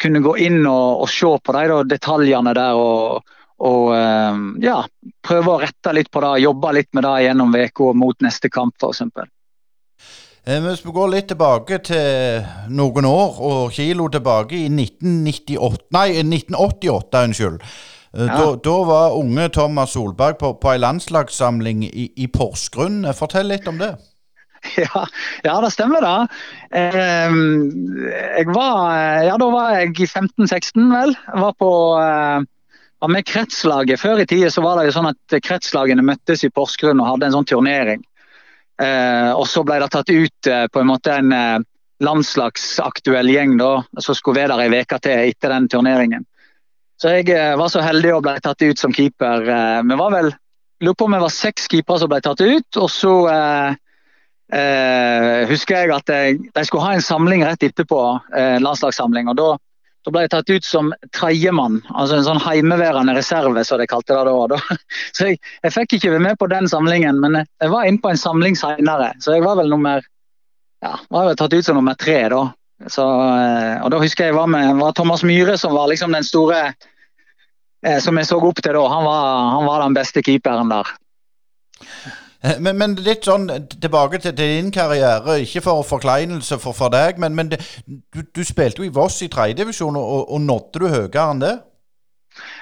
kunne 0.00 0.22
gå 0.22 0.36
inn 0.38 0.64
og, 0.66 1.04
og 1.04 1.10
se 1.10 1.30
på 1.42 1.54
de 1.54 1.66
da, 1.70 1.82
detaljene 1.94 2.54
der. 2.54 2.78
og, 2.78 3.36
og 3.60 3.90
ja, 4.64 4.76
prøve 5.26 5.52
å 5.52 5.58
rette 5.60 5.92
litt 5.92 6.08
på 6.10 6.22
det, 6.24 6.30
jobbe 6.40 6.70
litt 6.72 6.88
med 6.96 7.04
det 7.04 7.16
gjennom 7.26 7.52
uka 7.52 7.90
mot 7.92 8.22
neste 8.24 8.48
kamp 8.48 8.78
f.eks. 8.80 9.02
Eh, 10.48 10.60
hvis 10.64 10.84
vi 10.86 10.92
går 10.96 11.10
litt 11.12 11.28
tilbake 11.28 11.78
til 11.84 12.44
noen 12.72 13.04
år, 13.04 13.40
og 13.44 13.72
kilo 13.76 14.08
tilbake 14.08 14.56
i 14.56 14.68
1998, 14.72 15.88
nei, 15.92 16.06
1988, 16.22 17.24
unnskyld. 17.28 17.64
Ja. 18.10 18.26
Da, 18.26 18.46
da 18.58 18.76
var 18.88 19.16
unge 19.18 19.48
Thomas 19.54 19.92
Solberg 19.94 20.40
på, 20.40 20.54
på 20.58 20.72
ei 20.72 20.80
landslagssamling 20.82 21.84
i, 21.86 22.08
i 22.16 22.26
Porsgrunn. 22.32 23.04
Eh, 23.04 23.16
Fortell 23.16 23.52
litt 23.52 23.68
om 23.70 23.82
det. 23.82 23.94
Ja, 24.76 25.06
ja 25.40 25.54
det 25.64 25.70
stemmer 25.72 26.04
det. 26.04 26.16
Eh, 26.76 27.36
jeg 28.36 28.48
var, 28.52 28.82
ja, 29.24 29.38
da 29.40 29.46
var 29.48 29.76
jeg 29.78 29.94
i 30.04 30.08
15-16, 30.08 30.82
vel. 30.92 31.14
Jeg 31.16 31.44
var 31.46 31.54
på 31.56 31.70
eh, 31.96 32.42
var 33.00 33.12
med 33.14 33.24
kretslaget. 33.24 34.00
Før 34.00 34.20
i 34.20 34.26
tida 34.28 34.50
så 34.52 34.64
var 34.64 34.76
det 34.76 34.90
jo 34.90 34.96
sånn 34.98 35.08
at 35.12 35.38
kretslagene 35.46 36.04
møttes 36.04 36.44
i 36.44 36.52
Porsgrunn 36.52 37.00
og 37.00 37.08
hadde 37.14 37.30
en 37.30 37.38
sånn 37.38 37.48
turnering. 37.48 38.04
Eh, 38.80 39.32
og 39.36 39.46
så 39.48 39.64
ble 39.66 39.80
det 39.82 39.90
tatt 39.92 40.10
ut 40.10 40.50
eh, 40.50 40.66
på 40.72 40.80
en 40.80 40.88
måte 40.88 41.14
en 41.20 41.32
eh, 41.36 41.62
landslagsaktuell 42.00 43.28
gjeng 43.28 43.58
da, 43.60 43.72
som 44.00 44.16
skulle 44.16 44.40
være 44.40 44.56
der 44.56 44.76
ei 44.78 44.84
uke 44.84 45.00
til 45.04 45.24
etter 45.28 45.52
den 45.52 45.68
turneringen. 45.68 46.24
Så 47.00 47.14
jeg 47.16 47.56
var 47.56 47.68
så 47.72 47.80
heldig 47.80 48.12
og 48.12 48.24
ble 48.26 48.34
tatt 48.44 48.60
ut 48.60 48.80
som 48.80 48.92
keeper. 48.92 49.46
Vi 49.88 49.96
var 49.96 50.10
vel 50.12 50.34
lurer 50.80 50.94
på 50.94 51.04
om 51.04 51.12
vi 51.12 51.20
var 51.20 51.32
seks 51.32 51.68
keepere 51.68 52.00
som 52.00 52.10
ble 52.10 52.20
tatt 52.24 52.40
ut. 52.40 52.80
Og 52.80 52.90
så 52.92 53.14
eh, 53.30 53.78
eh, 54.56 55.48
husker 55.50 55.82
jeg 55.82 55.94
at 55.94 56.12
jeg, 56.14 56.38
de 56.56 56.64
skulle 56.66 56.86
ha 56.86 56.96
en 56.96 57.04
samling 57.04 57.44
rett 57.46 57.68
etterpå, 57.68 58.00
eh, 58.36 58.56
landslagssamling. 58.62 59.30
og 59.32 59.38
da, 59.40 59.50
da 60.04 60.12
ble 60.14 60.22
jeg 60.24 60.32
tatt 60.32 60.50
ut 60.50 60.64
som 60.64 60.92
tredjemann, 61.16 61.80
altså 61.92 62.16
en 62.16 62.24
sånn 62.24 62.40
heimeværende 62.40 63.12
reserve, 63.18 63.64
som 63.68 63.80
de 63.80 63.88
kalte 63.90 64.16
det 64.16 64.36
da. 64.54 64.60
Så 65.16 65.28
jeg, 65.28 65.40
jeg 65.66 65.74
fikk 65.74 65.98
ikke 65.98 66.14
være 66.14 66.24
med 66.30 66.38
på 66.40 66.48
den 66.48 66.68
samlingen, 66.72 67.20
men 67.20 67.42
jeg 67.42 67.72
var 67.72 67.88
inne 67.88 68.00
på 68.00 68.12
en 68.12 68.20
samling 68.20 68.56
senere. 68.56 69.12
Så 69.20 69.36
jeg 69.36 69.44
var 69.44 69.60
vel 69.60 69.68
nummer 69.72 70.00
ja, 70.80 70.94
var 71.12 71.28
vel 71.28 71.36
tatt 71.36 71.52
ut 71.52 71.66
som 71.66 71.76
nummer 71.76 71.98
tre 72.00 72.22
da. 72.32 72.40
Så, 72.88 73.04
eh, 73.04 73.74
og 73.84 73.90
da 73.92 74.00
husker 74.00 74.30
jeg 74.30 74.38
var 74.38 74.48
med 74.48 74.78
var 74.80 74.96
Thomas 74.96 75.24
Myhre 75.26 75.58
som 75.60 75.74
var 75.76 75.90
liksom 75.92 76.16
den 76.16 76.24
store 76.24 76.60
eh, 77.84 77.98
som 78.00 78.16
jeg 78.16 78.30
så 78.30 78.40
opp 78.40 78.62
til 78.64 78.72
da. 78.72 78.86
Han 78.88 79.04
var, 79.04 79.26
han 79.56 79.68
var 79.68 79.84
den 79.84 79.98
beste 79.98 80.24
keeperen 80.24 80.72
der. 80.72 80.94
Eh, 82.42 82.56
Men, 82.58 82.78
men 82.80 82.94
litt 83.04 83.26
sånn 83.28 83.48
tilbake 83.68 84.18
til, 84.18 84.32
til 84.32 84.54
din 84.56 84.70
karriere, 84.72 85.40
ikke 85.44 85.60
for 85.64 85.82
forkleinelse 85.84 86.58
for, 86.62 86.76
for 86.76 86.92
deg, 86.92 87.18
men, 87.20 87.34
men 87.36 87.50
det, 87.52 87.60
du, 87.86 88.22
du 88.24 88.44
spilte 88.44 88.80
jo 88.80 88.88
i 88.88 88.94
Voss 88.94 89.20
i 89.22 89.28
tredjedivisjon, 89.32 89.96
og, 90.00 90.30
og 90.32 90.40
nådde 90.40 90.80
du 90.80 90.88
høyere 90.88 91.26
enn 91.26 91.42
det? 91.44 91.56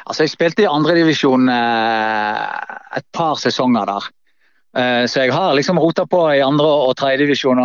Altså, 0.08 0.24
jeg 0.24 0.32
spilte 0.32 0.64
i 0.64 0.70
andredivisjon 0.70 1.50
eh, 1.52 2.40
et 2.98 3.06
par 3.14 3.38
sesonger 3.38 3.86
der. 3.86 4.08
Eh, 4.78 5.04
så 5.06 5.22
jeg 5.22 5.34
har 5.36 5.54
liksom 5.54 5.78
rota 5.78 6.06
på 6.10 6.24
i 6.34 6.42
andre- 6.42 6.74
og 6.88 6.96
tredjedivisjon. 6.98 7.62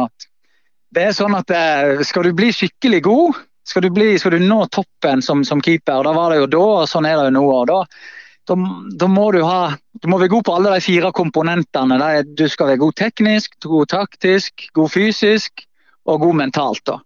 Det 0.93 1.07
er 1.07 1.15
sånn 1.17 1.33
at 1.39 1.49
eh, 1.49 2.03
skal 2.05 2.27
du 2.29 2.35
bli 2.37 2.51
skikkelig 2.53 3.01
god, 3.07 3.39
skal 3.65 3.87
du, 3.87 3.89
bli, 3.95 4.11
skal 4.19 4.35
du 4.35 4.43
nå 4.43 4.65
toppen 4.75 5.23
som, 5.23 5.41
som 5.47 5.63
keeper, 5.63 6.03
da 6.03 6.11
var 6.13 6.33
det 6.33 6.43
jo 6.43 6.51
da, 6.51 6.65
og 6.83 6.89
sånn 6.91 7.07
er 7.07 7.17
det 7.17 7.31
jo 7.31 7.37
nå. 7.39 7.45
og 7.47 7.65
da 7.71 7.79
da, 8.49 9.07
må 9.07 9.29
du 9.31 9.41
ha 9.45 9.73
du 10.03 10.09
må 10.11 10.17
være 10.19 10.33
god 10.33 10.43
på 10.43 10.55
alle 10.57 10.73
de 10.73 10.83
fire 10.83 11.13
komponentene. 11.15 11.97
Du 12.35 12.43
skal 12.51 12.73
være 12.73 12.81
god 12.81 12.95
teknisk, 12.99 13.55
god 13.63 13.87
taktisk, 13.93 14.65
god 14.75 14.91
fysisk 14.91 15.63
og 16.09 16.25
god 16.25 16.39
mentalt. 16.41 16.83
Da. 16.89 16.97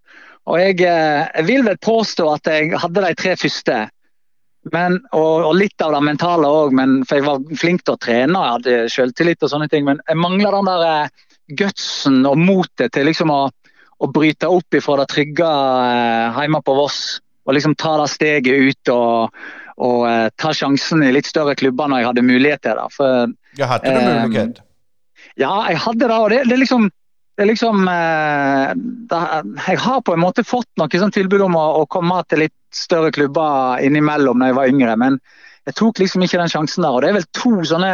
Og 0.47 0.57
jeg, 0.61 0.79
eh, 0.81 1.27
jeg 1.35 1.45
vil 1.45 1.67
vel 1.67 1.77
påstå 1.77 2.25
at 2.31 2.49
jeg 2.49 2.71
hadde 2.79 3.03
de 3.03 3.13
tre 3.19 3.35
første. 3.37 3.77
Men, 4.73 4.97
og, 5.15 5.45
og 5.47 5.53
litt 5.55 5.83
av 5.83 5.93
det 5.95 6.01
mentale 6.03 6.49
òg, 6.49 6.73
for 7.07 7.19
jeg 7.19 7.27
var 7.27 7.45
flink 7.59 7.85
til 7.85 7.95
å 7.95 8.01
trene 8.01 8.41
jeg 8.41 8.55
hadde 8.55 8.89
selvtillit. 8.91 9.43
og 9.43 9.53
sånne 9.53 9.69
ting, 9.71 9.85
Men 9.85 10.01
jeg 10.07 10.17
mangla 10.17 10.51
den 10.55 10.71
der 10.71 10.87
eh, 10.87 11.13
gutsen 11.59 12.25
og 12.25 12.41
motet 12.41 12.91
til 12.93 13.07
liksom 13.07 13.31
å, 13.31 13.47
å 13.99 14.09
bryte 14.11 14.49
opp 14.49 14.73
ifra 14.73 14.97
det 15.03 15.07
trygge 15.13 15.47
eh, 15.47 16.41
hjemme 16.41 16.63
på 16.65 16.75
Voss. 16.75 17.21
Og 17.47 17.55
liksom 17.55 17.77
ta 17.79 17.93
det 18.01 18.09
steget 18.11 18.71
ut 18.71 18.91
og, 18.91 19.37
og 19.77 20.05
eh, 20.09 20.29
ta 20.41 20.53
sjansen 20.57 21.03
i 21.05 21.11
litt 21.13 21.27
større 21.29 21.53
klubber 21.59 21.89
når 21.91 22.01
jeg 22.01 22.07
hadde 22.11 22.23
mulighet 22.25 22.63
til 22.65 22.79
det. 22.79 22.87
For 22.95 23.33
Ja, 23.59 23.67
hadde 23.73 23.91
du 23.93 23.99
Eh, 23.99 24.23
mulighet? 24.27 24.61
ja, 25.37 25.51
jeg 25.69 25.77
hadde 25.85 26.07
det, 26.07 26.17
og 26.17 26.29
det, 26.33 26.43
det 26.49 26.57
liksom 26.63 26.89
det 27.37 27.43
er 27.45 27.49
liksom 27.51 27.83
eh, 27.87 28.71
det, 29.11 29.17
Jeg 29.67 29.77
har 29.83 29.99
på 30.01 30.13
en 30.15 30.23
måte 30.23 30.41
fått 30.43 30.65
noe 30.81 30.89
sånn 30.89 31.13
tilbud 31.13 31.43
om 31.45 31.53
å, 31.55 31.65
å 31.83 31.85
komme 31.85 32.17
til 32.29 32.41
litt 32.47 32.55
større 32.73 33.11
klubber 33.13 33.77
innimellom 33.85 34.39
når 34.41 34.49
jeg 34.49 34.57
var 34.57 34.71
yngre, 34.71 34.95
men 34.97 35.19
jeg 35.69 35.75
tok 35.77 35.99
liksom 36.01 36.23
ikke 36.25 36.39
den 36.41 36.49
sjansen 36.49 36.81
der. 36.81 36.95
Og 36.95 37.03
det 37.03 37.09
er 37.11 37.17
vel 37.19 37.27
to 37.37 37.51
sånne 37.69 37.91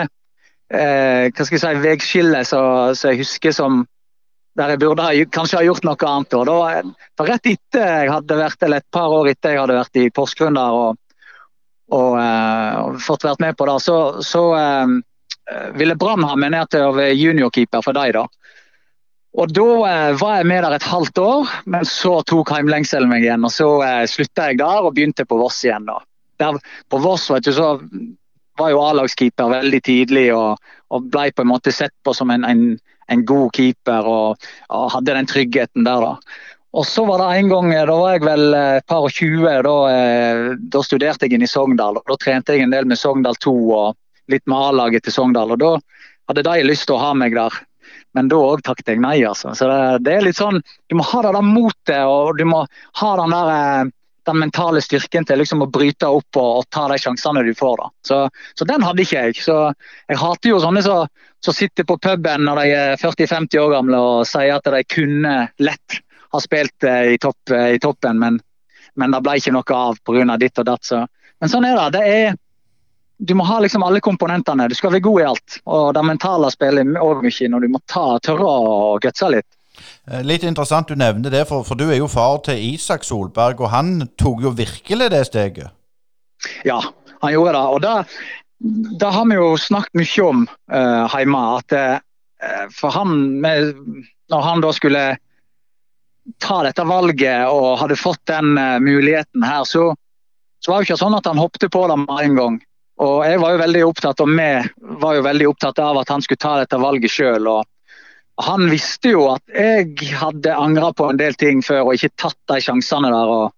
eh, 0.71 1.27
hva 1.33 1.43
skal 1.45 1.57
jeg 1.57 1.63
si, 1.63 1.83
veiskiller 1.83 2.47
som 2.47 2.93
jeg 2.95 3.19
husker 3.19 3.51
som 3.51 3.83
der 4.55 4.69
jeg 4.75 4.79
burde 4.83 5.01
ha, 5.01 5.11
kanskje 5.33 5.57
ha 5.57 5.65
gjort 5.65 5.83
noe 5.87 5.97
annet. 6.07 6.33
Og 6.37 6.45
da, 6.45 6.57
for 7.17 7.27
rett 7.27 7.47
etter 7.49 7.87
jeg 8.05 8.11
hadde 8.13 8.37
vært, 8.37 8.63
eller 8.67 8.83
et 8.83 8.91
par 8.93 9.09
år 9.15 9.31
etter 9.31 9.55
jeg 9.55 9.63
hadde 9.63 9.79
vært 9.79 9.97
i 9.97 10.09
Porsgrunn 10.13 10.59
der 10.59 10.75
og, 10.77 10.99
og, 11.91 12.13
eh, 12.19 12.77
og 12.79 13.01
fått 13.03 13.25
vært 13.27 13.43
med 13.43 13.57
på 13.57 13.67
det, 13.69 13.79
så, 13.83 13.97
så 14.23 14.43
eh, 14.57 14.95
ville 15.75 15.97
Brann 15.99 16.23
ha 16.23 16.37
meg 16.39 16.53
ned 16.55 16.71
til 16.71 16.87
å 16.87 16.95
være 16.95 17.17
juniorkeeper 17.17 17.83
for 17.85 17.97
dem. 17.97 18.15
da. 18.21 18.25
Og 19.33 19.53
Da 19.53 19.67
eh, 19.89 20.15
var 20.21 20.35
jeg 20.37 20.49
med 20.49 20.63
der 20.63 20.77
et 20.77 20.89
halvt 20.89 21.21
år, 21.21 21.53
men 21.65 21.87
så 21.89 22.19
tok 22.29 22.53
heimlengselen 22.53 23.09
meg 23.09 23.25
igjen. 23.25 23.45
og 23.45 23.53
Så 23.53 23.69
eh, 23.85 24.03
slutta 24.09 24.49
jeg 24.51 24.61
der 24.61 24.85
og 24.85 24.93
begynte 24.93 25.25
på 25.25 25.39
Voss 25.41 25.63
igjen. 25.65 25.87
da. 25.89 25.99
Der, 26.41 26.59
på 26.89 27.01
Voss 27.01 27.29
vet 27.31 27.45
du, 27.45 27.53
så 27.55 27.75
var 28.59 28.69
jo 28.69 28.81
A-lagskeeper 28.85 29.49
veldig 29.49 29.81
tidlig 29.85 30.27
og, 30.35 30.61
og 30.93 31.07
ble 31.09 31.31
på 31.33 31.41
en 31.41 31.49
måte 31.49 31.73
sett 31.73 31.93
på 32.05 32.13
som 32.13 32.29
en, 32.29 32.45
en, 32.45 32.75
en 33.09 33.23
god 33.25 33.49
keeper 33.57 34.05
og, 34.05 34.49
og 34.69 34.91
hadde 34.93 35.17
den 35.17 35.29
tryggheten 35.29 35.87
der. 35.87 36.05
da. 36.05 36.52
Og 36.73 36.87
så 36.89 37.05
var 37.05 37.21
det 37.21 37.37
en 37.37 37.49
gang, 37.49 37.71
da 37.85 37.95
var 37.97 38.15
jeg 38.15 38.23
vel 38.25 38.55
eh, 38.57 38.77
et 38.79 38.87
par 38.89 39.05
og 39.05 39.13
tjue, 39.13 39.51
da, 39.65 39.75
eh, 39.93 40.45
da 40.73 40.81
studerte 40.81 41.27
jeg 41.27 41.37
inn 41.37 41.45
i 41.45 41.49
Sogndal. 41.49 41.99
og 41.99 42.09
Da 42.09 42.17
trente 42.17 42.55
jeg 42.55 42.65
en 42.65 42.73
del 42.73 42.87
med 42.89 42.97
Sogndal 42.97 43.37
2 43.45 43.53
og 43.77 44.31
litt 44.33 44.45
med 44.49 44.57
A-laget 44.71 45.05
til 45.05 45.13
Sogndal. 45.13 45.53
og 45.53 45.61
Da 45.61 45.73
hadde 46.31 46.45
de 46.49 46.65
lyst 46.65 46.87
til 46.89 46.97
å 46.97 47.03
ha 47.03 47.11
meg 47.17 47.37
der. 47.37 47.59
Men 48.17 48.29
da 48.29 48.39
òg 48.41 48.63
takket 48.65 48.93
jeg 48.93 49.01
nei. 49.03 49.19
altså. 49.25 49.53
Så 49.57 49.69
det, 49.69 50.05
det 50.07 50.15
er 50.15 50.25
litt 50.25 50.39
sånn, 50.39 50.61
Du 50.89 50.97
må 50.97 51.05
ha 51.05 51.21
det 51.25 51.33
der 51.35 51.45
motet 51.45 51.99
og 52.09 52.37
du 52.37 52.45
må 52.49 52.63
ha 53.01 53.11
den 53.21 53.37
der 53.37 53.53
eh, 53.57 53.91
den 54.23 54.39
mentale 54.39 54.79
styrken 54.79 55.25
til 55.27 55.41
liksom 55.41 55.65
å 55.65 55.67
bryte 55.67 56.07
opp 56.07 56.37
og, 56.39 56.61
og 56.61 56.67
ta 56.71 56.87
de 56.87 56.97
sjansene 56.97 57.43
du 57.43 57.51
får. 57.59 57.81
da. 57.81 57.89
Så, 58.07 58.19
så 58.55 58.65
den 58.65 58.81
hadde 58.81 59.03
ikke 59.03 59.27
jeg. 59.27 59.43
Så 59.45 59.57
Jeg 60.07 60.21
hater 60.21 60.53
jo 60.55 60.61
sånne 60.63 60.81
som 60.85 61.05
som 61.43 61.53
sitter 61.53 61.83
på 61.83 61.97
puben 61.97 62.45
når 62.47 62.61
de 62.61 62.71
er 62.71 62.99
40-50 63.01 63.59
år 63.59 63.73
gamle 63.73 63.99
og 63.99 64.27
sier 64.27 64.55
at 64.55 64.69
de 64.71 64.79
kunne 64.87 65.33
lett 65.59 65.97
ha 66.33 66.41
spilt 66.41 66.83
eh, 66.83 67.13
i, 67.13 67.17
topp, 67.21 67.51
eh, 67.53 67.75
i 67.75 67.79
toppen, 67.79 68.19
men, 68.19 68.39
men 68.99 69.13
det 69.13 69.21
ble 69.25 69.37
ikke 69.39 69.53
noe 69.55 69.77
av 69.77 69.99
pga. 70.05 70.37
ditt 70.41 70.59
og 70.59 70.69
datt. 70.69 70.85
Så. 70.85 71.03
Men 71.41 71.51
sånn 71.51 71.67
er 71.69 71.77
det. 71.77 71.89
det 71.99 72.03
er, 72.13 72.37
du 73.23 73.35
må 73.37 73.45
ha 73.47 73.59
liksom 73.63 73.83
alle 73.85 74.01
komponentene. 74.03 74.67
Du 74.67 74.75
skal 74.75 74.91
være 74.95 75.05
god 75.05 75.21
i 75.21 75.27
alt. 75.31 75.59
Og 75.65 75.93
det 75.95 76.05
mentale 76.05 76.49
spiller 76.51 76.97
òg 77.01 77.23
mye 77.23 77.51
når 77.51 77.65
du 77.65 77.73
må 77.75 77.83
ta, 77.87 78.07
tørre 78.25 78.49
å 78.49 78.97
gutse 79.03 79.29
litt. 79.31 79.49
Eh, 80.09 80.23
Litt 80.25 80.43
interessant 80.43 80.89
du 80.89 80.97
nevner 80.99 81.33
det, 81.33 81.45
for, 81.49 81.65
for 81.67 81.79
du 81.79 81.87
er 81.89 82.01
jo 82.01 82.11
far 82.11 82.41
til 82.45 82.59
Isak 82.73 83.05
Solberg, 83.07 83.61
og 83.61 83.71
han 83.73 84.09
tok 84.19 84.43
jo 84.43 84.53
virkelig 84.57 85.09
det 85.13 85.25
steget. 85.29 85.73
Ja, 86.67 86.81
han 87.21 87.35
gjorde 87.35 87.53
det. 87.55 87.65
Og 87.75 87.83
det, 87.83 87.93
det 88.99 89.11
har 89.15 89.29
vi 89.29 89.37
jo 89.39 89.53
snakket 89.59 90.01
mye 90.01 90.25
om 90.27 90.47
uh, 90.49 91.13
hjemme. 91.13 91.43
At 91.61 91.77
uh, 91.77 92.65
for 92.75 92.91
han, 92.97 93.15
med, 93.43 93.77
når 94.33 94.49
han 94.49 94.63
da 94.63 94.73
skulle 94.75 95.05
ta 96.43 96.61
dette 96.63 96.85
valget 96.87 97.49
og 97.51 97.79
hadde 97.81 97.99
fått 97.99 98.21
den 98.29 98.57
uh, 98.57 98.79
muligheten 98.83 99.43
her, 99.43 99.65
så, 99.67 99.91
så 100.63 100.71
var 100.71 100.79
det 100.79 100.89
ikke 100.89 101.01
sånn 101.01 101.17
at 101.17 101.27
han 101.29 101.41
hoppet 101.41 101.71
på 101.71 101.83
det 101.91 101.97
med 102.05 102.21
en 102.21 102.39
gang. 102.39 102.61
Og 103.03 103.23
jeg 103.25 103.39
var 103.41 103.55
jo 103.55 103.61
veldig 103.63 103.83
opptatt, 103.87 104.21
og 104.21 104.29
vi 104.29 104.49
var 105.01 105.17
jo 105.17 105.25
veldig 105.25 105.47
opptatt 105.49 105.81
av 105.81 105.97
at 106.03 106.11
han 106.13 106.21
skulle 106.21 106.43
ta 106.43 106.57
dette 106.61 106.79
valget 106.79 107.11
sjøl. 107.11 107.49
Han 108.43 108.69
visste 108.69 109.13
jo 109.15 109.25
at 109.33 109.43
jeg 109.49 110.13
hadde 110.17 110.55
angra 110.55 110.93
på 110.93 111.09
en 111.09 111.19
del 111.19 111.35
ting 111.37 111.63
før 111.65 111.87
og 111.87 111.97
ikke 111.97 112.13
tatt 112.21 112.39
de 112.53 112.61
sjansene 112.63 113.11
der. 113.13 113.35
og 113.41 113.51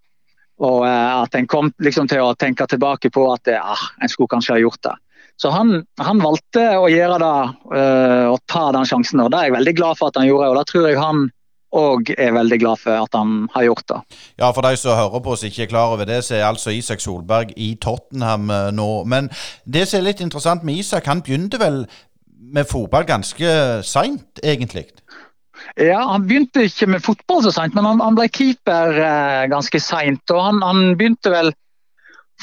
og 0.64 0.86
eh, 0.88 1.16
at 1.20 1.36
en 1.36 1.48
kom 1.52 1.72
liksom 1.84 2.08
til 2.08 2.22
å 2.24 2.36
tenke 2.40 2.64
tilbake 2.72 3.10
på 3.12 3.26
at 3.34 3.50
eh, 3.52 3.60
ah, 3.60 3.90
en 4.00 4.12
skulle 4.12 4.32
kanskje 4.32 4.54
ha 4.56 4.62
gjort 4.62 4.82
det. 4.88 4.94
Så 5.36 5.52
han, 5.52 5.82
han 6.00 6.22
valgte 6.24 6.62
å 6.80 6.86
gjøre 6.88 7.18
det 7.20 7.80
og 8.32 8.38
ta 8.48 8.70
den 8.72 8.88
sjansen. 8.88 9.20
og 9.20 9.34
Det 9.34 9.40
er 9.40 9.50
jeg 9.50 9.56
veldig 9.58 9.74
glad 9.76 10.00
for 10.00 10.08
at 10.08 10.20
han 10.22 10.30
gjorde, 10.30 10.48
og 10.48 10.56
det 10.56 10.70
tror 10.70 10.86
jeg 10.88 11.02
han 11.02 11.26
òg 11.76 12.12
er 12.18 12.34
veldig 12.36 12.60
glad 12.62 12.82
for 12.82 13.06
at 13.06 13.18
han 13.18 13.46
har 13.54 13.68
gjort 13.68 13.88
det. 13.92 14.00
Ja, 14.40 14.50
for 14.56 14.66
de 14.66 14.76
som 14.80 14.98
hører 14.98 15.24
på 15.24 15.36
oss 15.36 15.46
ikke 15.48 15.66
er 15.66 15.72
klar 15.72 15.94
over 15.94 16.08
det, 16.08 16.22
så 16.26 16.38
er 16.38 16.48
altså 16.48 16.74
Isak 16.76 17.04
Solberg 17.04 17.54
i 17.58 17.74
Tottenham 17.82 18.50
eh, 18.54 18.72
nå. 18.76 18.90
Men 19.12 19.30
det 19.66 19.88
som 19.90 20.00
er 20.00 20.10
litt 20.10 20.24
interessant 20.24 20.64
med 20.64 20.82
Isak, 20.82 21.10
han 21.12 21.24
begynte 21.26 21.60
vel 21.62 21.84
med 22.56 22.70
fotball 22.70 23.08
ganske 23.08 23.52
seint, 23.84 24.44
egentlig? 24.44 24.88
Ja, 25.80 26.02
Han 26.12 26.28
begynte 26.28 26.66
ikke 26.68 26.88
med 26.92 27.04
fotball 27.04 27.44
så 27.44 27.52
seint, 27.56 27.76
men 27.76 27.88
han, 27.88 28.02
han, 28.04 28.16
ble 28.18 28.28
keeper 28.30 28.98
eh, 29.00 29.44
ganske 29.52 29.80
seint. 29.82 30.24
Og 30.32 30.42
han, 30.42 30.62
han, 30.64 30.98
begynte 31.00 31.34
vel 31.34 31.54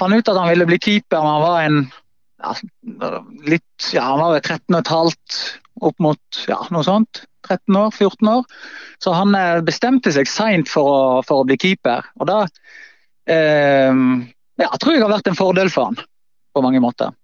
Fant 0.01 0.17
ut 0.17 0.25
at 0.25 0.39
han 0.41 0.49
ville 0.49 0.65
bli 0.65 0.79
keeper 0.81 1.21
da 1.21 1.33
han 1.35 1.43
var 1.43 1.57
en 1.67 1.81
ja, 2.41 2.55
litt, 3.45 3.91
ja, 3.93 4.07
han 4.07 4.23
var 4.23 4.31
vel 4.33 4.41
13 4.41 4.79
15, 4.79 5.43
opp 5.85 5.99
mot 6.01 6.39
ja, 6.49 6.57
noe 6.73 6.87
sånt. 6.87 7.21
13 7.49 7.77
år, 7.77 7.91
14 7.91 8.29
år. 8.29 8.45
Så 9.03 9.15
han 9.17 9.35
eh, 9.39 9.63
bestemte 9.67 10.13
seg 10.15 10.31
seint 10.31 10.71
for, 10.71 11.23
for 11.27 11.43
å 11.43 11.49
bli 11.49 11.59
keeper. 11.61 12.07
Og 12.21 12.31
da 12.31 12.39
eh, 13.31 13.93
ja, 14.63 14.71
tror 14.79 14.95
jeg 14.95 15.03
har 15.03 15.13
vært 15.13 15.33
en 15.33 15.39
fordel 15.39 15.73
for 15.73 15.91
han. 15.91 16.01
på 16.53 16.63
mange 16.65 16.81
måter. 16.85 17.15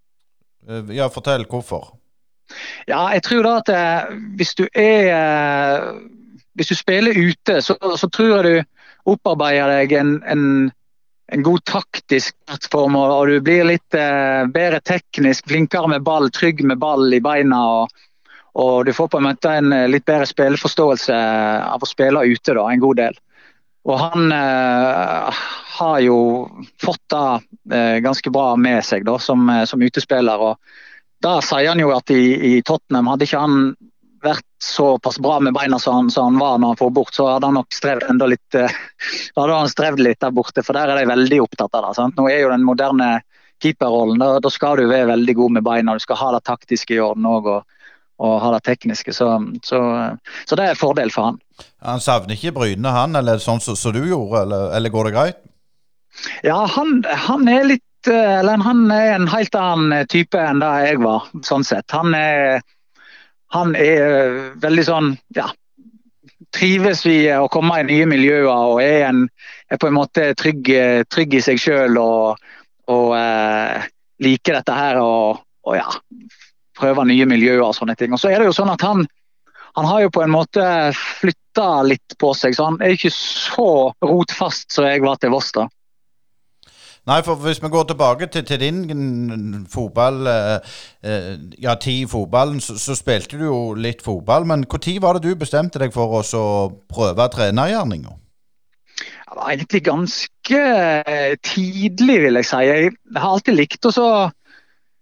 Eh, 0.68 0.94
ja, 0.96 1.08
fortell 1.12 1.46
hvorfor. 1.48 1.92
Ja, 2.88 3.08
jeg 3.12 3.24
tror 3.26 3.44
da 3.44 3.58
at 3.60 3.70
eh, 3.72 4.16
hvis 4.38 4.54
du 4.56 4.64
er 4.72 6.00
Hvis 6.56 6.72
du 6.72 6.74
spiller 6.74 7.14
ute, 7.14 7.60
så, 7.62 7.76
så 7.96 8.08
tror 8.10 8.32
jeg 8.32 8.44
du 8.44 9.12
opparbeider 9.12 9.70
deg 9.70 9.92
en, 9.94 10.08
en, 10.26 10.42
en 11.32 11.42
god 11.46 11.62
taktisk 11.70 12.34
plattform, 12.48 12.96
og, 12.98 13.12
og 13.14 13.30
du 13.30 13.44
blir 13.46 13.62
litt 13.68 13.94
eh, 13.94 14.42
bedre 14.50 14.80
teknisk, 14.82 15.46
flinkere 15.46 15.92
med 15.92 16.02
ball, 16.02 16.26
trygg 16.34 16.64
med 16.66 16.80
ball 16.82 17.14
i 17.14 17.20
beina. 17.22 17.60
og 17.78 18.07
og 18.58 18.86
du 18.86 18.92
får 18.94 19.08
på 19.12 19.20
en 19.20 19.28
måte 19.28 19.54
en 19.54 19.74
litt 19.90 20.06
bedre 20.08 20.26
spilleforståelse 20.26 21.16
av 21.62 21.82
å 21.82 21.88
spille 21.88 22.24
ute 22.26 22.56
da, 22.56 22.64
en 22.66 22.82
god 22.82 22.98
del. 22.98 23.18
Og 23.88 24.00
han 24.02 24.32
eh, 24.34 25.42
har 25.78 26.00
jo 26.02 26.18
fått 26.82 27.04
det 27.14 27.76
eh, 27.76 27.98
ganske 28.04 28.32
bra 28.34 28.50
med 28.58 28.82
seg 28.84 29.06
da, 29.06 29.14
som, 29.22 29.46
som 29.70 29.82
utespiller. 29.82 30.42
og 30.50 30.58
da 31.24 31.38
sier 31.42 31.70
han 31.70 31.80
jo 31.82 31.92
at 31.94 32.10
i, 32.14 32.56
i 32.58 32.58
Tottenham 32.62 33.08
hadde 33.10 33.26
ikke 33.26 33.42
han 33.42 33.62
vært 34.22 34.46
såpass 34.62 35.18
bra 35.22 35.38
med 35.40 35.54
beina 35.54 35.78
som 35.78 35.94
han, 35.94 36.10
som 36.10 36.24
han, 36.24 36.38
var 36.42 36.58
når 36.58 36.74
han 36.74 36.80
får 36.80 36.90
bort, 36.90 37.14
så 37.14 37.28
hadde 37.30 37.46
han 37.46 37.58
nok 37.58 37.74
strevd 37.74 38.06
enda 38.10 38.26
litt 38.30 38.58
eh, 38.58 38.78
hadde 39.38 39.56
han 39.56 39.72
strevd 39.72 40.02
litt 40.02 40.20
der 40.20 40.34
borte. 40.34 40.64
For 40.66 40.78
der 40.78 40.92
er 40.92 41.00
de 41.00 41.10
veldig 41.10 41.42
opptatt 41.46 41.74
av 41.74 41.88
det. 41.88 41.96
Sant? 41.98 42.18
Nå 42.18 42.28
er 42.30 42.42
jo 42.42 42.52
den 42.52 42.66
moderne 42.66 43.10
keeperrollen, 43.62 44.20
da, 44.22 44.36
da, 44.42 44.50
skal 44.54 44.78
du 44.78 44.86
være 44.86 45.10
veldig 45.14 45.34
god 45.38 45.56
med 45.58 45.66
beina. 45.66 45.96
Du 45.98 46.04
skal 46.04 46.20
ha 46.20 46.32
det 46.36 46.44
taktiske 46.46 46.94
i 46.94 47.02
orden 47.02 47.26
òg, 47.26 47.50
og, 47.56 47.77
og, 48.18 48.38
ha 48.42 48.52
det 48.56 48.64
tekniske. 48.66 49.14
Så, 49.14 49.30
så, 49.62 49.80
så, 50.44 50.58
det 50.58 50.64
er 50.64 50.74
en 50.74 50.80
fordel 50.80 51.12
for 51.14 51.30
han. 51.30 51.42
Han 51.86 52.02
savner 52.02 52.34
ikke 52.34 52.54
Bryne, 52.58 52.94
han, 52.94 53.16
eller 53.18 53.42
sånn 53.42 53.62
som 53.62 53.78
så, 53.78 53.94
du 53.94 54.02
gjorde, 54.04 54.44
eller, 54.46 54.72
eller, 54.78 54.94
går 54.94 55.08
det 55.08 55.14
greit? 55.16 55.44
Ja, 56.42 56.64
han, 56.66 57.04
han 57.28 57.46
er 57.50 57.66
litt 57.66 57.84
Eh, 58.06 58.38
eller 58.38 58.56
han 58.56 58.90
er 58.90 59.14
en 59.14 59.28
helt 59.28 59.54
annen 59.58 59.92
eh, 59.92 60.06
type 60.06 60.38
enn 60.38 60.62
det 60.62 60.70
jeg 60.86 61.00
var, 61.02 61.28
sånn 61.46 61.64
sett. 61.66 61.90
Han 61.90 62.14
er, 62.14 62.60
han 63.54 63.74
er 63.76 64.04
eh, 64.06 64.36
veldig 64.62 64.84
sånn 64.86 65.10
ja, 65.36 65.48
trives 66.54 67.04
vi 67.06 67.20
å 67.34 67.48
komme 67.52 67.80
i 67.82 67.88
nye 67.88 68.06
miljøer 68.08 68.48
og 68.48 68.82
er, 68.84 69.08
en, 69.10 69.24
er 69.68 69.80
på 69.80 69.90
en 69.90 69.98
måte 69.98 70.30
trygg, 70.38 70.70
trygg 71.10 71.38
i 71.40 71.44
seg 71.44 71.60
sjøl 71.60 71.98
og, 72.00 72.44
og 72.88 73.16
eh, 73.18 73.88
liker 74.24 74.60
dette 74.60 74.78
her 74.78 75.02
og, 75.02 75.42
og 75.66 75.78
ja, 75.80 75.88
prøver 76.78 77.08
nye 77.08 77.26
miljøer 77.28 77.64
og 77.66 77.74
sånne 77.76 77.96
ting. 77.98 78.14
Og 78.14 78.22
så 78.22 78.32
er 78.32 78.40
det 78.40 78.50
jo 78.50 78.56
sånn 78.56 78.72
at 78.72 78.84
han, 78.86 79.04
han 79.78 79.88
har 79.88 80.04
jo 80.04 80.12
på 80.14 80.22
en 80.24 80.34
måte 80.34 80.64
flytta 80.96 81.70
litt 81.86 82.18
på 82.20 82.32
seg, 82.38 82.56
så 82.56 82.70
han 82.70 82.78
er 82.82 82.94
ikke 82.96 83.12
så 83.14 83.90
rotfast 84.04 84.70
som 84.74 84.88
jeg 84.88 85.04
var 85.04 85.20
til 85.22 85.34
Voss. 85.34 85.52
da. 85.56 85.68
Nei, 87.08 87.22
for 87.24 87.40
hvis 87.40 87.60
vi 87.62 87.70
går 87.72 87.86
tilbake 87.88 88.26
til, 88.28 88.44
til 88.44 88.60
din 88.60 89.66
fotball 89.72 90.26
eh, 90.28 90.58
eh, 91.04 91.36
Ja, 91.62 91.74
tid 91.80 92.02
i 92.02 92.08
fotballen, 92.10 92.60
så, 92.60 92.76
så, 92.78 92.96
spilte 92.98 93.38
du 93.38 93.46
jo 93.46 93.60
litt 93.74 94.02
fotball. 94.04 94.44
Men 94.44 94.66
når 94.68 95.00
var 95.00 95.16
det 95.16 95.30
du 95.30 95.38
bestemte 95.40 95.80
deg 95.80 95.94
for 95.94 96.20
å 96.20 96.46
prøve 96.92 97.28
trenergjerninga? 97.32 98.12
Det 98.98 99.36
var 99.36 99.52
egentlig 99.52 99.82
ganske 99.86 100.60
eh, 101.06 101.34
tidlig, 101.44 102.18
vil 102.26 102.40
jeg 102.40 102.48
si. 102.48 102.60
Jeg 102.66 102.92
har 103.16 103.30
alltid 103.30 103.56
likt 103.56 103.88
å 103.88 103.94
så 103.94 104.08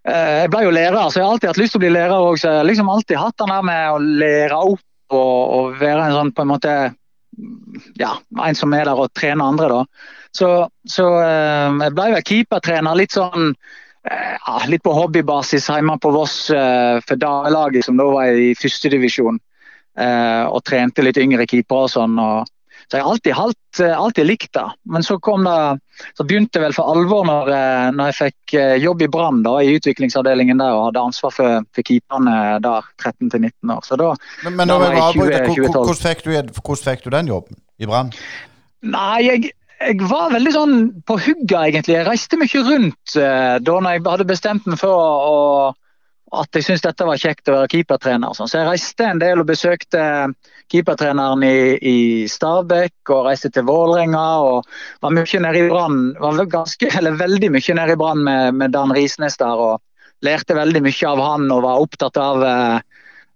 Jeg 0.06 0.50
ble 0.52 0.60
jo 0.62 0.70
lærer, 0.70 1.08
så 1.10 1.18
jeg 1.18 1.26
har 1.26 1.32
alltid 1.34 1.50
hatt 1.50 1.58
lyst 1.58 1.74
til 1.74 1.80
å 1.80 1.82
bli 1.82 1.94
lærer 1.96 2.14
òg. 2.14 2.36
Så 2.38 2.50
jeg 2.50 2.60
har 2.60 2.68
liksom 2.68 2.90
alltid 2.92 3.18
hatt 3.18 3.40
den 3.42 3.50
der 3.50 3.64
med 3.66 3.88
å 3.90 3.96
lære 4.22 4.60
opp 4.60 5.16
og, 5.16 5.40
og 5.56 5.80
være 5.80 6.04
en 6.04 6.14
sånn 6.14 6.30
på 6.34 6.44
en 6.44 6.50
måte 6.52 6.74
ja, 7.98 8.12
en 8.44 8.54
som 8.54 8.74
er 8.74 8.86
der 8.88 9.00
og 9.00 9.12
trener 9.16 9.44
andre. 9.44 9.68
da. 9.68 9.82
Så, 10.36 10.50
så 10.88 11.08
eh, 11.22 11.74
jeg 11.84 11.96
ble 11.96 12.06
vel 12.14 12.28
keepertrener 12.30 12.98
litt 12.98 13.16
sånn 13.16 13.50
eh, 13.52 14.34
ja, 14.36 14.56
litt 14.70 14.84
på 14.84 14.94
hobbybasis 14.96 15.68
hjemme 15.70 15.98
på 16.02 16.12
Voss 16.14 16.38
eh, 16.54 16.98
for 17.06 17.20
damelaget, 17.20 17.86
som 17.86 17.98
da 18.00 18.08
var 18.10 18.32
i 18.32 18.54
førstedivisjon. 18.58 19.42
Og 19.96 20.58
trente 20.68 21.00
litt 21.00 21.16
yngre 21.16 21.46
keepere 21.48 21.86
og 21.86 21.88
sånn. 21.88 22.18
og 22.20 22.44
så 22.86 22.98
jeg 22.98 23.02
har 23.02 23.10
alltid, 23.10 23.32
alltid, 23.34 23.90
alltid 23.90 24.26
likt 24.28 24.52
det. 24.54 24.64
Men 24.94 25.02
så 25.02 25.18
kom 25.18 25.44
det, 25.44 25.78
så 26.14 26.24
begynte 26.24 26.58
det 26.58 26.62
vel 26.68 26.76
for 26.76 26.92
alvor 26.92 27.26
når, 27.26 27.50
når 27.96 28.12
jeg 28.12 28.16
fikk 28.20 28.56
jobb 28.82 29.02
i 29.02 29.08
Brann 29.10 29.40
i 29.42 29.74
utviklingsavdelingen 29.74 30.62
der 30.62 30.76
og 30.76 30.88
hadde 30.90 31.02
ansvar 31.08 31.34
for, 31.34 31.66
for 31.74 31.88
keeperne 31.88 32.36
der 32.62 32.86
13-19 33.02 33.74
år. 33.74 33.82
Så 33.86 33.98
da, 33.98 34.12
men, 34.46 34.58
men 34.60 34.70
da 34.70 34.78
var 34.82 34.94
jeg 34.94 35.56
20, 35.56 35.70
Hvordan 35.74 36.02
fikk, 36.02 36.26
du, 36.26 36.60
hvordan 36.62 36.84
fikk 36.86 37.06
du 37.06 37.10
den 37.16 37.32
jobben 37.34 37.58
i 37.82 37.90
Brann? 37.90 38.12
Nei, 38.86 39.18
jeg, 39.26 39.50
jeg 39.80 39.98
var 40.06 40.30
veldig 40.36 40.54
sånn 40.54 40.76
på 41.08 41.18
hugget, 41.18 41.58
egentlig. 41.58 41.98
Jeg 41.98 42.06
reiste 42.06 42.38
mye 42.38 42.62
rundt 42.70 43.16
da 43.16 43.80
når 43.80 43.98
jeg 43.98 44.06
hadde 44.06 44.30
bestemt 44.30 44.70
meg 44.70 44.78
for 44.78 44.94
å, 44.94 45.42
at 46.34 46.58
jeg 46.58 46.66
syntes 46.66 46.82
dette 46.82 47.06
var 47.06 47.20
kjekt 47.20 47.48
å 47.48 47.54
være 47.54 47.70
keepertrener. 47.70 48.34
Sånn. 48.34 48.48
Så 48.50 48.58
jeg 48.58 48.66
reiste 48.66 49.06
en 49.06 49.20
del 49.22 49.42
og 49.42 49.46
besøkte 49.46 50.02
keepertreneren 50.72 51.44
i, 51.46 51.58
i 51.78 51.98
Stabekk 52.30 53.12
og 53.14 53.28
reiste 53.28 53.52
til 53.54 53.66
Vålerenga. 53.68 54.24
Og 54.42 54.66
var 55.04 55.14
mye 55.14 55.42
nede 55.44 55.62
i 55.62 55.70
Brann, 55.70 56.00
var 56.18 56.42
ganske, 56.50 56.90
eller 56.98 57.18
veldig 57.20 57.52
mye 57.54 57.78
nede 57.78 57.94
i 57.94 58.00
Brann 58.00 58.24
med, 58.26 58.58
med, 58.58 58.74
Dan 58.74 58.94
Risnes 58.96 59.38
der. 59.38 59.54
og 59.54 60.24
Lærte 60.24 60.56
veldig 60.56 60.80
mye 60.82 61.08
av 61.12 61.20
han 61.20 61.50
og 61.52 61.62
var 61.62 61.82
opptatt 61.84 62.16
av 62.18 62.42
uh, 62.42 62.78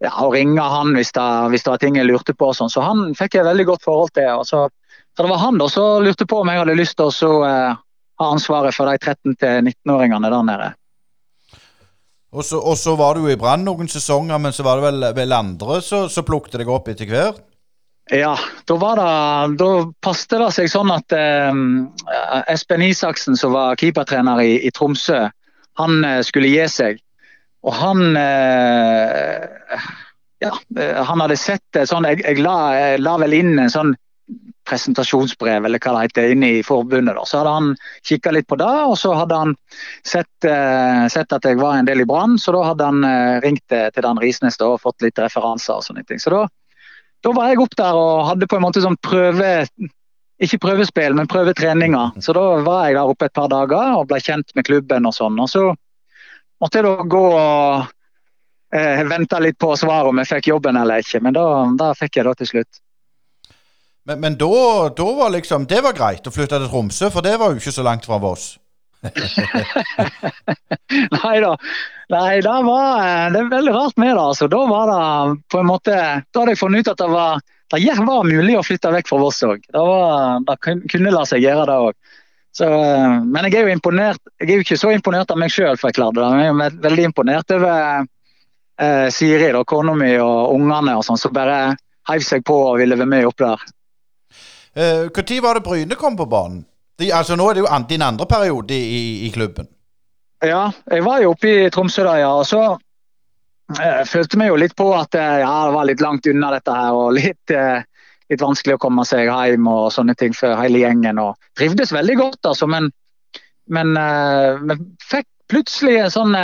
ja, 0.01 0.13
å 0.25 0.31
ringe 0.33 0.65
han 0.65 0.95
hvis 0.97 1.13
det, 1.13 1.27
hvis 1.53 1.67
det 1.67 1.75
var 1.75 1.83
ting 1.83 1.99
jeg 2.01 2.09
lurte 2.09 2.35
på. 2.35 2.51
Sånn. 2.57 2.73
Så 2.73 2.83
han 2.83 3.13
fikk 3.19 3.39
jeg 3.39 3.47
veldig 3.47 3.69
godt 3.71 3.87
forhold 3.87 4.15
til. 4.19 4.33
og 4.41 4.49
så 4.49 4.67
så 5.17 5.23
det 5.23 5.31
var 5.31 5.41
han 5.43 5.59
da 5.59 5.67
som 5.69 6.05
lurte 6.05 6.27
på 6.27 6.41
om 6.41 6.49
jeg 6.49 6.61
hadde 6.63 6.77
lyst 6.79 6.97
til 6.97 7.11
å 7.11 7.33
uh, 7.45 7.79
ha 8.21 8.29
ansvaret 8.35 8.73
for 8.77 8.89
de 8.89 8.97
13-19-åringene 8.99 10.31
der 10.31 10.45
nede. 10.47 10.69
Og 12.31 12.45
så, 12.47 12.61
og 12.63 12.77
så, 12.79 12.95
var 12.95 13.19
du 13.19 13.27
i 13.27 13.39
Brann 13.39 13.65
noen 13.67 13.89
sesonger, 13.91 14.39
men 14.39 14.55
så 14.55 14.63
var 14.63 14.79
det 14.79 14.87
vel, 14.87 15.07
vel 15.17 15.35
andre 15.35 15.81
som 15.83 16.27
plukket 16.27 16.61
deg 16.61 16.71
opp 16.71 16.91
etter 16.93 17.09
hvert? 17.11 17.41
Ja, 18.11 18.35
da 18.67 18.75
var 18.75 18.99
det 18.99 19.59
Da 19.61 19.69
passet 20.03 20.33
det 20.41 20.49
seg 20.57 20.71
sånn 20.73 20.91
at 20.91 21.15
eh, 21.15 21.59
Espen 22.51 22.83
Isaksen, 22.83 23.37
som 23.39 23.55
var 23.55 23.79
keepertrener 23.79 24.43
i, 24.43 24.57
i 24.67 24.73
Tromsø, 24.75 25.29
han 25.79 26.05
eh, 26.07 26.21
skulle 26.27 26.51
gi 26.51 26.67
seg. 26.71 27.03
Og 27.67 27.77
han 27.77 28.17
eh, 28.19 29.89
Ja, 30.41 30.55
han 31.07 31.21
hadde 31.21 31.37
sett 31.37 31.67
det 31.77 31.83
sånn 31.91 32.07
Jeg, 32.09 32.23
jeg 32.25 32.41
la, 32.41 32.57
jeg 32.73 33.03
la 33.05 33.19
vel 33.21 33.37
inn 33.37 33.59
en 33.61 33.73
sånn 33.73 33.93
presentasjonsbrev 34.69 35.67
eller 35.67 35.83
hva 35.83 35.95
det 35.97 36.09
heter, 36.09 36.33
inne 36.35 36.51
i 36.59 36.63
forbundet. 36.67 37.17
Da. 37.17 37.25
Så 37.27 37.41
hadde 37.41 37.55
han 37.57 37.71
kikka 38.07 38.33
litt 38.35 38.49
på 38.51 38.59
det, 38.61 38.71
og 38.87 38.97
så 39.01 39.15
hadde 39.17 39.39
han 39.43 39.55
sett, 40.07 40.49
eh, 40.49 41.05
sett 41.13 41.33
at 41.33 41.47
jeg 41.47 41.61
var 41.61 41.79
en 41.79 41.89
del 41.89 42.05
i 42.05 42.09
Brann. 42.09 42.39
Så 42.39 42.55
da 42.57 42.65
hadde 42.71 42.91
han 42.91 43.05
eh, 43.05 43.41
ringt 43.45 43.67
til 43.71 44.05
Dan 44.05 44.21
Risnes 44.23 44.61
da, 44.61 44.73
og 44.75 44.83
fått 44.85 45.07
litt 45.07 45.19
referanser 45.19 45.79
og 45.79 45.87
sånne 45.87 46.05
ting. 46.09 46.21
Så 46.23 46.35
da, 46.35 46.45
da, 47.25 47.33
var 47.37 47.51
jeg 47.51 47.63
opp 47.65 47.79
der 47.79 47.99
og 47.99 48.29
hadde 48.33 48.51
på 48.51 48.61
en 48.61 48.67
måte 48.67 48.85
sånn 48.85 49.01
prøve 49.05 49.55
ikke 50.41 50.61
prøvespill, 50.63 51.15
men 51.17 51.29
prøvetreninger. 51.29 52.21
Så 52.25 52.33
da 52.33 52.45
var 52.65 52.87
jeg 52.89 52.97
der 52.97 53.13
oppe 53.13 53.29
et 53.29 53.37
par 53.37 53.51
dager 53.53 53.99
og 53.99 54.07
ble 54.09 54.21
kjent 54.25 54.55
med 54.57 54.65
klubben 54.65 55.09
og 55.09 55.13
sånn. 55.13 55.37
Og 55.37 55.51
så 55.53 55.67
måtte 56.61 56.81
jeg 56.81 56.87
da 56.87 57.09
gå 57.13 57.25
og 57.29 57.91
eh, 58.73 59.03
vente 59.09 59.41
litt 59.45 59.59
på 59.61 59.75
svaret 59.77 60.09
om 60.09 60.23
jeg 60.23 60.31
fikk 60.31 60.53
jobben 60.55 60.81
eller 60.81 61.05
ikke, 61.05 61.21
men 61.25 61.37
da, 61.37 61.45
da 61.77 61.91
fikk 61.99 62.21
jeg 62.21 62.29
det 62.29 62.39
til 62.41 62.51
slutt. 62.55 62.81
Men, 64.11 64.21
men 64.21 64.37
da, 64.37 64.89
da, 64.97 65.13
var 65.13 65.31
liksom 65.31 65.67
Det 65.71 65.81
var 65.85 65.95
greit 65.95 66.27
å 66.27 66.33
flytte 66.35 66.59
til 66.59 66.67
Tromsø, 66.67 67.13
for 67.15 67.23
det 67.23 67.37
var 67.39 67.53
jo 67.53 67.61
ikke 67.61 67.75
så 67.77 67.85
langt 67.87 68.09
fra 68.09 68.19
Voss. 68.19 68.57
Nei 71.15 71.37
da. 71.45 71.53
Nei, 72.11 72.41
det 72.43 72.57
var 72.67 73.05
eh, 73.05 73.29
det 73.31 73.39
er 73.39 73.53
veldig 73.53 73.75
rart 73.77 74.03
med 74.03 74.11
det. 74.11 74.25
altså. 74.25 74.49
Da 74.51 74.65
var 74.67 74.91
det 74.91 75.05
på 75.55 75.61
en 75.61 75.71
måte, 75.71 75.95
da 75.95 76.43
hadde 76.43 76.57
jeg 76.57 76.59
funnet 76.59 76.83
ut 76.83 76.91
at 76.91 77.05
det 77.05 77.09
var, 77.13 77.39
det 77.71 77.95
var 78.03 78.27
mulig 78.27 78.59
å 78.59 78.67
flytte 78.67 78.93
vekk 78.97 79.13
fra 79.13 79.21
Voss 79.23 79.41
òg. 79.47 79.63
Det, 79.71 79.87
det, 80.51 80.59
kunne 80.91 81.15
la 81.15 81.23
seg 81.31 81.47
gjøre, 81.47 81.71
det 81.71 81.79
òg. 81.87 82.19
Så, 82.59 82.67
men 82.67 83.47
jeg 83.47 83.61
er 83.61 83.69
jo 83.69 83.77
imponert, 83.79 84.23
jeg 84.43 84.49
er 84.51 84.57
jo 84.59 84.67
ikke 84.67 84.83
så 84.83 84.91
imponert 84.91 85.31
av 85.31 85.39
meg 85.39 85.55
sjøl 85.55 85.79
for 85.79 85.87
jeg 85.93 86.01
klarte 86.01 86.19
det. 86.19 86.31
Men 86.35 86.43
jeg 86.43 86.73
er 86.73 86.81
veldig 86.89 87.11
imponert 87.13 87.55
over 87.55 87.75
eh, 87.79 89.07
Siri, 89.15 89.55
kona 89.71 89.95
mi 89.95 90.17
og 90.19 90.57
ungene 90.59 90.99
og 90.99 91.07
sånn, 91.07 91.21
som 91.21 91.31
bare 91.37 91.77
heiv 92.11 92.27
seg 92.27 92.43
på 92.43 92.59
og 92.73 92.81
ville 92.83 92.99
være 92.99 93.15
med 93.15 93.31
opp 93.31 93.39
der. 93.39 93.71
Når 94.77 95.39
uh, 95.39 95.43
var 95.43 95.55
det 95.55 95.61
Bryne 95.65 95.95
kom 95.95 96.17
på 96.17 96.27
banen? 96.27 96.65
De, 97.01 97.13
altså 97.13 97.37
Nå 97.37 97.49
er 97.51 97.57
det 97.57 97.65
jo 97.65 97.79
din 97.89 98.03
andre 98.03 98.27
periode 98.27 98.75
i, 98.75 99.27
i, 99.27 99.31
klubben. 99.31 99.67
Ja, 100.45 100.71
jeg 100.91 101.05
var 101.05 101.21
jo 101.21 101.33
oppe 101.33 101.49
i 101.49 101.71
Tromsø 101.73 102.05
da, 102.05 102.19
ja. 102.21 102.31
Og 102.37 102.47
så 102.47 102.61
uh, 102.77 104.03
følte 104.07 104.39
vi 104.39 104.49
jo 104.51 104.59
litt 104.61 104.77
på 104.77 104.91
at 104.95 105.17
uh, 105.17 105.39
ja, 105.41 105.55
det 105.67 105.75
var 105.75 105.89
litt 105.89 106.05
langt 106.05 106.29
unna 106.29 106.53
dette 106.55 106.77
her. 106.77 106.93
Og 106.97 107.17
litt, 107.17 107.55
uh, 107.57 107.81
litt 108.31 108.45
vanskelig 108.45 108.77
å 108.77 108.83
komme 108.85 109.07
seg 109.09 109.31
hjem 109.31 109.69
og 109.71 109.89
sånne 109.95 110.15
ting 110.21 110.37
for 110.37 110.61
hele 110.61 110.85
gjengen. 110.85 111.19
Og 111.23 111.35
trivdes 111.59 111.95
veldig 111.97 112.19
godt, 112.21 112.41
altså. 112.53 112.69
Men, 112.71 112.93
men 113.71 113.97
vi 114.69 114.79
fikk 115.09 115.29
plutselig 115.51 115.97
en 115.99 116.15
sånn 116.15 116.37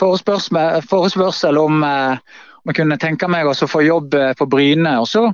forespørsel, 0.00 0.80
forespørsel 0.88 1.60
om 1.60 1.84
om 1.84 2.72
jeg 2.72 2.78
kunne 2.78 2.96
tenke 2.96 3.28
meg 3.28 3.44
å 3.44 3.52
få 3.68 3.82
jobb 3.84 4.14
på 4.38 4.46
Bryne. 4.48 4.94
Og 5.02 5.08
så 5.10 5.26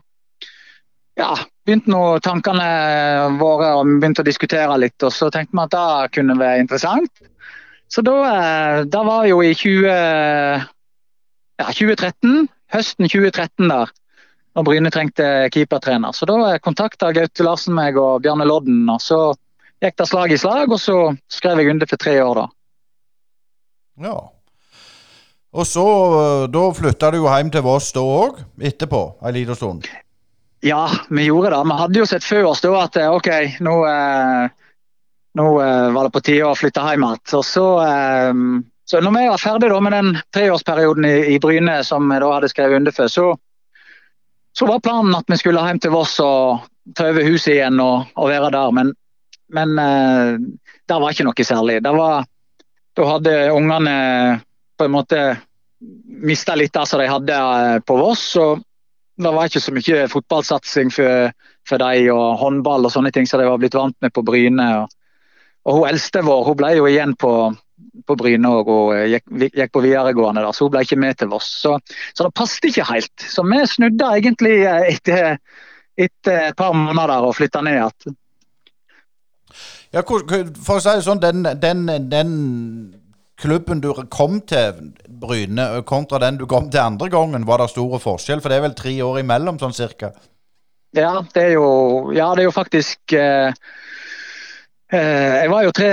ja, 1.14 1.36
begynte 1.66 1.92
nå 1.92 2.02
tankene 2.24 2.66
våre 3.40 3.74
og 3.78 3.90
begynte 4.00 4.24
å 4.24 4.26
diskutere 4.26 4.78
litt. 4.80 4.96
og 5.02 5.12
Så 5.14 5.30
tenkte 5.32 5.56
vi 5.56 5.64
at 5.64 5.76
det 5.76 6.12
kunne 6.16 6.38
være 6.38 6.64
interessant. 6.64 7.10
så 7.90 8.02
da, 8.06 8.16
eh, 8.30 8.84
da 8.84 9.02
var 9.02 9.26
jo 9.26 9.40
i 9.42 9.54
20, 9.54 9.86
ja, 11.58 11.66
2013, 11.66 12.48
høsten 12.70 13.08
2013 13.08 13.68
der, 13.68 13.90
når 14.54 14.64
Bryne 14.64 14.90
trengte 14.90 15.50
keepertrener. 15.50 16.14
Så 16.14 16.26
da 16.26 16.58
kontakta 16.58 17.12
Gaute 17.12 17.42
Larsen 17.42 17.74
meg 17.74 17.98
og 17.98 18.22
Bjarne 18.22 18.46
Lodden, 18.46 18.88
og 18.88 19.00
så 19.02 19.34
gikk 19.82 19.96
det 19.96 20.06
slag 20.06 20.32
i 20.32 20.38
slag, 20.38 20.70
og 20.70 20.78
så 20.78 21.16
skrev 21.32 21.58
jeg 21.58 21.70
under 21.70 21.86
for 21.86 21.96
tre 21.96 22.20
år 22.22 22.44
da. 22.44 22.46
Ja. 24.00 24.18
Og 25.50 25.66
så, 25.66 25.82
eh, 25.82 26.46
da 26.46 26.62
flytta 26.70 27.10
du 27.10 27.18
jo 27.18 27.26
hjem 27.26 27.50
til 27.50 27.66
Voss 27.66 27.90
da 27.92 28.00
òg, 28.00 28.38
etterpå, 28.60 29.02
ei 29.26 29.32
lita 29.40 29.58
stund? 29.58 29.88
Ja, 30.60 30.90
vi 31.10 31.24
gjorde 31.24 31.50
det. 31.50 31.64
Vi 31.64 31.70
hadde 31.70 31.98
jo 31.98 32.06
sett 32.06 32.24
før 32.24 32.50
oss 32.52 32.60
da 32.60 32.72
at 32.82 32.96
eh, 33.00 33.12
OK, 33.12 33.28
nå, 33.64 33.76
eh, 33.88 34.50
nå 35.40 35.46
eh, 35.62 35.86
var 35.94 36.04
det 36.06 36.12
på 36.12 36.20
tide 36.26 36.50
å 36.50 36.56
flytte 36.58 36.84
hjem 36.84 37.06
igjen. 37.06 37.22
Og 37.38 37.44
så, 37.48 37.66
så 38.84 39.00
når 39.00 39.16
vi 39.16 39.22
var 39.30 39.40
ferdig 39.40 39.70
med 39.72 39.96
den 39.96 40.10
treårsperioden 40.36 41.08
i, 41.08 41.14
i 41.32 41.38
Bryne 41.40 41.78
som 41.86 42.04
vi 42.12 42.20
da 42.20 42.34
hadde 42.34 42.52
skrevet 42.52 42.82
under 42.82 42.96
for, 42.96 43.08
så, 43.08 43.26
så 44.52 44.68
var 44.68 44.84
planen 44.84 45.16
at 45.16 45.32
vi 45.32 45.40
skulle 45.40 45.64
hjem 45.64 45.80
til 45.80 45.96
Voss 45.96 46.18
og 46.20 46.68
ta 46.96 47.08
over 47.08 47.24
huset 47.24 47.54
igjen 47.54 47.80
og, 47.80 48.12
og 48.20 48.28
være 48.28 48.52
der. 48.52 48.76
Men, 48.76 48.92
men 49.56 49.76
det 49.80 50.98
var 51.00 51.14
ikke 51.14 51.24
noe 51.24 51.46
særlig. 51.46 51.80
Det 51.86 51.92
var, 51.96 52.26
da 52.98 53.12
hadde 53.14 53.36
ungene 53.54 53.94
på 54.76 54.84
en 54.84 54.92
måte 54.92 55.22
mista 56.20 56.52
litt 56.58 56.76
av 56.76 56.84
som 56.84 57.00
de 57.00 57.08
hadde 57.08 57.38
på 57.88 57.96
Voss. 57.96 58.34
og 58.36 58.66
Det 59.20 59.32
var 59.34 59.48
ikke 59.48 59.60
så 59.60 59.72
mye 59.76 60.04
fotballsatsing 60.08 60.92
for, 60.94 61.32
for 61.68 61.82
dem, 61.82 62.06
og 62.14 62.38
håndball 62.40 62.86
og 62.88 62.92
sånne 62.94 63.12
ting 63.14 63.28
som 63.28 63.40
de 63.40 63.48
var 63.48 63.60
blitt 63.60 63.76
vant 63.76 63.96
med 64.00 64.14
på 64.16 64.24
Bryne. 64.26 64.68
Og, 64.80 64.94
og 65.68 65.80
Hun 65.80 65.90
eldste 65.90 66.22
vår 66.24 66.46
hun 66.48 66.56
ble 66.60 66.70
jo 66.78 66.86
igjen 66.88 67.12
på, 67.20 67.32
på 68.08 68.16
Bryne 68.16 68.52
og 68.54 68.70
hun 68.70 68.94
eh, 68.96 69.08
gikk, 69.16 69.26
gikk, 69.50 69.74
på 69.76 69.84
videregående, 69.84 70.44
der, 70.46 70.56
så 70.56 70.68
hun 70.68 70.72
ble 70.76 70.84
ikke 70.86 71.00
med 71.00 71.20
til 71.20 71.32
Voss. 71.32 71.50
Så, 71.66 71.76
så 72.14 72.26
det 72.26 72.32
passet 72.38 72.70
ikke 72.70 72.88
helt. 72.88 73.26
Så 73.28 73.44
vi 73.44 73.60
snudde 73.74 74.14
egentlig 74.16 74.56
eh, 74.62 74.88
etter, 74.94 75.36
etter 76.00 76.48
et 76.48 76.58
par 76.58 76.72
måneder 76.76 77.28
og 77.28 77.36
flytta 77.36 77.64
ned 77.66 77.80
igjen. 77.80 78.16
Ja, 79.90 80.04
for 80.06 80.78
å 80.78 80.80
si 80.80 80.92
det 80.94 81.02
sånn, 81.02 81.20
den, 81.20 81.42
den, 81.58 81.88
den 82.08 82.34
klubben 83.40 83.80
du 83.82 83.90
kom 84.12 84.40
til, 84.48 84.92
Bryne, 85.20 85.66
kontra 85.88 86.20
den 86.22 86.38
du 86.40 86.46
kom 86.50 86.70
til 86.70 86.82
andre 86.82 87.10
gangen, 87.12 87.46
var 87.48 87.62
det 87.62 87.70
store 87.72 88.00
forskjell? 88.02 88.42
For 88.42 88.52
det 88.52 88.60
er 88.60 88.66
vel 88.68 88.76
tre 88.78 88.94
år 89.04 89.20
imellom, 89.22 89.58
sånn 89.60 89.76
cirka? 89.76 90.12
Ja, 90.96 91.20
det 91.34 91.42
er 91.50 91.54
jo, 91.54 91.68
ja, 92.16 92.32
det 92.34 92.44
er 92.44 92.48
jo 92.48 92.54
faktisk 92.54 93.14
eh, 93.14 93.52
eh, 94.90 95.34
Jeg 95.38 95.50
var 95.52 95.64
jo 95.64 95.72
tre, 95.76 95.90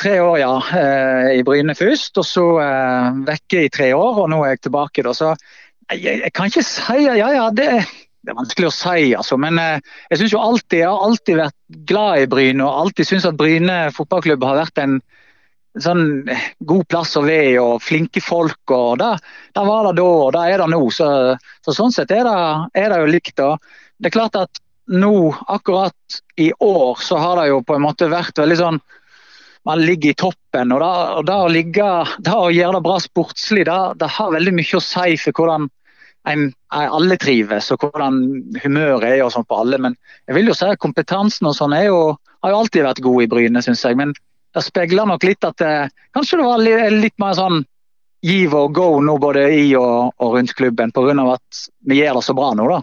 tre 0.00 0.16
år 0.24 0.38
ja, 0.42 0.52
eh, 0.80 1.32
i 1.38 1.44
Bryne 1.46 1.76
først, 1.78 2.18
og 2.18 2.26
så 2.26 2.46
eh, 2.64 3.20
vekke 3.28 3.66
i 3.66 3.72
tre 3.72 3.92
år, 3.94 4.24
og 4.24 4.30
nå 4.32 4.42
er 4.42 4.56
jeg 4.56 4.64
tilbake. 4.66 5.06
Da, 5.06 5.14
så 5.14 5.34
jeg, 5.92 6.20
jeg, 6.24 6.32
kan 6.34 6.50
ikke 6.50 6.66
si 6.66 7.04
Ja, 7.06 7.14
ja, 7.20 7.46
det, 7.54 7.68
det 8.20 8.34
er 8.34 8.40
vanskelig 8.40 8.68
å 8.68 8.74
si, 8.74 9.12
altså. 9.16 9.38
Men 9.40 9.58
eh, 9.62 9.78
jeg 10.10 10.22
synes 10.22 10.34
jo 10.34 10.42
alltid, 10.42 10.80
jeg 10.82 10.90
har 10.90 11.06
alltid 11.06 11.40
vært 11.44 11.80
glad 11.88 12.24
i 12.24 12.28
Bryne, 12.34 12.66
og 12.66 12.86
alltid 12.86 13.08
syntes 13.08 13.30
at 13.30 13.38
Bryne 13.38 13.78
fotballklubb 13.96 14.44
har 14.48 14.64
vært 14.64 14.82
en 14.82 14.98
sånn 15.78 16.26
god 16.66 16.86
plass 16.90 17.14
å 17.18 17.22
være 17.24 17.60
og 17.62 17.82
flinke 17.84 18.22
folk. 18.24 18.60
og 18.74 18.98
Da, 18.98 19.12
det 19.54 19.66
var 19.66 19.86
det 19.86 19.96
da, 20.00 20.08
og 20.08 20.32
da 20.34 20.46
er 20.48 20.62
det 20.62 20.70
nå. 20.72 20.82
Så, 20.94 21.10
så 21.64 21.76
sånn 21.76 21.94
sett 21.94 22.10
er 22.14 22.26
det, 22.26 22.38
er 22.74 22.90
det 22.90 23.00
jo 23.02 23.12
likt. 23.12 23.36
da. 23.38 23.54
Det 23.98 24.10
er 24.10 24.16
klart 24.18 24.38
at 24.40 24.62
nå, 24.90 25.30
akkurat 25.46 26.22
i 26.40 26.50
år, 26.52 26.96
så 26.98 27.20
har 27.22 27.38
det 27.38 27.50
jo 27.52 27.60
på 27.62 27.76
en 27.76 27.84
måte 27.84 28.10
vært 28.10 28.38
veldig 28.38 28.58
sånn 28.58 28.80
Man 29.68 29.82
ligger 29.84 30.14
i 30.14 30.16
toppen. 30.16 30.70
og 30.72 31.26
Da, 31.28 31.34
å 31.44 31.48
ligge, 31.52 31.84
da 32.24 32.38
å 32.40 32.48
gjøre 32.48 32.78
det 32.78 32.86
bra 32.86 32.94
sportslig, 32.96 33.66
da, 33.68 33.92
det 33.92 34.08
har 34.08 34.32
veldig 34.32 34.54
mye 34.56 34.78
å 34.78 34.80
si 34.80 35.18
for 35.20 35.36
hvordan 35.36 35.66
en, 36.30 36.46
alle 36.72 37.18
trives 37.20 37.68
og 37.74 37.84
hvordan 37.84 38.22
humøret 38.62 39.18
er 39.18 39.22
og 39.24 39.34
sånn 39.34 39.44
på 39.44 39.58
alle. 39.60 39.76
Men 39.76 39.98
jeg 40.24 40.38
vil 40.38 40.48
jo 40.48 40.56
si 40.56 40.64
at 40.64 40.80
kompetansen 40.80 41.50
og 41.50 41.58
sånn 41.58 41.76
har 41.76 41.90
jo 41.90 42.16
alltid 42.40 42.86
vært 42.88 43.04
god 43.04 43.26
i 43.26 43.28
Bryne, 43.34 43.62
syns 43.64 43.84
jeg. 43.84 44.00
Men 44.00 44.16
det 44.54 44.62
speiler 44.66 45.06
nok 45.06 45.24
litt 45.26 45.46
at 45.46 45.58
det, 45.62 45.74
eh, 45.86 46.06
kanskje 46.16 46.40
det 46.40 46.46
var 46.46 46.62
litt, 46.64 46.96
litt 47.04 47.18
mer 47.22 47.36
sånn 47.38 47.62
give 48.26 48.56
og 48.56 48.74
go 48.76 48.88
nå 49.00 49.16
både 49.20 49.46
i 49.56 49.68
og, 49.78 50.12
og 50.20 50.36
rundt 50.36 50.54
klubben, 50.56 50.92
pga. 50.92 51.14
at 51.32 51.60
vi 51.88 52.00
gjør 52.00 52.20
det 52.20 52.24
så 52.26 52.36
bra 52.36 52.52
nå, 52.54 52.66
da. 52.68 52.82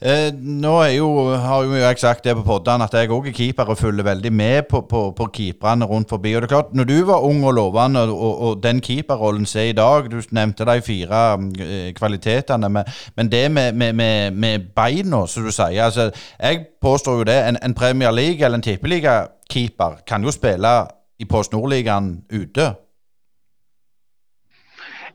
Eh, 0.00 0.28
nå 0.32 0.72
jo, 0.94 1.06
har 1.42 1.64
jo 1.66 1.74
jeg 1.74 1.98
sagt 1.98 2.22
det 2.22 2.36
på 2.38 2.44
poddene 2.46 2.86
at 2.86 2.92
jeg 2.94 3.10
òg 3.10 3.24
er 3.26 3.34
keeper 3.34 3.72
og 3.72 3.80
følger 3.80 4.06
veldig 4.06 4.30
med 4.30 4.68
på, 4.70 4.84
på, 4.86 5.00
på 5.10 5.26
keeperne 5.34 5.88
rundt 5.90 6.12
forbi. 6.14 6.36
Og 6.36 6.42
det 6.42 6.46
er 6.46 6.52
klart, 6.52 6.74
Når 6.74 6.84
du 6.84 7.04
var 7.04 7.24
ung 7.26 7.42
og 7.44 7.54
lovende, 7.54 8.04
og, 8.12 8.40
og 8.40 8.62
den 8.62 8.80
keeperrollen 8.80 9.46
som 9.46 9.60
er 9.60 9.64
i 9.64 9.72
dag 9.72 10.10
Du 10.10 10.20
nevnte 10.30 10.64
de 10.64 10.82
fire 10.82 11.22
eh, 11.34 11.94
kvalitetene, 11.94 12.68
men, 12.68 12.84
men 13.16 13.32
det 13.32 13.50
med, 13.50 13.72
med, 13.72 13.92
med, 13.92 14.30
med, 14.30 14.70
beina, 14.76 15.26
som 15.26 15.44
du 15.44 15.50
sier 15.50 15.84
altså, 15.84 16.10
Jeg 16.38 16.66
påstår 16.80 17.18
jo 17.18 17.24
det. 17.24 17.38
En, 17.48 17.58
en 17.62 17.74
Premier 17.74 18.10
League 18.10 18.44
eller 18.44 18.62
en 18.62 18.62
tippeliga-keeper 18.62 20.04
kan 20.06 20.22
jo 20.22 20.30
spille 20.30 20.76
i 21.18 21.24
Post 21.24 21.52
Nordligaen 21.52 22.20
ute. 22.30 22.70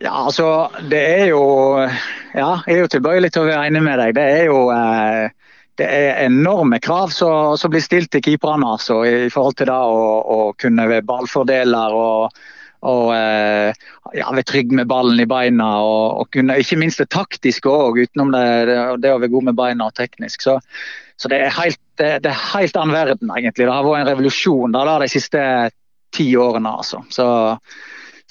Ja, 0.04 0.26
altså, 0.26 0.68
det 0.91 0.99
er 0.99 1.26
jo 1.32 1.43
Ja, 2.34 2.58
jeg 2.68 2.76
er 2.76 2.82
jo 2.82 2.91
tilbøyelig 2.91 3.32
til 3.32 3.45
å 3.45 3.47
være 3.47 3.70
enig 3.70 3.84
med 3.86 4.01
deg. 4.01 4.16
Det 4.18 4.24
er 4.39 4.49
jo 4.49 4.66
eh, 4.74 5.30
det 5.80 5.86
er 5.89 6.26
enorme 6.28 6.78
krav 6.84 7.14
som 7.14 7.72
blir 7.72 7.82
stilt 7.82 8.12
til 8.14 8.22
keeperne 8.22 8.76
altså, 8.76 8.99
i 9.10 9.30
forhold 9.34 9.56
til 9.58 9.70
det 9.72 9.78
å, 9.78 10.01
å 10.36 10.39
kunne 10.60 10.86
være 10.89 11.06
ballfordeler 11.08 11.95
og, 11.97 12.36
og 12.89 13.08
eh, 13.16 13.72
ja, 14.20 14.28
være 14.28 14.45
trygg 14.49 14.76
med 14.78 14.89
ballen 14.91 15.24
i 15.24 15.30
beina. 15.30 15.70
Og, 15.82 16.20
og 16.22 16.30
kunne, 16.36 16.60
ikke 16.62 16.78
minst 16.82 17.01
det 17.01 17.10
taktiske 17.14 17.70
òg, 17.70 18.04
utenom 18.04 18.36
det, 18.36 18.43
det, 18.70 18.78
det, 19.06 19.16
å 19.16 19.24
være 19.24 19.34
god 19.34 19.49
med 19.49 19.58
beina 19.62 19.88
og 19.89 19.97
teknisk. 19.97 20.45
Så, 20.45 20.60
så 21.18 21.32
det 21.32 21.41
er 21.45 21.58
helt, 21.58 21.82
det, 22.01 22.12
det 22.26 22.34
er 22.34 22.45
helt 22.51 22.78
annen 22.78 22.97
verden, 22.97 23.34
egentlig. 23.34 23.66
Det 23.66 23.74
har 23.74 23.88
vært 23.88 24.04
en 24.04 24.12
revolusjon 24.12 24.78
der, 24.78 24.93
de 25.06 25.10
siste 25.16 25.47
ti 26.14 26.30
årene. 26.38 26.76
altså. 26.84 27.01
Så 27.14 27.26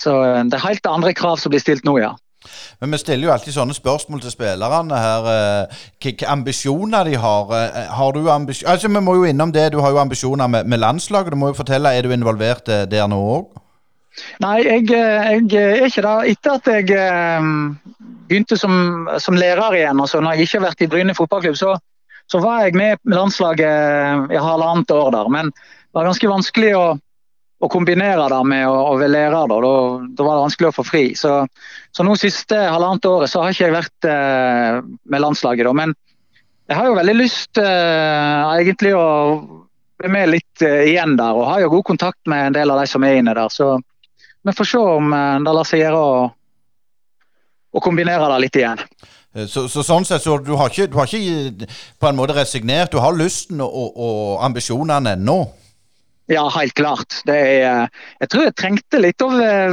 så 0.01 0.19
eh, 0.25 0.45
det 0.45 0.59
er 0.59 0.67
helt 0.67 0.87
andre 0.91 1.15
krav 1.17 1.41
som 1.41 1.53
blir 1.53 1.63
stilt 1.63 1.87
nå, 1.89 1.99
ja. 2.03 2.13
Men 2.83 2.91
vi 2.91 2.99
stiller 2.99 3.29
jo 3.29 3.33
alltid 3.37 3.55
sånne 3.55 3.75
spørsmål 3.77 4.23
til 4.25 4.33
spillerne 4.35 4.99
her. 4.99 5.29
Eh, 5.33 5.83
hvilke 6.03 6.29
ambisjoner 6.29 7.07
de 7.07 7.19
har. 7.23 7.53
Eh, 7.59 7.93
har 7.99 8.17
du 8.17 8.31
ambisjoner 8.31 8.73
Altså, 8.73 8.89
Vi 8.89 9.01
må 9.01 9.15
jo 9.21 9.29
innom 9.31 9.53
det. 9.53 9.73
Du 9.73 9.81
har 9.81 9.91
jo 9.91 10.03
ambisjoner 10.03 10.47
med, 10.47 10.67
med 10.67 10.79
landslaget. 10.79 11.31
Du 11.31 11.39
må 11.39 11.53
jo 11.53 11.61
fortelle, 11.61 11.95
Er 11.95 12.03
du 12.03 12.11
involvert 12.11 12.67
der 12.67 13.07
nå 13.07 13.21
òg? 13.37 13.61
Nei, 14.43 14.59
jeg, 14.67 14.91
jeg, 14.91 15.53
er 15.63 15.87
ikke 15.87 16.03
det. 16.03 16.17
Etter 16.35 16.59
at 16.59 16.67
jeg 16.67 16.89
begynte 18.29 18.57
som, 18.57 19.09
som 19.19 19.39
lærer 19.39 19.79
igjen, 19.79 20.01
altså 20.01 20.21
når 20.21 20.35
jeg 20.35 20.49
ikke 20.49 20.59
har 20.59 20.67
vært 20.67 20.83
i 20.83 20.89
Bryne 20.89 21.15
fotballklubb, 21.17 21.57
så, 21.57 21.77
så 22.29 22.41
var 22.43 22.67
jeg 22.67 22.75
med 22.75 22.99
med 23.05 23.17
landslaget 23.17 24.33
i 24.33 24.43
halvannet 24.43 24.91
år 24.91 25.11
der. 25.15 25.29
Men 25.29 25.49
det 25.53 25.95
var 25.97 26.11
ganske 26.11 26.29
vanskelig 26.29 26.75
å 26.77 26.85
å 27.63 27.69
kombinere 27.71 28.27
det 28.31 28.41
med 28.51 28.65
å, 28.67 28.75
å 28.91 28.95
være 28.99 29.13
lærer, 29.13 29.51
da, 29.51 29.59
da, 29.63 29.73
da, 30.11 30.25
var 30.27 30.39
det 30.39 30.47
vanskelig 30.49 30.71
å 30.73 30.75
få 30.75 30.85
fri. 30.87 31.03
Så, 31.19 31.35
så 31.95 32.07
nå 32.07 32.17
siste 32.19 32.59
halvannet 32.59 33.07
året 33.07 33.31
så 33.31 33.45
har 33.45 33.55
ikke 33.55 33.69
jeg 33.69 33.77
vært 33.77 34.09
eh, 34.11 34.81
med 34.83 35.23
landslaget. 35.23 35.69
Da. 35.69 35.75
Men 35.79 35.95
jeg 36.67 36.79
har 36.79 36.91
jo 36.91 36.99
veldig 36.99 37.15
lyst 37.21 37.63
eh, 37.63 38.59
egentlig 38.59 38.95
å 38.99 39.07
være 40.03 40.13
med 40.17 40.33
litt 40.33 40.67
eh, 40.67 40.89
igjen 40.91 41.15
der, 41.21 41.39
og 41.39 41.47
har 41.53 41.63
jo 41.63 41.71
god 41.77 41.87
kontakt 41.93 42.31
med 42.31 42.49
en 42.49 42.59
del 42.59 42.75
av 42.75 42.83
de 42.83 42.91
som 42.91 43.07
er 43.07 43.21
inne 43.21 43.37
der. 43.39 43.55
Så 43.55 43.77
vi 44.43 44.59
får 44.59 44.73
se 44.73 44.83
om 44.99 45.15
eh, 45.15 45.39
det 45.47 45.57
lar 45.61 45.69
seg 45.69 45.85
gjøre 45.85 46.03
å, 46.03 46.21
å 47.79 47.87
kombinere 47.87 48.27
det 48.35 48.43
litt 48.49 48.59
igjen. 48.59 48.83
Eh, 49.39 49.47
så, 49.47 49.69
så, 49.71 49.87
sånn 49.87 50.09
sett, 50.09 50.27
så 50.27 50.41
du 50.43 50.57
har, 50.59 50.75
ikke, 50.75 50.91
du 50.91 50.99
har 50.99 51.07
ikke 51.07 51.71
på 52.03 52.11
en 52.11 52.19
måte 52.19 52.35
resignert. 52.43 52.91
Du 52.91 52.99
har 52.99 53.15
lysten 53.15 53.63
og, 53.63 53.93
og 53.95 54.41
ambisjonene 54.51 55.15
ennå? 55.15 55.43
Ja, 56.33 56.47
helt 56.49 56.75
klart. 56.75 57.19
Er, 57.29 57.91
jeg 58.23 58.29
tror 58.33 58.47
jeg 58.47 58.57
trengte 58.57 59.01
litt 59.03 59.21
å 59.21 59.29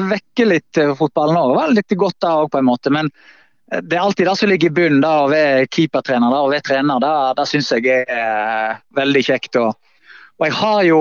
vekke 0.10 0.48
litt 0.48 0.80
fotballen 1.00 1.38
òg. 1.40 1.54
Var 1.56 1.76
litt 1.78 1.96
godt 1.96 2.18
da 2.26 2.34
òg, 2.42 2.50
på 2.52 2.60
en 2.60 2.68
måte. 2.68 2.92
Men 2.92 3.08
eh, 3.72 3.80
det 3.80 3.96
er 3.96 4.04
alltid 4.04 4.28
det 4.28 4.36
som 4.42 4.52
ligger 4.52 4.68
i 4.68 4.76
bunnen, 4.82 5.00
da, 5.06 5.14
å 5.24 5.30
være 5.32 5.70
keepertrener 5.72 6.36
og 6.36 6.52
være 6.52 6.68
trener. 6.68 7.00
Det, 7.04 7.14
det 7.40 7.48
syns 7.48 7.72
jeg 7.78 7.88
er 7.94 8.12
eh, 8.18 8.84
veldig 9.00 9.24
kjekt. 9.30 9.56
Og, 9.62 9.72
og, 10.36 10.46
jeg 10.50 10.58
har 10.60 10.84
jo 10.90 11.00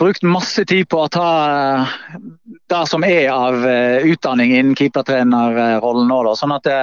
brukt 0.00 0.24
masse 0.26 0.64
tid 0.66 0.88
på 0.90 1.04
å 1.04 1.12
ta 1.12 1.28
eh, 1.50 1.94
det 2.72 2.82
som 2.88 3.04
er 3.04 3.28
av 3.34 3.68
utdanning 4.08 4.56
innen 4.56 4.80
keepertrenerrollen 4.80 6.08
nå. 6.08 6.22
Da, 6.30 6.36
sånn 6.40 6.56
at 6.56 6.64
det, 6.64 6.82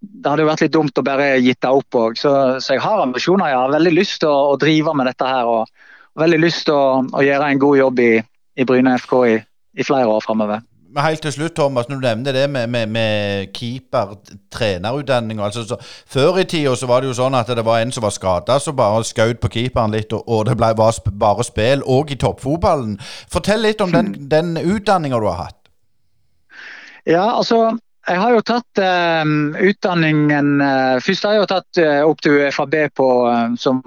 det 0.00 0.32
hadde 0.32 0.46
jo 0.46 0.52
vært 0.54 0.64
litt 0.64 0.76
dumt 0.80 0.96
å 0.96 1.04
bare 1.12 1.32
gitt 1.44 1.60
det 1.60 1.76
opp 1.76 2.02
òg. 2.06 2.16
Så, 2.16 2.32
så, 2.56 2.78
jeg 2.78 2.88
har 2.88 3.04
ambisjoner. 3.04 3.52
Jeg 3.52 3.64
har 3.66 3.80
veldig 3.80 3.98
lyst 4.00 4.22
til 4.24 4.32
å, 4.32 4.54
å 4.54 4.60
drive 4.64 4.96
med 4.96 5.12
dette 5.12 5.28
her. 5.28 5.58
og 5.60 5.90
veldig 6.18 6.42
lyst 6.42 6.66
til 6.68 6.76
å, 6.76 7.00
å, 7.12 7.22
gjøre 7.24 7.48
en 7.48 7.62
god 7.62 7.78
jobb 7.78 8.02
i, 8.04 8.12
i 8.56 8.66
Bryne 8.68 8.98
FK 9.00 9.16
i, 9.30 9.38
i 9.78 9.86
flere 9.86 10.10
år 10.12 10.22
framover. 10.24 10.62
Helt 10.92 11.22
til 11.24 11.32
slutt, 11.32 11.54
Thomas, 11.56 11.86
når 11.88 11.96
du 11.96 12.04
nevner 12.04 12.36
det 12.36 12.42
med, 12.52 12.66
med, 12.68 12.88
med 12.92 13.46
keeper-trenerutdanning 13.56 15.38
altså, 15.40 15.78
Før 16.06 16.36
i 16.36 16.44
tida 16.44 16.74
så 16.76 16.84
var 16.90 17.00
det 17.00 17.08
jo 17.08 17.14
sånn 17.16 17.36
at 17.38 17.48
det 17.48 17.64
var 17.64 17.80
en 17.80 17.94
som 17.96 18.04
var 18.04 18.12
skada, 18.12 18.58
som 18.60 18.76
bare 18.76 19.00
skjøt 19.08 19.40
på 19.40 19.48
keeperen 19.54 19.94
litt, 19.96 20.12
og, 20.12 20.26
og 20.28 20.44
det 20.50 20.58
ble 20.60 20.68
bare, 20.76 21.14
bare 21.24 21.46
spill, 21.48 21.84
òg 21.88 22.12
i 22.12 22.20
toppfotballen. 22.20 22.98
Fortell 23.32 23.64
litt 23.64 23.80
om 23.80 23.94
den, 23.94 24.12
den 24.34 24.58
utdanninga 24.60 25.22
du 25.22 25.30
har 25.30 25.46
hatt. 25.46 25.58
Ja, 27.08 27.24
altså 27.38 27.70
jeg 28.08 28.18
har 28.18 28.32
jo 28.34 28.44
tatt 28.44 28.80
eh, 28.82 29.32
utdanningen 29.62 30.56
eh, 30.60 30.96
Først 31.02 31.26
har 31.26 31.36
jeg 31.36 31.42
jo 31.44 31.50
tatt 31.52 31.78
eh, 31.78 32.00
opp 32.02 32.22
til 32.22 32.40
UFAB 32.42 32.74
på, 32.98 33.08
som 33.62 33.80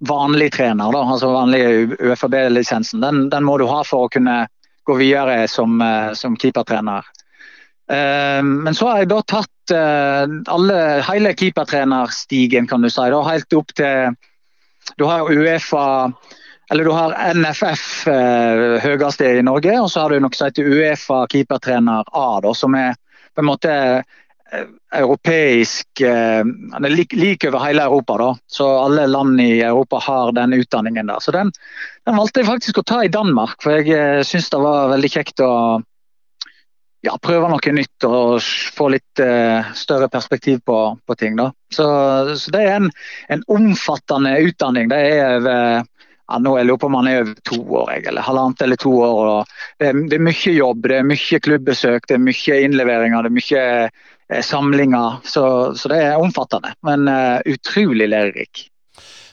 vanlig 0.00 0.52
trener. 0.52 0.92
Da, 0.92 1.02
altså 1.04 1.32
vanlig 1.32 1.62
UFAB-lisensen. 2.00 3.00
Den, 3.00 3.28
den, 3.30 3.44
må 3.44 3.58
du 3.58 3.66
ha 3.68 3.82
for 3.84 4.06
å 4.06 4.12
kunne 4.12 4.46
gå 4.88 4.96
videre 5.00 5.44
som, 5.48 5.80
eh, 5.80 6.12
som 6.12 6.36
keepertrener. 6.40 7.06
Eh, 7.92 8.42
men 8.42 8.74
så 8.74 8.88
har 8.88 9.02
jeg 9.02 9.10
da 9.12 9.20
tatt 9.28 9.74
eh, 9.76 10.24
alle, 10.54 10.80
hele 11.06 11.34
keepertrenerstigen, 11.36 12.68
kan 12.70 12.82
du 12.82 12.90
si. 12.90 13.06
Da, 13.12 13.22
helt 13.28 13.60
opp 13.60 13.74
til 13.76 14.18
Du 14.96 15.04
har 15.04 15.28
Uefa 15.28 16.10
eller 16.70 16.86
du 16.86 16.90
har 16.94 17.12
NFF 17.34 18.06
høyeste 18.06 19.26
i 19.26 19.42
Norge, 19.42 19.74
og 19.82 19.88
så 19.90 20.04
har 20.04 20.12
du 20.14 20.22
noe 20.22 20.34
som 20.38 20.46
heter 20.46 20.68
Uefa 20.70 21.24
keepertrener 21.30 22.06
A, 22.14 22.26
da, 22.40 22.52
som 22.54 22.76
er 22.78 22.94
på 23.34 23.42
en 23.42 23.48
måte 23.48 23.72
europeisk 24.94 26.00
eh, 26.00 26.44
Den 26.44 26.84
er 26.84 26.94
lik, 26.94 27.12
lik, 27.12 27.44
over 27.48 27.62
hele 27.64 27.82
Europa, 27.82 28.16
da. 28.18 28.30
Så 28.46 28.68
alle 28.84 29.06
land 29.06 29.40
i 29.40 29.60
Europa 29.60 30.00
har 30.02 30.32
den 30.32 30.52
utdanningen 30.52 31.06
der. 31.06 31.20
Så 31.20 31.30
den, 31.30 31.52
den 32.06 32.16
valgte 32.16 32.42
jeg 32.42 32.50
faktisk 32.50 32.80
å 32.80 32.86
ta 32.86 33.04
i 33.04 33.12
Danmark, 33.12 33.60
for 33.62 33.78
jeg 33.78 33.94
eh, 33.94 34.22
syns 34.26 34.50
det 34.50 34.62
var 34.62 34.90
veldig 34.94 35.12
kjekt 35.12 35.44
å 35.44 35.52
ja, 37.00 37.14
prøve 37.22 37.48
noe 37.48 37.72
nytt 37.72 38.04
og 38.04 38.42
få 38.76 38.90
litt 38.92 39.22
uh, 39.24 39.70
større 39.72 40.10
perspektiv 40.12 40.58
på, 40.68 40.74
på 41.08 41.14
ting. 41.16 41.38
Da. 41.38 41.46
Så, 41.72 41.86
så, 42.36 42.52
det 42.52 42.60
er 42.60 42.74
en, 42.74 42.90
en 43.32 43.44
omfattende 43.48 44.34
utdanning. 44.44 44.90
Det 44.92 44.98
er 45.14 45.38
over 45.38 45.56
ja, 45.80 46.38
nå 46.44 46.52
jeg 46.58 46.68
lurer 46.68 46.82
på 46.82 46.90
om 46.90 46.98
han 46.98 47.08
er 47.08 47.22
over 47.22 47.40
to 47.48 47.56
år, 47.80 47.94
eller 48.04 48.26
halvannet 48.28 48.60
eller 48.66 48.78
to 48.84 48.92
år. 49.00 49.48
Det 49.80 49.88
er, 49.88 50.02
det, 50.12 50.18
er, 50.18 50.26
mye 50.28 50.52
jobb, 50.52 50.84
det 50.92 51.00
er 51.00 51.08
mye 51.08 51.40
klubbesøk, 51.48 52.04
det 52.04 52.18
er 52.18 52.22
mye 52.28 52.60
innleveringer, 52.68 53.24
det 53.24 53.32
er 53.32 53.38
mye 53.40 53.64
Eh, 53.80 53.88
samlinger. 54.42 55.20
Så, 55.24 55.74
så, 55.74 55.90
det 55.92 56.02
er 56.04 56.20
omfattende, 56.22 56.74
men 56.86 57.08
uh, 57.08 57.40
utrolig 57.50 58.08
lærerik. 58.08 58.66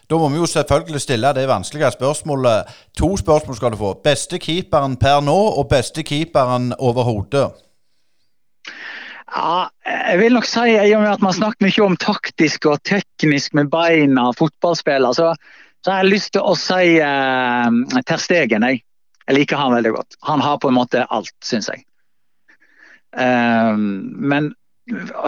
Da 0.08 0.16
må 0.16 0.30
vi 0.32 0.40
jo 0.40 0.48
selvfølgelig 0.48 1.02
stille 1.04 1.34
det 1.36 1.48
vanskelige 1.50 1.92
spørsmålet. 1.92 2.76
To 2.98 3.18
spørsmål 3.20 3.56
skal 3.56 3.74
du 3.74 3.78
få. 3.78 3.94
Beste 4.04 4.40
keeperen 4.40 4.96
per 4.98 5.20
nå, 5.20 5.36
og 5.60 5.68
beste 5.70 6.04
keeperen 6.08 6.72
overhodet? 6.80 7.50
Ja, 9.36 9.68
jeg 9.86 10.20
vil 10.22 10.38
nok 10.38 10.48
si, 10.48 10.64
i 10.72 10.94
og 10.96 11.02
med 11.04 11.12
at 11.12 11.24
man 11.26 11.36
snakker 11.36 11.68
mye 11.68 11.84
om 11.84 11.98
taktisk 12.00 12.70
og 12.72 12.80
teknisk 12.88 13.58
med 13.60 13.68
beina, 13.72 14.30
fotballspiller, 14.40 15.12
så, 15.12 15.34
så 15.84 15.92
har 15.92 16.06
jeg 16.06 16.14
lyst 16.14 16.32
til 16.38 16.48
å 16.48 16.56
si 16.56 16.96
uh, 17.04 18.00
Ter 18.08 18.24
Stegen. 18.24 18.64
Jeg. 18.64 18.86
jeg 19.28 19.36
liker 19.36 19.60
han 19.60 19.76
veldig 19.76 19.92
godt. 19.98 20.18
Han 20.30 20.40
har 20.42 20.62
på 20.64 20.72
en 20.72 20.80
måte 20.80 21.04
alt, 21.12 21.36
syns 21.44 21.68
jeg. 21.74 21.84
Um, 23.18 24.16
men 24.16 24.54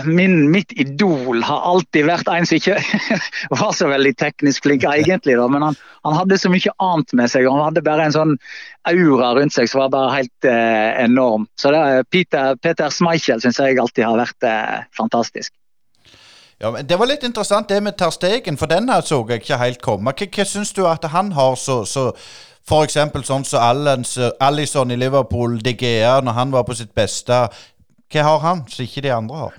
min, 0.05 0.51
mitt 0.51 0.71
idol 0.71 1.43
har 1.43 1.65
alltid 1.67 2.07
vært 2.07 2.29
en 2.31 2.47
som 2.47 2.57
ikke 2.57 2.77
var 3.61 3.73
så 3.75 3.89
veldig 3.91 4.13
teknisk 4.19 4.63
flink, 4.63 4.85
egentlig. 4.87 5.35
Da, 5.39 5.47
men 5.51 5.65
han, 5.67 5.77
han, 6.07 6.15
hadde 6.15 6.39
så 6.39 6.51
mye 6.51 6.73
annet 6.83 7.15
med 7.19 7.31
seg. 7.31 7.47
Han 7.49 7.65
hadde 7.65 7.83
bare 7.85 8.07
en 8.07 8.15
sånn 8.15 8.35
aura 8.89 9.33
rundt 9.37 9.55
seg 9.55 9.69
som 9.69 9.83
var 9.83 9.93
bare 9.95 10.13
helt 10.15 10.49
eh, 10.49 11.03
enorm. 11.03 11.47
Så 11.59 11.73
det, 11.75 11.83
Peter, 12.13 12.55
Peter 12.63 12.93
Schmeichel 12.93 13.43
syns 13.43 13.59
jeg 13.59 13.79
alltid 13.81 14.07
har 14.07 14.19
vært 14.21 14.47
eh, 14.47 14.77
fantastisk. 14.97 15.53
Ja, 16.59 16.71
men 16.71 16.87
Det 16.87 16.97
var 16.99 17.07
litt 17.07 17.23
interessant 17.23 17.69
det 17.71 17.79
med 17.83 17.95
Ter 17.99 18.11
Stegen, 18.11 18.59
for 18.59 18.67
den 18.67 18.89
her 18.91 19.03
så 19.03 19.21
jeg 19.29 19.43
ikke 19.43 19.59
helt 19.59 19.83
komme. 19.83 20.11
Hva, 20.11 20.27
hva 20.27 20.47
syns 20.47 20.71
du 20.75 20.85
at 20.87 21.07
han 21.11 21.31
har 21.35 21.55
så, 21.59 21.81
så 21.87 22.11
F.eks. 22.69 22.97
sånn 23.25 23.45
som 23.47 24.03
så 24.05 24.31
Allison 24.39 24.91
i 24.91 24.97
Liverpool, 24.99 25.57
De 25.63 25.73
Gea 25.73 26.19
når 26.21 26.35
han 26.37 26.51
var 26.53 26.67
på 26.67 26.75
sitt 26.77 26.91
beste. 26.95 27.47
Hva 28.09 28.25
har 28.25 28.39
han 28.45 28.63
som 28.69 28.85
ikke 28.85 29.03
de 29.05 29.13
andre 29.13 29.43
har? 29.43 29.57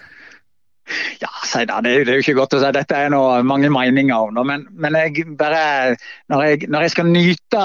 Ja, 1.22 1.30
si 1.46 1.62
det, 1.68 1.76
det, 1.86 1.92
er 2.02 2.18
jo 2.18 2.24
ikke 2.24 2.38
godt 2.40 2.56
å 2.56 2.60
si. 2.62 2.72
Dette 2.74 2.98
er 2.98 3.12
noe 3.14 3.40
mange 3.46 3.70
meninger 3.70 4.26
om. 4.26 4.40
Men, 4.46 4.66
men 4.74 4.98
jeg 4.98 5.26
bare, 5.38 5.96
når 6.32 6.46
jeg, 6.46 6.70
når 6.72 6.86
jeg, 6.86 6.94
skal 6.96 7.10
nyte 7.10 7.64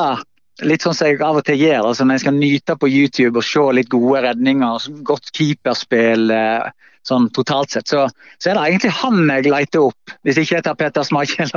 litt 0.69 0.85
sånn 0.85 0.95
som 0.95 1.09
jeg 1.09 1.23
av 1.25 1.39
og 1.41 1.47
til 1.47 1.59
gjør, 1.59 1.89
altså 1.89 2.05
når 2.05 2.19
jeg 2.19 2.25
skal 2.25 2.37
nyte 2.37 2.77
på 2.79 2.91
YouTube 2.91 3.41
og 3.41 3.47
se 3.47 3.65
litt 3.75 3.89
gode 3.91 4.21
redninger, 4.27 4.85
godt 5.07 5.33
keeperspill 5.35 6.29
eh, 6.31 6.69
sånn 7.05 7.27
totalt 7.35 7.73
sett, 7.73 7.89
så, 7.91 8.05
så, 8.37 8.51
er 8.51 8.55
det 8.55 8.69
egentlig 8.69 8.93
han 9.01 9.19
jeg 9.33 9.49
leter 9.51 9.89
opp, 9.89 10.15
hvis 10.25 10.39
ikke 10.41 10.59
jeg 10.59 10.67
tar 10.69 10.79
Peter 10.79 11.05
Smakel. 11.05 11.51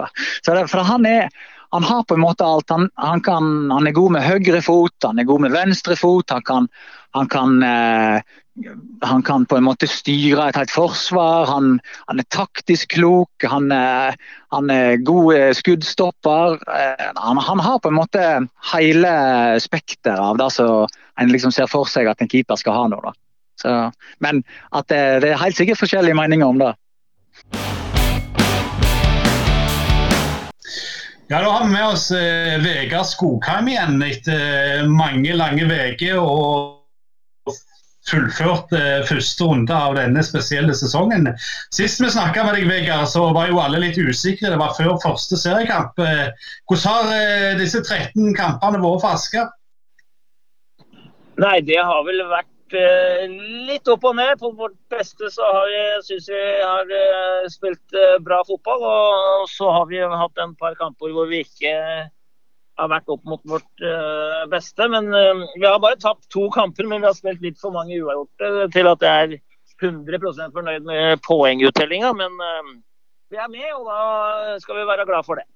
For 0.48 0.88
han 0.88 1.08
er 1.08 1.30
han 1.68 1.84
har 1.84 2.04
på 2.08 2.16
en 2.16 2.22
måte 2.22 2.44
alt. 2.44 2.70
Han, 2.72 2.88
han, 2.96 3.20
kan, 3.20 3.70
han, 3.70 3.86
er 3.86 3.92
god 3.92 4.14
med 4.14 4.24
høyre 4.24 4.62
fot, 4.64 4.94
han 5.04 5.18
er 5.20 5.28
god 5.28 5.42
med 5.44 5.52
venstre 5.52 5.98
fot. 6.00 6.32
Han 6.32 6.44
kan, 6.48 6.68
han 7.16 7.28
kan 7.28 7.58
eh, 7.60 8.36
han 9.04 9.22
kan 9.22 9.46
på 9.46 9.56
en 9.56 9.66
måte 9.66 9.86
styre 9.90 10.48
et 10.48 10.58
helt 10.58 10.72
forsvar. 10.72 11.46
Han, 11.50 11.78
han 12.10 12.22
er 12.22 12.28
taktisk 12.34 12.96
klok. 12.96 13.46
Han 13.46 13.70
han 14.50 14.70
er 14.70 14.96
god 15.04 15.34
eh, 15.36 15.52
skuddstopper. 15.54 16.58
Eh, 16.72 17.06
han, 17.16 17.38
han, 17.38 17.60
har 17.60 17.78
på 17.78 17.88
en 17.88 17.98
måte 17.98 18.24
hele 18.72 19.12
spekteret 19.60 20.20
av 20.20 20.38
det 20.40 20.50
som 20.54 20.86
en 21.20 21.32
liksom 21.32 21.52
ser 21.52 21.68
for 21.68 21.88
seg 21.90 22.08
at 22.08 22.22
en 22.22 22.30
keeper 22.30 22.56
skal 22.60 22.76
ha 22.78 22.86
nå. 22.92 23.00
Men 24.22 24.44
det, 24.86 25.00
det, 25.24 25.32
er 25.32 25.42
helt 25.42 25.58
sikkert 25.58 25.80
forskjellige 25.82 26.16
meninger 26.16 26.46
om 26.46 26.62
det. 26.62 26.72
Ja, 31.28 31.42
Da 31.42 31.50
har 31.50 31.66
vi 31.66 31.72
med 31.74 31.86
oss 31.90 32.08
eh, 32.10 32.56
Vegard 32.64 33.10
Skogheim 33.10 33.68
igjen 33.68 34.00
etter 34.06 34.86
mange 34.88 35.36
lange 35.36 35.68
uker. 35.68 36.77
Fullført 38.08 38.72
eh, 38.76 38.98
første 39.08 39.46
runde 39.46 39.74
av 39.74 39.96
denne 39.98 40.24
spesielle 40.26 40.74
sesongen. 40.76 41.30
Sist 41.74 42.02
vi 42.02 42.10
snakka 42.12 42.46
med 42.46 42.58
deg, 42.58 42.68
Vegard, 42.70 43.08
så 43.12 43.28
var 43.36 43.50
jo 43.50 43.60
alle 43.62 43.82
litt 43.84 43.98
usikre. 44.00 44.52
Det 44.52 44.60
var 44.60 44.76
før 44.78 44.98
første 45.04 45.38
seriekamp. 45.40 45.98
Eh, 46.02 46.28
hvordan 46.68 46.88
har 46.88 47.16
eh, 47.16 47.56
disse 47.60 47.82
13 47.84 48.34
kampene 48.38 48.82
vært 48.82 49.04
for 49.04 49.14
Asker? 49.14 49.50
Nei, 51.38 51.58
det 51.62 51.78
har 51.78 52.02
vel 52.06 52.24
vært 52.26 52.74
eh, 52.74 53.26
litt 53.68 53.88
opp 53.92 54.06
og 54.10 54.16
ned. 54.18 54.34
På 54.40 54.50
vårt 54.58 54.78
beste 54.90 55.30
så 55.30 55.46
har 55.46 55.70
jeg 55.70 56.04
synes 56.08 56.30
vi 56.32 56.44
har 56.58 56.94
eh, 57.00 57.48
spilt 57.52 57.94
eh, 57.94 58.18
bra 58.24 58.40
fotball. 58.48 58.86
Og 58.88 59.50
så 59.52 59.70
har 59.76 59.86
vi 59.90 60.02
hatt 60.02 60.42
en 60.42 60.56
par 60.58 60.78
kamper 60.80 61.14
hvor 61.14 61.30
vi 61.30 61.44
ikke 61.46 61.74
har 62.78 62.90
vært 62.92 63.12
opp 63.12 63.24
mot 63.28 63.42
vårt 63.48 63.84
uh, 63.84 64.46
beste. 64.52 64.88
Men 64.92 65.10
uh, 65.12 65.44
vi 65.56 65.66
har 65.66 65.78
bare 65.82 66.00
tapt 66.00 66.28
to 66.34 66.46
kamper, 66.54 66.88
men 66.88 67.02
vi 67.02 67.10
har 67.10 67.16
spilt 67.16 67.44
litt 67.44 67.60
for 67.60 67.74
mange 67.74 67.98
uavgjorte 67.98 68.70
til 68.74 68.90
at 68.92 69.06
jeg 69.06 69.28
er 69.28 69.38
100 69.78 70.50
fornøyd 70.54 70.88
med 70.88 71.22
poenguttellinga. 71.26 72.14
Men 72.18 72.34
uh, 72.42 72.74
vi 73.32 73.40
er 73.40 73.52
med, 73.52 73.70
og 73.76 73.88
da 73.90 74.58
skal 74.62 74.80
vi 74.80 74.90
være 74.90 75.08
glad 75.08 75.26
for 75.26 75.40
det. 75.40 75.48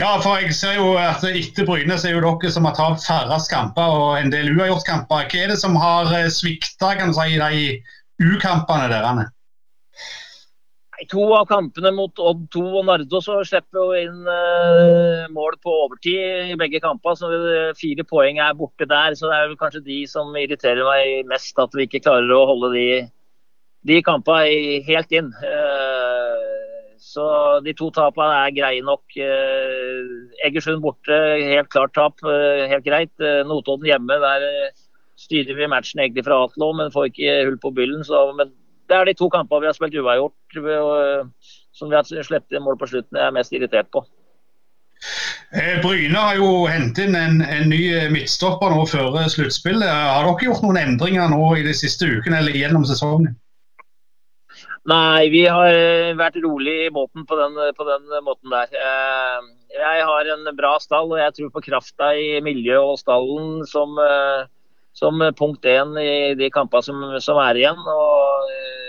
Ja, 0.00 0.14
for 0.24 0.40
jeg 0.40 0.54
ser 0.56 0.78
jo 0.78 0.94
at 0.96 1.24
etter 1.28 1.66
Bryne 1.68 1.98
så 2.00 2.08
er 2.08 2.14
jo 2.16 2.22
dere 2.24 2.52
som 2.54 2.64
har 2.64 2.76
tatt 2.78 3.02
færrest 3.04 3.50
kamper 3.52 3.98
og 3.98 4.14
en 4.16 4.32
del 4.32 4.54
uavgjortkamper. 4.54 5.26
Hva 5.28 5.42
er 5.42 5.52
det 5.52 5.58
som 5.60 5.76
har 5.76 6.08
svikta 6.32 6.94
si, 7.12 7.26
i 7.34 7.40
de 7.42 8.30
U-kampene 8.32 8.88
deres? 8.88 9.28
I 11.02 11.06
to 11.10 11.22
av 11.34 11.48
kampene 11.50 11.90
mot 11.90 12.20
Odd 12.22 12.44
2 12.54 12.60
og 12.78 12.84
Nardo 12.86 13.18
så 13.24 13.40
slipper 13.46 13.88
vi 13.90 14.02
inn 14.04 14.20
uh, 14.28 15.24
mål 15.34 15.56
på 15.64 15.72
overtid 15.86 16.52
i 16.52 16.58
begge 16.60 16.78
kamper. 16.84 17.16
Så 17.18 17.30
fire 17.78 18.04
poeng 18.06 18.38
er 18.38 18.54
borte 18.54 18.86
der. 18.86 19.16
Så 19.18 19.26
det 19.26 19.34
er 19.34 19.48
vel 19.50 19.58
kanskje 19.58 19.82
de 19.88 19.98
som 20.10 20.30
irriterer 20.38 20.86
meg 20.86 21.26
mest. 21.32 21.58
At 21.58 21.74
vi 21.74 21.88
ikke 21.88 22.04
klarer 22.04 22.30
å 22.36 22.44
holde 22.52 22.70
de, 22.76 22.86
de 23.90 23.98
kampene 24.06 24.78
helt 24.86 25.18
inn. 25.18 25.32
Uh, 25.42 26.94
så 27.02 27.26
de 27.66 27.74
to 27.74 27.90
tapene 27.90 28.38
er 28.44 28.56
greie 28.60 28.86
nok. 28.86 29.02
Uh, 29.18 30.30
Egersund 30.46 30.86
borte, 30.86 31.18
helt 31.42 31.72
klart 31.74 31.98
tap. 31.98 32.22
helt 32.22 32.86
greit. 32.86 33.14
Notodden 33.50 33.90
hjemme, 33.90 34.22
der 34.22 34.70
styrer 35.18 35.58
vi 35.58 35.70
matchen 35.70 36.06
egentlig 36.06 36.28
fra 36.30 36.44
Atlo, 36.46 36.70
men 36.78 36.94
får 36.94 37.10
ikke 37.10 37.38
hull 37.48 37.58
på 37.62 37.74
byllen. 37.74 38.06
Så, 38.06 38.28
men 38.38 38.54
det 38.92 38.98
er 38.98 39.08
de 39.08 39.16
to 39.16 39.28
kampene 39.32 39.64
vi 39.64 39.70
har 39.70 39.76
spilt 39.76 39.96
uavgjort, 39.96 40.58
eh, 40.60 41.52
som 41.72 41.88
vi 41.88 41.96
har 41.96 42.04
sluppet 42.04 42.60
mål 42.60 42.76
på 42.80 42.90
slutten, 42.90 43.16
jeg 43.16 43.30
er 43.30 43.36
mest 43.38 43.54
irritert 43.56 43.88
på. 43.94 44.04
Eh, 45.56 45.80
Bryne 45.82 46.18
har 46.18 46.36
jo 46.38 46.66
hentet 46.70 47.08
inn 47.08 47.16
en, 47.18 47.40
en, 47.42 47.70
ny 47.72 47.80
midtstopper 48.12 48.70
nå 48.72 48.84
før 48.90 49.16
sluttspillet. 49.32 49.88
Har 49.88 50.28
dere 50.28 50.50
gjort 50.50 50.62
noen 50.66 50.80
endringer 50.82 51.32
nå 51.32 51.54
i 51.56 51.64
de 51.66 51.74
siste 51.76 52.06
ukene 52.06 52.42
eller 52.42 52.60
gjennom 52.60 52.84
sesongen? 52.88 53.34
Nei, 54.90 55.28
vi 55.30 55.44
har 55.46 55.72
vært 56.18 56.40
rolig 56.42 56.72
i 56.86 56.94
båten 56.94 57.26
på 57.26 57.36
den, 57.38 57.58
på 57.78 57.84
den, 57.86 58.08
måten 58.26 58.52
der. 58.52 58.72
Eh, 58.76 59.50
jeg 59.78 60.08
har 60.08 60.32
en 60.36 60.48
bra 60.58 60.76
stall, 60.82 61.12
og 61.14 61.20
jeg 61.20 61.36
tror 61.38 61.52
på 61.54 61.64
krafta 61.70 62.12
i 62.18 62.42
miljøet 62.44 62.94
og 62.94 62.98
stallen 63.00 63.62
som 63.68 63.96
som 64.92 65.22
punkt 65.38 65.64
én 65.64 65.96
i 66.00 66.34
de 66.36 66.50
kampene 66.52 66.84
som, 66.84 67.04
som 67.24 67.40
er 67.42 67.60
igjen. 67.62 67.78
og 67.80 68.50
eh, 68.52 68.81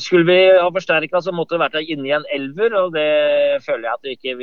skulle 0.00 0.24
vi 0.24 0.36
ha 0.56 0.68
forsterka, 0.72 1.20
så 1.20 1.32
måtte 1.34 1.56
det 1.56 1.64
vært 1.66 1.90
inni 1.92 2.12
en 2.16 2.24
elver, 2.32 2.72
og 2.78 2.94
det 2.94 3.60
føler 3.66 3.84
jeg 3.84 3.96
at 3.98 4.06
vi 4.06 4.14
ikke 4.16 4.36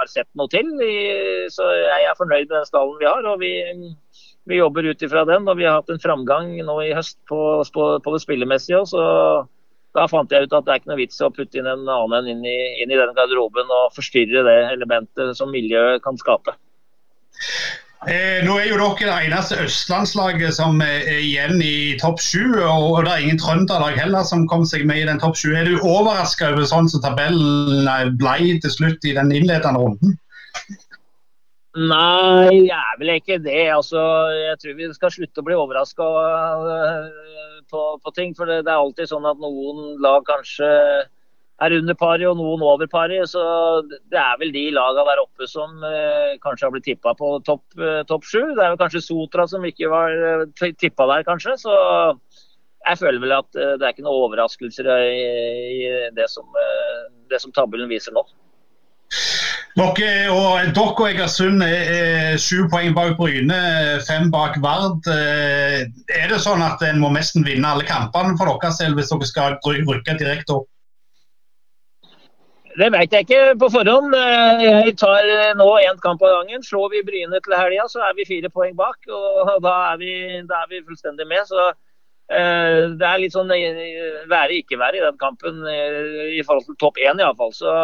har 0.00 0.10
sett 0.12 0.28
noe 0.36 0.50
til. 0.52 0.68
Så 1.52 1.64
jeg 1.64 2.08
er 2.08 2.18
fornøyd 2.18 2.44
med 2.50 2.58
den 2.58 2.68
stallen 2.68 2.98
vi 3.00 3.08
har, 3.08 3.24
og 3.24 3.40
vi, 3.40 3.54
vi 4.50 4.60
jobber 4.60 4.90
ut 4.90 5.06
ifra 5.06 5.24
den. 5.28 5.48
Og 5.48 5.56
vi 5.56 5.64
har 5.68 5.80
hatt 5.80 5.92
en 5.94 6.02
framgang 6.02 6.52
nå 6.66 6.76
i 6.84 6.92
høst 6.96 7.16
på, 7.30 7.40
på, 7.72 7.88
på 8.04 8.14
det 8.16 8.22
spillemessige 8.26 8.82
òg, 8.82 8.90
så 8.92 9.06
da 9.96 10.06
fant 10.06 10.30
jeg 10.30 10.46
ut 10.46 10.52
at 10.54 10.66
det 10.66 10.72
er 10.72 10.82
ikke 10.82 10.92
noe 10.92 11.00
vits 11.00 11.18
i 11.18 11.26
å 11.26 11.32
putte 11.34 11.58
inn 11.58 11.66
en 11.66 11.88
annen 11.90 12.28
inn 12.30 12.44
i, 12.46 12.58
inn 12.82 12.92
i 12.92 12.98
den 12.98 13.14
garderoben 13.16 13.72
og 13.74 13.94
forstyrre 13.96 14.44
det 14.46 14.58
elementet 14.76 15.32
som 15.38 15.50
miljøet 15.50 16.04
kan 16.04 16.20
skape. 16.20 16.54
Eh, 18.08 18.40
nå 18.46 18.54
er 18.56 18.70
jo 18.70 18.78
dere 18.80 18.96
det 18.96 19.26
eneste 19.28 19.58
østlandslaget 19.60 20.54
som 20.56 20.78
er 20.80 21.02
igjen 21.18 21.58
i 21.60 21.98
topp 22.00 22.22
sju. 22.24 22.56
Og 22.64 23.04
det 23.04 23.12
er 23.12 23.24
ingen 23.26 23.40
trønderlag 23.40 23.98
heller 24.00 24.24
som 24.24 24.46
kom 24.48 24.64
seg 24.64 24.86
med 24.88 25.02
i 25.02 25.08
den 25.10 25.20
topp 25.20 25.36
sju. 25.36 25.52
Er 25.52 25.68
du 25.68 25.76
overraska 25.84 26.54
over 26.54 26.64
sånn 26.64 26.88
som 26.88 27.04
tabellen 27.04 27.90
ble 28.16 28.56
til 28.64 28.72
slutt 28.72 29.04
i 29.04 29.12
den 29.18 29.34
innledende 29.36 29.84
runden? 29.84 30.16
Nei, 31.76 32.66
jeg 32.66 32.74
er 32.74 32.96
vel 32.98 33.12
ikke 33.18 33.38
det. 33.44 33.68
Altså, 33.74 34.00
jeg 34.48 34.56
tror 34.62 34.80
vi 34.80 34.88
skal 34.96 35.12
slutte 35.14 35.44
å 35.44 35.46
bli 35.46 35.60
overraska 35.60 36.08
på, 37.68 37.84
på 38.00 38.16
ting. 38.16 38.32
For 38.38 38.48
det, 38.48 38.62
det, 38.64 38.72
er 38.72 38.80
alltid 38.80 39.12
sånn 39.12 39.28
at 39.28 39.44
noen 39.44 40.00
lag 40.00 40.24
kanskje 40.24 40.72
er 41.60 41.76
under 41.76 41.96
pari 41.98 42.26
og 42.28 42.38
noen 42.38 42.62
over 42.64 42.88
pari. 42.90 43.20
Så 43.28 43.42
det 43.88 44.20
er 44.20 44.38
vel 44.40 44.52
de 44.54 44.66
lagene 44.74 45.06
der 45.08 45.22
oppe 45.22 45.48
som 45.50 45.84
eh, 45.86 46.36
kanskje 46.44 46.66
har 46.66 46.74
blitt 46.74 46.88
tippa 46.88 47.14
på 47.18 47.36
topp 47.46 47.80
eh, 47.80 48.02
top 48.08 48.26
sju. 48.26 48.42
Det 48.56 48.64
er 48.64 48.74
vel 48.74 48.80
kanskje 48.80 49.04
Sotra 49.04 49.46
som 49.50 49.66
ikke 49.68 49.90
var 49.92 50.14
eh, 50.14 50.70
tippa 50.80 51.08
der, 51.12 51.26
kanskje. 51.28 51.56
Så 51.60 51.74
jeg 52.88 53.00
føler 53.00 53.22
vel 53.22 53.38
at 53.40 53.58
eh, 53.58 53.74
det 53.76 53.86
er 53.86 53.94
ikke 53.94 54.06
noen 54.06 54.28
overraskelser 54.28 54.92
i, 55.04 55.24
i 55.84 55.90
det, 56.16 56.30
som, 56.32 56.48
eh, 56.56 57.10
det 57.32 57.42
som 57.42 57.52
tabellen 57.56 57.90
viser 57.92 58.16
nå. 58.16 58.24
Dere 59.78 60.30
og, 60.34 60.58
dere 60.74 60.82
og 60.90 61.04
Egersund 61.06 61.62
er 61.62 62.34
sju 62.42 62.66
poeng 62.72 62.94
bak 62.96 63.14
Bryne, 63.18 63.60
fem 64.06 64.26
bak 64.32 64.58
Vard. 64.64 65.06
Eh, 65.12 65.86
er 66.16 66.26
det 66.32 66.40
sånn 66.42 66.64
at 66.64 66.82
en 66.88 66.98
må 67.02 67.12
nesten 67.14 67.46
vinne 67.46 67.68
alle 67.68 67.86
kampene 67.86 68.34
for 68.38 68.50
dere 68.50 68.72
selv 68.74 68.98
hvis 68.98 69.12
dere 69.12 69.30
skal 69.30 69.58
rykke 69.62 70.18
direkte 70.18 70.58
opp? 70.58 70.68
Det 72.80 72.88
veit 72.94 73.12
jeg 73.12 73.26
ikke 73.26 73.58
på 73.60 73.68
forhånd. 73.74 74.14
Eh, 74.16 74.64
jeg 74.64 74.96
tar 75.00 75.26
nå 75.58 75.68
én 75.82 76.00
kamp 76.00 76.22
av 76.24 76.38
gangen. 76.38 76.64
Slår 76.64 76.90
vi 76.94 77.04
Bryne 77.04 77.40
til 77.44 77.56
helga, 77.58 77.86
så 77.92 78.02
er 78.08 78.16
vi 78.16 78.28
fire 78.28 78.48
poeng 78.52 78.76
bak. 78.78 78.98
og 79.06 79.56
Da 79.66 79.76
er 79.92 80.00
vi, 80.00 80.12
da 80.48 80.64
er 80.64 80.70
vi 80.72 80.84
fullstendig 80.86 81.28
med. 81.28 81.44
så 81.50 81.70
eh, 81.70 82.88
det 82.96 83.08
er 83.08 83.20
litt 83.20 83.36
sånn 83.36 83.50
være 83.50 84.62
ikke 84.62 84.80
være 84.80 85.00
i 85.00 85.04
den 85.04 85.18
kampen 85.20 85.60
i 85.66 86.40
forhold 86.46 86.70
til 86.70 86.80
topp 86.80 87.02
én 87.02 87.20
iallfall. 87.20 87.52
Så 87.52 87.74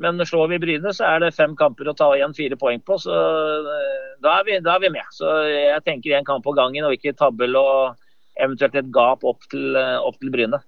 men 0.00 0.26
slår 0.26 0.48
vi 0.48 0.58
Bryne, 0.58 0.92
så 0.96 1.04
er 1.04 1.20
det 1.20 1.34
fem 1.36 1.52
kamper 1.56 1.90
å 1.90 1.96
ta 1.96 2.08
igjen 2.16 2.32
fire 2.36 2.56
poeng 2.60 2.80
på. 2.80 2.96
Så 3.02 3.12
eh, 3.12 4.14
da 4.24 4.38
er 4.38 4.46
vi, 4.48 4.56
da 4.64 4.78
er 4.78 4.84
vi 4.86 4.92
med. 4.94 5.04
Så 5.12 5.28
jeg 5.50 5.84
tenker 5.84 6.16
én 6.16 6.26
kamp 6.26 6.44
på 6.46 6.54
gangen, 6.56 6.86
og 6.88 6.96
ikke 6.96 7.12
tabell 7.18 7.58
og 7.60 7.98
eventuelt 8.40 8.78
et 8.80 8.88
gap 8.94 9.26
opp 9.28 9.44
til, 9.52 9.76
eh, 9.76 9.98
opp 10.00 10.16
til 10.22 10.32
Bryne. 10.32 10.62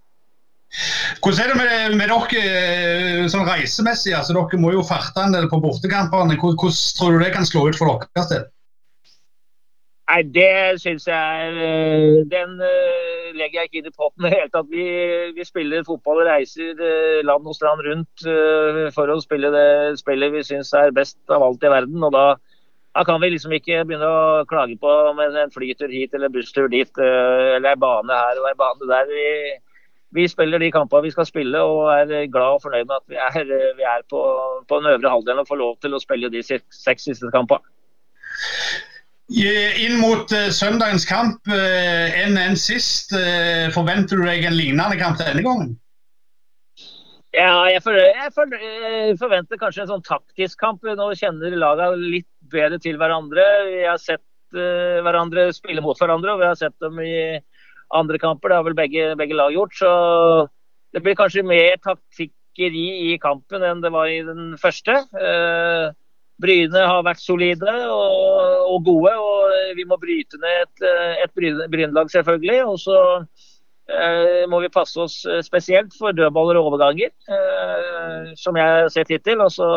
Hvordan 1.23 1.45
er 1.45 1.53
det 1.53 1.59
med, 1.61 1.97
med 2.01 2.09
dere 2.09 2.43
eh, 2.49 3.29
sånn 3.31 3.45
reisemessig? 3.47 4.15
Altså, 4.17 4.35
dere 4.37 4.61
må 4.61 4.73
jo 4.73 4.85
farte 4.87 5.21
en 5.21 5.35
del 5.35 5.49
på 5.51 5.61
bortekampene. 5.61 6.39
Hvordan 6.41 6.77
tror 6.97 7.17
du 7.17 7.23
det 7.23 7.33
kan 7.35 7.49
slå 7.49 7.67
ut 7.69 7.79
for 7.79 8.01
deres 8.01 8.31
del? 8.33 8.47
Nei, 10.13 10.23
det 10.29 10.81
syns 10.83 11.07
jeg 11.09 11.17
er 11.17 12.25
Den 12.29 12.59
uh, 12.61 13.29
legger 13.39 13.63
jeg 13.63 13.69
ikke 13.69 13.79
inn 13.81 13.89
i 13.89 13.95
potten 13.97 14.27
i 14.27 14.29
det 14.29 14.33
hele 14.35 14.53
tatt. 14.53 14.71
Vi, 14.73 14.87
vi, 15.37 15.45
spiller 15.49 15.85
fotball 15.87 16.25
og 16.25 16.29
reiser 16.29 16.81
land 17.25 17.49
og 17.49 17.57
strand 17.57 17.85
rundt 17.87 18.25
for 18.97 19.13
å 19.13 19.21
spille 19.25 19.53
det 19.55 19.69
spillet 20.01 20.35
vi 20.35 20.45
syns 20.45 20.73
er 20.77 20.93
best 20.97 21.21
av 21.33 21.45
alt 21.47 21.65
i 21.65 21.73
verden. 21.73 22.01
og 22.03 22.13
da, 22.17 22.27
da, 22.93 23.05
kan 23.09 23.23
vi 23.23 23.33
liksom 23.33 23.57
ikke 23.57 23.85
begynne 23.89 24.09
å 24.09 24.45
klage 24.51 24.77
på 24.81 24.93
om 25.13 25.21
en 25.25 25.55
flytur 25.55 25.93
hit 25.93 26.17
eller 26.17 26.33
busstur 26.33 26.69
dit, 26.73 26.93
eller 26.99 27.73
ei 27.73 27.81
bane 27.81 28.25
her 28.25 28.41
og 28.43 28.51
ei 28.51 28.59
bane 28.59 28.91
der. 28.93 29.09
Vi, 29.09 29.29
vi 30.13 30.29
spiller 30.29 30.61
de 30.61 30.71
kampene 30.73 31.07
vi 31.07 31.13
skal 31.15 31.27
spille 31.29 31.61
og 31.65 31.89
er 31.95 32.31
glad 32.33 32.59
og 32.59 32.63
fornøyd 32.65 32.89
med 32.89 32.97
at 32.99 33.07
vi 33.09 33.17
er, 33.17 33.53
vi 33.79 33.87
er 33.89 34.07
på, 34.11 34.23
på 34.69 34.81
den 34.81 34.95
øvre 34.95 35.13
halvdelen 35.17 35.45
og 35.45 35.49
får 35.49 35.61
lov 35.61 35.77
til 35.83 35.97
å 35.97 36.03
spille 36.03 36.33
de 36.33 36.45
seks 36.45 37.09
siste 37.09 37.33
kampene. 37.35 37.65
Inn 39.33 40.01
mot 40.01 40.33
uh, 40.35 40.49
søndagens 40.53 41.07
kamp, 41.09 41.39
uh, 41.49 42.09
enn 42.21 42.37
enn 42.37 42.59
sist, 42.59 43.15
uh, 43.17 43.71
forventer 43.73 44.19
du 44.19 44.27
deg 44.27 44.45
en 44.45 44.59
lignende 44.59 44.99
kamp 45.01 45.21
denne 45.21 45.45
gangen? 45.47 45.71
Ja, 47.33 47.63
jeg, 47.71 47.81
for, 47.81 47.97
jeg, 47.97 48.29
for, 48.37 48.51
jeg, 48.53 49.15
forventer 49.17 49.61
kanskje 49.61 49.87
en 49.87 49.93
sånn 49.95 50.05
taktisk 50.05 50.59
kamp. 50.61 50.85
Nå 50.85 51.07
kjenner 51.17 51.55
lagene 51.57 51.97
litt 52.03 52.29
bedre 52.53 52.77
til 52.83 52.99
hverandre. 53.01 53.47
Vi 53.71 53.87
har 53.87 53.97
sett 54.03 54.21
hverandre 54.53 55.47
spille 55.57 55.81
mot 55.81 55.97
hverandre, 55.97 56.35
og 56.35 56.43
vi 56.43 56.51
har 56.51 56.59
sett 56.61 56.77
dem 56.85 57.01
i 57.01 57.41
andre 57.93 58.21
kamper. 58.23 58.51
Det 58.51 58.59
har 58.59 58.67
vel 58.69 58.79
begge, 58.79 59.09
begge 59.21 59.39
lag 59.39 59.55
gjort. 59.55 59.75
Så 59.77 59.91
det 60.93 61.03
blir 61.05 61.19
kanskje 61.19 61.45
mer 61.47 61.79
taktikkeri 61.85 62.87
i 63.13 63.19
kampen 63.23 63.65
enn 63.65 63.83
det 63.85 63.93
var 63.95 64.11
i 64.13 64.23
den 64.27 64.55
første. 64.61 64.99
Uh, 65.17 65.93
Bryne 66.43 66.85
har 66.89 67.05
vært 67.07 67.23
solide 67.23 67.73
og, 67.93 68.67
og, 68.67 68.79
gode, 68.87 69.13
og 69.15 69.75
vi 69.77 69.85
må 69.87 69.99
bryte 70.01 70.41
ned 70.43 70.65
et, 70.65 70.85
et 71.23 71.35
Brynelag, 71.71 72.11
selvfølgelig. 72.11 72.59
Og 72.67 72.81
så 72.83 72.97
eh, 73.93 74.43
må 74.51 74.63
vi 74.65 74.73
passe 74.73 74.99
oss 74.99 75.21
spesielt 75.47 75.95
for 75.99 76.17
dødballer 76.17 76.59
og 76.59 76.73
overganger, 76.73 77.13
eh, 77.37 78.33
som 78.41 78.59
jeg 78.59 78.75
har 78.75 78.91
sett 78.95 79.13
hittil. 79.13 79.45
Og 79.45 79.55
så 79.55 79.69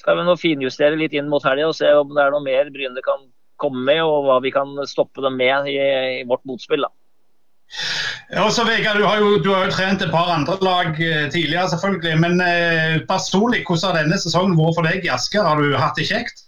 skal 0.00 0.18
vi 0.18 0.26
nå 0.26 0.36
finjustere 0.40 0.98
litt 0.98 1.14
inn 1.16 1.30
mot 1.32 1.44
helga 1.46 1.70
og 1.70 1.78
se 1.78 1.92
om 1.94 2.10
det 2.16 2.24
er 2.24 2.34
noe 2.34 2.44
mer 2.44 2.72
Bryne 2.74 3.04
kan 3.04 3.28
komme 3.60 3.86
med, 3.86 4.02
og 4.04 4.26
hva 4.26 4.40
vi 4.44 4.52
kan 4.52 4.74
stoppe 4.88 5.22
dem 5.24 5.38
med 5.38 5.70
i, 5.70 5.78
i 6.20 6.24
vårt 6.28 6.44
motspill. 6.48 6.84
da. 6.84 6.92
Ja, 8.30 8.46
så 8.50 8.64
Vegard, 8.66 8.98
du, 8.98 9.04
har 9.06 9.20
jo, 9.20 9.36
du 9.42 9.50
har 9.52 9.66
jo 9.66 9.74
trent 9.74 10.02
et 10.02 10.10
par 10.10 10.30
andre 10.32 10.56
lag 10.64 10.98
eh, 11.02 11.26
tidligere, 11.30 11.68
selvfølgelig. 11.72 12.16
Men 12.22 12.40
eh, 12.42 12.98
personlig, 13.08 13.64
hvordan 13.66 13.90
har 13.90 14.00
denne 14.00 14.18
sesongen 14.22 14.56
vært 14.58 14.78
for 14.78 14.88
deg 14.88 15.06
i 15.06 15.12
Asker? 15.14 15.46
Har 15.46 15.62
du 15.62 15.76
hatt 15.78 15.98
det 15.98 16.08
kjekt? 16.08 16.46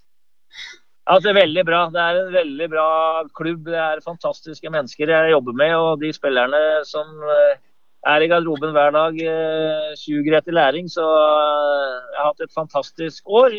Altså, 1.08 1.32
veldig 1.36 1.64
bra. 1.64 1.84
Det 1.92 2.02
er 2.04 2.20
en 2.22 2.34
veldig 2.34 2.68
bra 2.72 2.88
klubb. 3.38 3.70
Det 3.70 3.80
er 3.80 4.04
fantastiske 4.04 4.72
mennesker 4.72 5.14
jeg 5.14 5.34
jobber 5.34 5.56
med. 5.60 5.74
Og 5.76 6.02
de 6.02 6.12
spillerne 6.14 6.62
som 6.88 7.22
eh, 7.36 7.60
er 8.08 8.24
i 8.24 8.30
garderoben 8.30 8.74
hver 8.76 8.94
dag, 8.94 9.22
eh, 9.34 9.94
suger 9.98 10.38
etter 10.38 10.56
læring. 10.58 10.90
Så 10.90 11.04
jeg 11.04 12.18
har 12.20 12.30
hatt 12.30 12.46
et 12.46 12.58
fantastisk 12.58 13.30
år. 13.42 13.54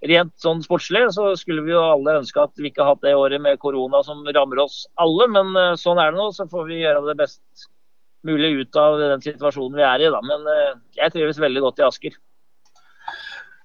Eh, 0.00 0.08
rent 0.08 0.32
sånn 0.40 0.62
sportslig 0.64 1.06
så 1.14 1.34
skulle 1.36 1.64
vi 1.66 1.74
jo 1.74 1.80
alle 1.82 2.20
ønske 2.20 2.40
at 2.42 2.52
vi 2.56 2.70
ikke 2.70 2.86
hatt 2.86 3.02
det 3.02 3.16
året 3.16 3.40
med 3.40 3.58
korona 3.60 4.02
som 4.02 4.24
rammer 4.24 4.62
oss 4.64 4.86
alle, 4.96 5.28
men 5.28 5.52
uh, 5.56 5.76
sånn 5.76 6.00
er 6.00 6.12
det 6.12 6.20
nå. 6.20 6.30
Så 6.32 6.48
får 6.50 6.66
vi 6.68 6.82
gjøre 6.82 7.04
det 7.08 7.18
best 7.20 7.68
mulig 8.26 8.52
ut 8.60 8.76
av 8.76 8.98
den 9.00 9.24
situasjonen 9.24 9.76
vi 9.78 9.86
er 9.86 10.06
i. 10.06 10.12
Da. 10.12 10.22
Men 10.24 10.46
uh, 10.48 10.78
jeg 10.96 11.14
trives 11.14 11.40
veldig 11.40 11.64
godt 11.66 11.80
i 11.80 11.86
Asker. 11.88 12.16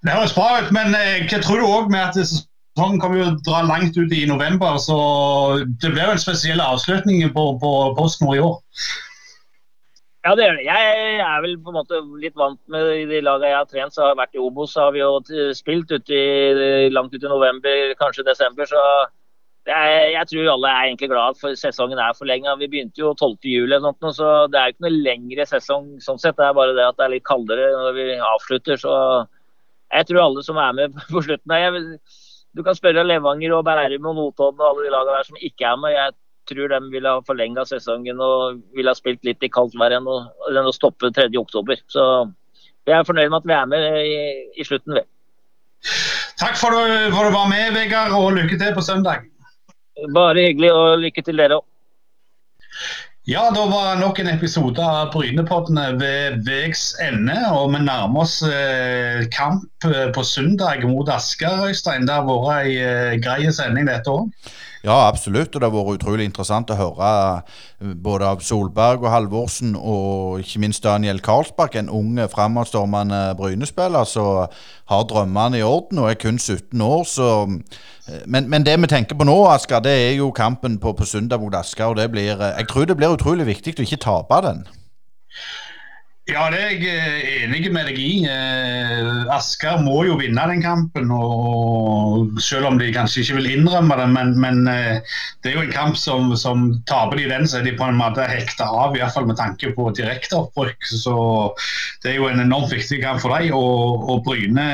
Det 0.05 0.13
høres 0.13 0.35
bra 0.35 0.59
ut, 0.61 0.75
men 0.75 0.93
uh, 0.95 1.23
hva 1.29 1.41
tror 1.41 1.61
du 1.61 1.65
òg 1.65 1.89
med 1.93 2.03
at 2.03 2.19
sesongen 2.19 3.01
kommer 3.01 3.21
jo 3.21 3.31
dra 3.47 3.63
langt 3.65 3.97
ut 3.97 4.13
i 4.13 4.25
november, 4.29 4.77
så 4.83 4.99
det 5.81 5.93
blir 5.93 6.05
jo 6.05 6.15
en 6.17 6.21
spesiell 6.21 6.61
avslutning 6.61 7.23
på, 7.33 7.49
på 7.61 7.73
PostNord 7.97 8.37
i 8.37 8.43
år? 8.43 8.59
Ja, 10.25 10.31
det 10.33 10.45
gjør 10.47 10.55
det. 10.57 10.63
Jeg 10.65 11.17
er 11.21 11.41
vel 11.43 11.51
på 11.61 11.69
en 11.69 11.75
måte 11.77 11.99
litt 12.17 12.33
vant 12.39 12.57
med 12.73 13.11
de 13.11 13.19
lagene 13.21 13.51
jeg 13.51 13.59
har 13.59 13.67
trent. 13.69 13.93
Så 13.93 14.01
har 14.01 14.15
jeg 14.15 14.21
vært 14.23 14.39
i 14.39 14.41
Obos, 14.41 14.71
så 14.73 14.87
har 14.87 14.95
vi 14.95 15.03
jo 15.03 15.11
spilt 15.53 15.91
ut 15.93 16.09
i, 16.09 16.23
langt 16.89 17.13
ut 17.13 17.21
i 17.21 17.29
november, 17.29 17.93
kanskje 17.99 18.25
desember. 18.25 18.65
Så 18.65 18.81
jeg, 19.69 19.99
jeg 20.15 20.29
tror 20.31 20.49
alle 20.55 20.71
er 20.71 20.87
egentlig 20.87 21.11
glad 21.13 21.37
for 21.37 21.53
sesongen 21.61 22.01
er 22.01 22.17
forlenga. 22.17 22.57
Vi 22.57 22.71
begynte 22.73 23.03
jo 23.03 23.13
12.07, 23.13 24.09
så 24.17 24.31
det 24.49 24.59
er 24.59 24.71
jo 24.71 24.75
ikke 24.75 24.87
noe 24.87 25.05
lengre 25.11 25.45
sesong 25.51 25.93
sånn 26.01 26.21
sett. 26.23 26.39
Det 26.41 26.49
er 26.49 26.57
bare 26.57 26.73
det 26.73 26.89
at 26.89 26.97
det 26.97 27.05
er 27.05 27.15
litt 27.19 27.29
kaldere 27.29 27.69
når 27.77 27.95
vi 27.99 28.09
avslutter. 28.33 28.81
Så 28.81 28.97
jeg 29.93 30.09
tror 30.09 30.23
alle 30.23 30.47
som 30.49 30.57
er 30.57 30.77
med 30.81 31.01
på 31.13 31.21
slutten 31.21 31.53
her 31.53 31.81
Du 32.55 32.65
kan 32.65 32.73
spørre 32.73 33.05
Levanger 33.05 33.59
og 33.59 33.65
Bærum 33.67 34.09
og 34.09 34.21
Notodden 34.23 34.57
og 34.57 34.71
alle 34.71 34.87
de 34.87 34.97
lagene 34.97 35.19
der 35.19 35.29
som 35.29 35.37
ikke 35.53 35.69
er 35.69 35.81
med. 35.85 35.93
Jeg 35.93 36.17
tror 36.49 36.71
de 36.71 36.79
vil 36.93 37.07
ha 37.09 37.19
forlenga 37.27 37.65
sesongen 37.67 38.21
og 38.21 38.61
vil 38.77 38.89
ha 38.89 38.95
spilt 38.97 39.23
litt 39.27 39.43
i 39.45 39.51
kaldt 39.51 39.77
vær 39.79 39.95
enn 39.97 40.09
å, 40.09 40.17
enn 40.51 40.69
å 40.69 40.73
stoppe 40.75 41.11
3.10. 41.15 41.85
Så 41.91 42.05
vi 42.85 42.95
er 42.95 43.07
fornøyd 43.07 43.31
med 43.31 43.41
at 43.41 43.49
vi 43.49 43.55
er 43.57 43.69
med 43.71 43.87
i, 44.01 44.17
i 44.61 44.67
slutten. 44.67 44.97
Ved. 44.97 45.07
Takk 46.41 46.59
for 46.59 46.75
at 46.75 47.09
du 47.13 47.17
var 47.33 47.49
med, 47.49 47.71
Vegard, 47.77 48.13
og 48.17 48.35
lykke 48.37 48.59
til 48.59 48.75
på 48.75 48.83
søndag. 48.85 49.25
Bare 50.13 50.49
hyggelig, 50.49 50.71
og 50.75 51.01
lykke 51.05 51.23
til 51.25 51.39
dere 51.39 51.61
òg. 51.61 51.67
Ja, 53.25 53.47
da 53.49 53.63
var 53.65 53.95
nok 53.97 54.19
en 54.21 54.27
episode 54.29 54.83
av 54.85 55.07
Brynepoddene 55.15 55.85
ved 55.97 56.43
veis 56.45 56.91
ende. 57.01 57.33
Og 57.57 57.71
vi 57.73 57.79
nærmer 57.81 58.21
oss 58.21 58.35
eh, 58.45 59.23
kamp 59.33 59.87
eh, 59.87 60.11
på 60.13 60.21
søndag 60.21 60.85
mot 60.85 61.09
Asker, 61.09 61.63
Øystein. 61.71 62.05
Det 62.05 62.13
har 62.13 62.27
vært 62.27 62.51
ei 62.59 62.75
eh, 62.83 63.15
grei 63.23 63.49
sending 63.49 63.89
dette 63.89 64.13
òg. 64.13 64.29
Ja, 64.85 65.07
absolutt. 65.07 65.55
Og 65.55 65.61
det 65.61 65.65
har 65.65 65.73
vært 65.73 65.97
utrolig 65.97 66.27
interessant 66.29 66.69
å 66.69 66.77
høre 66.77 67.07
eh, 67.09 67.93
både 68.05 68.27
av 68.29 68.43
Solberg 68.45 69.01
og 69.01 69.09
Halvorsen, 69.09 69.73
og 69.73 70.43
ikke 70.43 70.61
minst 70.61 70.85
Daniel 70.85 71.21
Karlsbakk, 71.25 71.79
en 71.79 71.89
ung 71.89 72.19
fremadstormende 72.29 73.33
Bryne-spiller 73.39 74.05
som 74.05 74.45
har 74.91 75.07
drømmene 75.09 75.57
i 75.57 75.65
orden 75.65 76.03
og 76.03 76.11
er 76.11 76.19
kun 76.21 76.37
17 76.37 76.85
år. 76.85 77.01
så 77.09 77.29
eh, 77.49 78.21
men, 78.29 78.49
men, 78.49 78.65
det 78.65 78.77
vi 78.77 78.91
tenker 78.91 79.17
på 79.17 79.25
nå, 79.25 79.39
Asker, 79.49 79.81
det 79.81 79.95
er 80.03 80.13
jo 80.19 80.29
kampen 80.35 80.77
på, 80.77 80.93
på 80.93 81.09
søndag 81.09 81.41
mot 81.41 81.57
Asker. 81.57 81.85
og 81.89 81.97
det 81.97 82.11
blir, 82.13 82.37
eh, 82.37 82.57
Jeg 82.59 82.69
tror 82.69 82.85
det 82.85 82.97
blir 82.97 83.17
utrolig 83.17 83.49
viktig 83.49 83.79
å 83.79 83.87
ikke 83.87 84.03
tape 84.05 84.41
den. 84.45 84.65
Ja, 86.25 86.47
det 86.49 86.57
er 86.57 86.71
jeg 86.73 86.87
eh, 86.89 87.25
enig 87.45 87.67
med 87.69 87.85
deg 87.85 87.99
i. 88.01 88.23
Eh, 88.25 89.09
Asker 89.29 89.77
må 89.85 89.99
jo 90.07 90.15
vinne 90.17 90.41
den 90.49 90.63
kampen. 90.63 91.11
og 91.13 92.39
Selv 92.41 92.65
om 92.71 92.79
de 92.81 92.87
kanskje 92.95 93.21
ikke 93.21 93.35
vil 93.37 93.51
innrømme 93.51 93.93
det, 93.99 94.07
men, 94.15 94.31
men 94.41 94.63
eh, 94.71 95.19
det 95.45 95.51
er 95.51 95.59
jo 95.59 95.65
en 95.67 95.75
kamp 95.75 95.99
som, 96.01 96.33
som 96.41 96.71
taper 96.89 97.21
de 97.21 97.27
den, 97.29 97.45
så 97.45 97.59
er 97.59 97.67
de 97.69 97.75
på 97.77 97.85
en 97.85 97.99
måte 98.01 98.25
hekta 98.25 98.65
av. 98.65 98.97
i 98.97 99.03
hvert 99.03 99.13
fall 99.13 99.29
med 99.29 99.37
tanke 99.37 99.69
på 99.77 99.91
direkteopprykk. 100.01 100.89
Så 101.05 101.15
det 102.01 102.15
er 102.15 102.17
jo 102.17 102.31
en 102.31 102.41
enormt 102.41 102.73
viktig 102.73 103.03
kamp 103.05 103.21
for 103.21 103.37
dem. 103.37 103.53
Og, 103.53 104.09
og 104.09 104.25
Bryne 104.25 104.69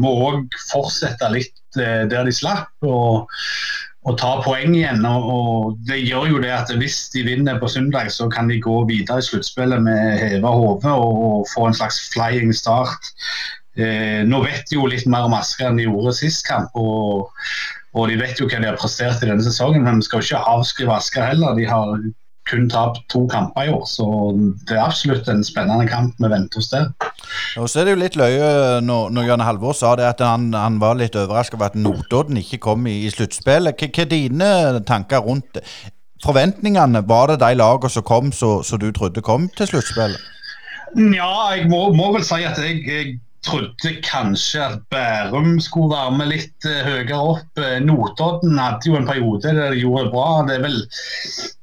må 0.00 0.16
òg 0.30 0.56
fortsette 0.70 1.34
litt 1.36 1.52
der 1.76 2.24
de 2.24 2.32
slapp. 2.32 2.72
og 2.80 3.28
å 4.06 4.14
ta 4.18 4.36
poeng 4.44 4.74
igjen. 4.76 5.04
Og, 5.08 5.28
og, 5.34 5.78
Det 5.88 5.98
gjør 6.00 6.30
jo 6.32 6.42
det 6.42 6.52
at 6.54 6.72
hvis 6.78 6.98
de 7.14 7.24
vinner 7.26 7.60
på 7.60 7.70
søndag, 7.70 8.10
så 8.14 8.28
kan 8.32 8.50
de 8.50 8.60
gå 8.62 8.78
videre 8.90 9.22
i 9.22 9.28
sluttspillet 9.28 9.82
med 9.82 10.18
heva 10.22 10.52
hode 10.54 10.92
og, 10.92 11.22
og, 11.28 11.46
få 11.54 11.68
en 11.68 11.78
slags 11.78 12.00
flying 12.14 12.54
start. 12.54 13.10
Eh, 13.76 14.22
nå 14.24 14.40
vet 14.44 14.70
de 14.70 14.78
jo 14.78 14.86
litt 14.88 15.08
mer 15.10 15.26
om 15.28 15.34
Asker 15.36 15.68
enn 15.68 15.80
de 15.80 15.88
gjorde 15.88 16.14
sist 16.20 16.46
kamp. 16.48 16.70
Og, 16.78 17.26
og, 17.96 18.04
de 18.10 18.20
vet 18.20 18.38
jo 18.40 18.48
hva 18.48 18.62
de 18.62 18.70
har 18.70 18.78
prestert 18.80 19.24
i 19.24 19.30
denne 19.30 19.44
sesongen, 19.44 19.84
men 19.84 20.00
vi 20.00 20.08
skal 20.08 20.22
jo 20.22 20.30
ikke 20.30 20.54
avskrive 20.54 20.96
Asker 20.96 21.26
heller. 21.26 21.58
De 21.58 21.66
har 21.68 21.98
kun 22.46 22.68
tapt 22.70 23.02
to 23.10 23.24
kamper 23.30 23.66
i 23.66 23.72
år, 23.74 23.82
så 23.90 24.06
det 24.68 24.76
er 24.76 24.84
absolutt 24.84 25.28
en 25.32 25.42
spennende 25.44 25.88
kamp 25.90 26.14
vi 26.22 26.30
venter 26.30 26.62
oss 26.62 26.70
der. 26.70 26.92
Og 27.58 27.68
så 27.70 27.80
er 27.80 27.88
det 27.88 27.96
jo 27.96 28.02
litt 28.04 28.18
løye 28.20 28.50
når, 28.86 29.10
når 29.16 29.28
Jan 29.30 29.44
Halvor 29.46 29.74
sa 29.76 29.96
det 29.98 30.06
at 30.06 30.22
han, 30.22 30.52
han 30.54 30.78
var 30.82 30.98
litt 31.00 31.18
overraska 31.18 31.58
over 31.58 31.72
at 31.72 31.78
Notodden 31.80 32.38
ikke 32.40 32.62
kom 32.68 32.86
i, 32.86 33.00
i 33.06 33.12
sluttspillet. 33.12 33.76
Hva 33.82 34.06
er 34.06 34.10
dine 34.12 34.50
tanker 34.86 35.26
rundt 35.26 35.58
det? 35.58 35.66
Forventningene, 36.24 37.02
var 37.08 37.28
det 37.28 37.42
de 37.42 37.52
lagene 37.58 37.92
som 37.92 38.04
kom 38.06 38.30
så, 38.32 38.62
så 38.64 38.78
du 38.80 38.88
trodde 38.94 39.22
kom 39.22 39.50
til 39.58 39.68
sluttspillet? 39.68 40.32
Ja, 40.96 41.32
jeg 41.52 41.66
må, 41.68 41.90
må, 41.92 42.08
vel 42.14 42.24
si 42.24 42.38
at 42.46 42.56
jeg, 42.62 42.80
jeg 42.88 43.16
trodde 43.46 43.92
kanskje 44.04 44.62
at 44.64 44.80
Bærum 44.92 45.56
skulle 45.62 45.94
være 45.94 46.16
med 46.18 46.30
litt 46.32 46.66
uh, 46.68 46.80
høyere 46.86 47.18
opp. 47.18 47.60
Uh, 47.60 47.76
Notodden 47.84 48.58
hadde 48.60 48.90
jo 48.90 48.98
en 48.98 49.08
periode 49.08 49.54
der 49.56 49.74
de 49.74 49.80
gjorde 49.80 50.06
det 50.06 50.12
bra. 50.14 50.28
Det 50.48 50.56
er 50.56 50.64
vel, 50.66 50.76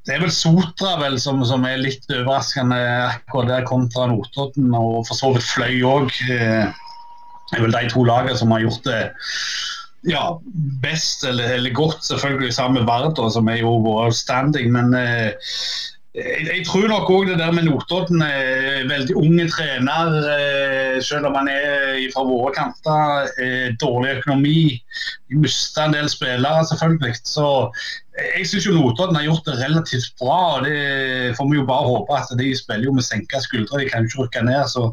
det 0.08 0.16
er 0.16 0.24
vel 0.24 0.34
Sotra 0.34 0.96
vel 1.02 1.20
som, 1.22 1.44
som, 1.48 1.68
er 1.68 1.84
litt 1.84 2.08
overraskende 2.10 2.80
akkurat 3.10 3.52
der 3.52 3.70
kontra 3.70 4.08
Notodden, 4.12 4.72
og 4.78 5.04
for 5.10 5.20
så 5.20 5.34
vidt 5.36 5.48
Fløy 5.52 5.84
òg. 5.88 6.10
Uh, 6.32 6.72
det 7.52 7.60
er 7.60 7.68
vel 7.68 7.76
de 7.76 7.86
to 7.92 8.04
lagene 8.08 8.40
som 8.40 8.54
har 8.56 8.64
gjort 8.64 8.88
det 8.88 9.02
ja, 10.10 10.24
best 10.84 11.24
eller, 11.28 11.54
eller 11.56 11.76
godt, 11.76 12.02
selvfølgelig 12.04 12.54
sammen 12.56 12.82
med 12.82 12.90
Vardø, 12.90 13.28
som 13.32 13.48
er 13.48 13.62
jo 13.62 13.78
vår 13.86 14.12
standing. 14.18 14.72
men 14.74 14.96
jeg, 16.14 16.62
tror 16.68 16.88
nok 16.92 17.10
òg 17.10 17.32
det 17.32 17.40
der 17.40 17.52
med 17.56 17.66
Notodden 17.66 18.22
er 18.22 18.86
veldig 18.90 19.16
unge 19.18 19.48
trener, 19.50 20.20
eh, 20.30 21.00
selv 21.02 21.26
om 21.26 21.38
han 21.40 21.50
er 21.50 22.04
fra 22.14 22.26
våre 22.28 22.54
kanter. 22.54 23.32
Eh, 23.42 23.74
dårlig 23.82 24.20
økonomi. 24.20 24.78
Mista 25.34 25.88
en 25.88 25.96
del 25.98 26.10
spillere, 26.10 26.68
selvfølgelig. 26.70 27.16
Så 27.26 27.48
jeg 28.14 28.46
syns 28.46 28.68
Notodden 28.70 29.18
har 29.18 29.26
gjort 29.26 29.48
det 29.48 29.56
relativt 29.58 30.12
bra. 30.22 30.40
og 30.58 30.66
Det 30.68 31.34
får 31.38 31.50
vi 31.50 31.58
jo 31.58 31.66
bare 31.66 31.88
håpe 31.90 32.18
at 32.18 32.34
de 32.38 32.50
spiller 32.58 32.86
jo 32.86 32.94
med 32.94 33.06
senka 33.06 33.42
skuldre. 33.42 33.82
De 33.82 33.90
kan 33.90 34.06
jo 34.06 34.12
ikke 34.12 34.22
rykke 34.24 34.44
ned. 34.50 34.68
Så, 34.70 34.84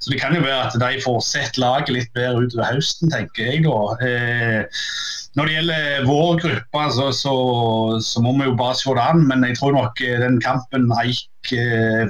så, 0.00 0.10
det 0.12 0.20
kan 0.20 0.36
jo 0.36 0.44
være 0.44 0.66
at 0.66 0.76
de 0.82 1.04
får 1.04 1.20
sett 1.24 1.60
laget 1.60 1.94
litt 1.94 2.12
bedre 2.16 2.44
utover 2.44 2.74
høsten, 2.74 3.12
tenker 3.14 3.52
jeg 3.52 3.64
da. 3.64 3.78
Eh, 4.04 4.84
når 5.38 5.48
det 5.48 5.56
gjelder 5.56 6.06
vår 6.08 6.38
gruppe, 6.42 6.84
så, 6.96 7.08
så, 7.14 7.34
så, 8.04 8.22
må 8.24 8.34
vi 8.36 8.50
jo 8.50 8.58
bare 8.58 8.76
se 8.76 8.92
det 8.92 9.06
an. 9.06 9.24
Men 9.30 9.48
jeg 9.48 9.56
tror 9.60 9.76
nok 9.76 10.04
eh, 10.04 10.20
den 10.20 10.40
kampen 10.44 10.90
Eik 11.00 11.24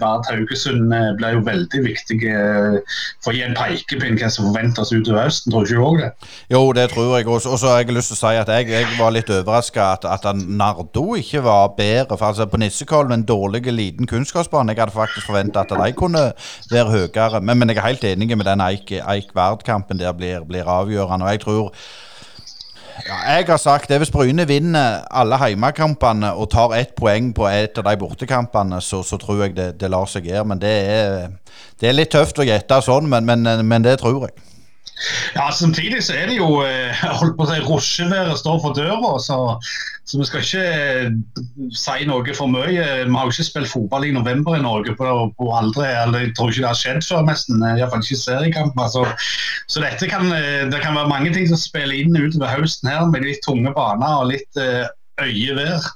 Vard 0.00 0.26
Haugesund 0.30 0.92
eh, 0.94 1.10
blir 1.18 1.36
jo 1.36 1.42
veldig 1.46 1.82
viktig 1.84 2.18
for 3.22 3.32
å 3.32 3.36
gi 3.36 3.44
en 3.46 3.56
pekepinn 3.56 4.18
hva 4.18 4.30
som 4.32 4.48
forventes 4.48 4.92
utover 4.92 5.26
høsten. 5.26 5.52
Tror 5.52 5.66
du 5.66 5.72
ikke 5.72 5.86
òg 5.88 6.00
det? 6.02 6.10
Jo, 6.52 6.62
det 6.76 6.88
tror 6.92 7.14
jeg 7.16 7.28
også. 7.28 7.52
Og 7.54 7.62
så 7.62 7.72
har 7.72 7.82
jeg 7.82 7.94
lyst 7.96 8.12
til 8.12 8.18
å 8.18 8.20
si 8.20 8.40
at 8.40 8.52
jeg, 8.52 8.70
jeg 8.72 8.88
var 8.98 9.14
litt 9.14 9.30
overraska 9.32 9.92
at, 9.96 10.08
at 10.08 10.26
Nardo 10.34 11.06
ikke 11.18 11.44
var 11.46 11.74
bedre. 11.78 12.16
For 12.16 12.30
altså 12.30 12.48
På 12.50 12.60
Nissekollen, 12.60 13.14
en 13.14 13.28
dårlig 13.28 13.64
liten 13.72 14.08
kunnskapsbane, 14.10 14.74
jeg 14.74 14.82
hadde 14.82 14.96
faktisk 14.96 15.28
forventa 15.28 15.64
at 15.64 15.72
de 15.74 15.92
kunne 15.98 16.28
være 16.72 16.90
høyere. 16.94 17.40
Men, 17.40 17.58
men, 17.58 17.72
jeg 17.72 17.82
er 17.82 17.90
helt 17.90 18.04
enig 18.10 18.36
med 18.36 18.48
den 18.48 18.64
Eik, 18.64 18.92
Eik 18.98 19.32
Vard-kampen 19.36 20.00
der 20.00 20.12
blir, 20.16 20.44
blir 20.48 20.68
avgjørende. 20.68 21.24
og 21.24 21.32
jeg 21.32 21.44
tror 21.44 21.72
ja, 23.06 23.18
jeg 23.36 23.46
har 23.48 23.60
sagt 23.60 23.90
det 23.90 23.98
hvis 24.02 24.10
Bryne 24.10 24.46
vinner 24.48 25.04
alle 25.10 25.38
heimekampene 25.38 26.32
og 26.34 26.50
tar 26.50 26.74
ett 26.78 26.94
poeng 26.98 27.30
på 27.36 27.46
et 27.50 27.78
av 27.78 27.86
de 27.86 27.94
bortekampene, 28.00 28.80
så, 28.82 29.02
så 29.06 29.18
tror 29.20 29.44
jeg 29.44 29.56
det, 29.56 29.68
det, 29.80 29.90
lar 29.92 30.08
seg 30.10 30.26
gjøre. 30.26 30.44
Men 30.50 30.62
det 30.62 30.74
er, 30.90 31.28
det 31.80 31.90
er 31.90 31.96
litt 31.96 32.12
tøft 32.14 32.40
å 32.40 32.46
gjette 32.46 32.80
sånn, 32.84 33.08
men, 33.10 33.28
men, 33.28 33.66
men 33.66 33.86
det 33.86 33.98
tror 34.02 34.28
jeg. 34.28 34.47
Ja, 35.36 35.50
Samtidig 35.50 36.02
så 36.04 36.16
er 36.18 36.30
det 36.30 36.38
jo 36.38 36.62
eh, 36.66 37.04
holdt 37.20 37.36
på 37.38 37.46
å 37.46 37.50
si, 37.50 37.60
rusjeværet 37.64 38.40
står 38.40 38.58
for 38.64 38.76
døra. 38.76 39.14
Så, 39.22 39.38
så, 40.08 40.18
vi 40.18 40.26
skal 40.28 40.44
ikke 40.44 40.64
eh, 40.64 41.70
si 41.76 42.08
noe 42.08 42.36
for 42.36 42.50
mye. 42.50 42.86
Vi 43.06 43.14
har 43.14 43.28
jo 43.28 43.34
ikke 43.34 43.48
spilt 43.48 43.70
fotball 43.70 44.08
i 44.08 44.14
november 44.16 44.58
i 44.58 44.64
Norge 44.64 44.96
på, 44.98 45.14
på 45.38 45.50
aldri, 45.54 45.88
eller 46.02 46.26
jeg 46.26 46.34
tror 46.38 46.52
ikke 46.52 46.64
det 46.64 46.70
har 46.72 46.82
skjedd 46.82 47.02
før, 47.06 47.24
nesten. 47.28 47.64
Iallfall 47.70 48.04
ikke 48.04 48.22
seriekamper. 48.24 48.92
Så, 48.94 49.06
så 49.70 49.84
dette 49.84 50.10
kan, 50.10 50.30
eh, 50.34 50.66
det 50.72 50.82
kan 50.84 50.98
være 50.98 51.12
mange 51.14 51.34
ting 51.36 51.48
som 51.50 51.60
spiller 51.60 51.98
inn 51.98 52.16
utover 52.18 52.56
høsten 52.58 52.92
her, 52.92 53.06
med 53.12 53.26
litt 53.26 53.44
tunge 53.46 53.74
baner 53.76 54.22
og 54.22 54.32
litt 54.32 54.64
uh, 55.20 55.54
hver. 55.58 55.88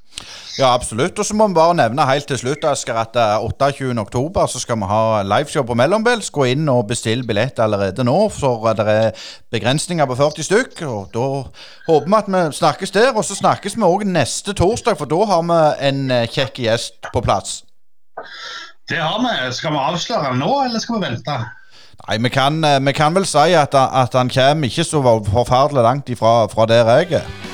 Ja, 0.59 0.75
absolutt. 0.75 1.19
Og 1.19 1.25
så 1.25 1.35
må 1.35 1.47
vi 1.49 1.57
bare 1.57 1.75
nevne 1.79 2.05
helt 2.07 2.27
til 2.29 2.39
slutt 2.39 2.65
Asker, 2.69 2.99
at 3.01 3.17
28.10 3.17 4.49
så 4.53 4.61
skal 4.61 4.77
vi 4.83 4.89
ha 4.91 5.23
liveshow 5.25 5.65
på 5.67 5.77
Mellombels. 5.79 6.29
Gå 6.31 6.45
inn 6.53 6.69
og 6.69 6.91
bestill 6.91 7.25
billett 7.27 7.59
allerede 7.63 8.05
nå, 8.05 8.17
for 8.29 8.69
det 8.77 8.87
er 8.89 9.25
begrensninger 9.51 10.07
på 10.07 10.19
40 10.21 10.49
stykk. 10.49 10.83
og 10.83 11.09
Da 11.15 11.29
håper 11.89 12.09
vi 12.09 12.19
at 12.19 12.29
vi 12.29 12.43
snakkes 12.59 12.91
der. 12.91 13.15
Og 13.17 13.25
så 13.25 13.39
snakkes 13.39 13.77
vi 13.77 13.89
òg 13.89 14.05
neste 14.05 14.53
torsdag, 14.53 14.99
for 15.01 15.09
da 15.09 15.25
har 15.33 15.47
vi 15.49 15.89
en 15.89 16.11
eh, 16.11 16.29
kjekk 16.29 16.61
gjest 16.67 17.11
på 17.13 17.25
plass. 17.25 17.63
Det 18.89 19.01
har 19.01 19.19
vi. 19.25 19.53
Skal 19.57 19.73
vi 19.73 19.81
avsløre 19.81 20.37
nå, 20.37 20.53
eller 20.67 20.85
skal 20.85 20.99
vi 20.99 21.07
vente? 21.07 21.39
Nei, 22.03 22.19
vi 22.19 22.29
kan, 22.29 22.65
eh, 22.65 22.81
vi 22.87 22.93
kan 22.93 23.15
vel 23.15 23.27
si 23.27 23.57
at, 23.57 23.75
at 23.75 24.13
han 24.19 24.29
kommer 24.29 24.69
ikke 24.69 24.85
så 24.85 25.03
forferdelig 25.33 25.83
langt 25.83 26.13
ifra 26.13 26.47
fra 26.53 26.67
der 26.67 26.93
jeg 26.99 27.23
er. 27.23 27.52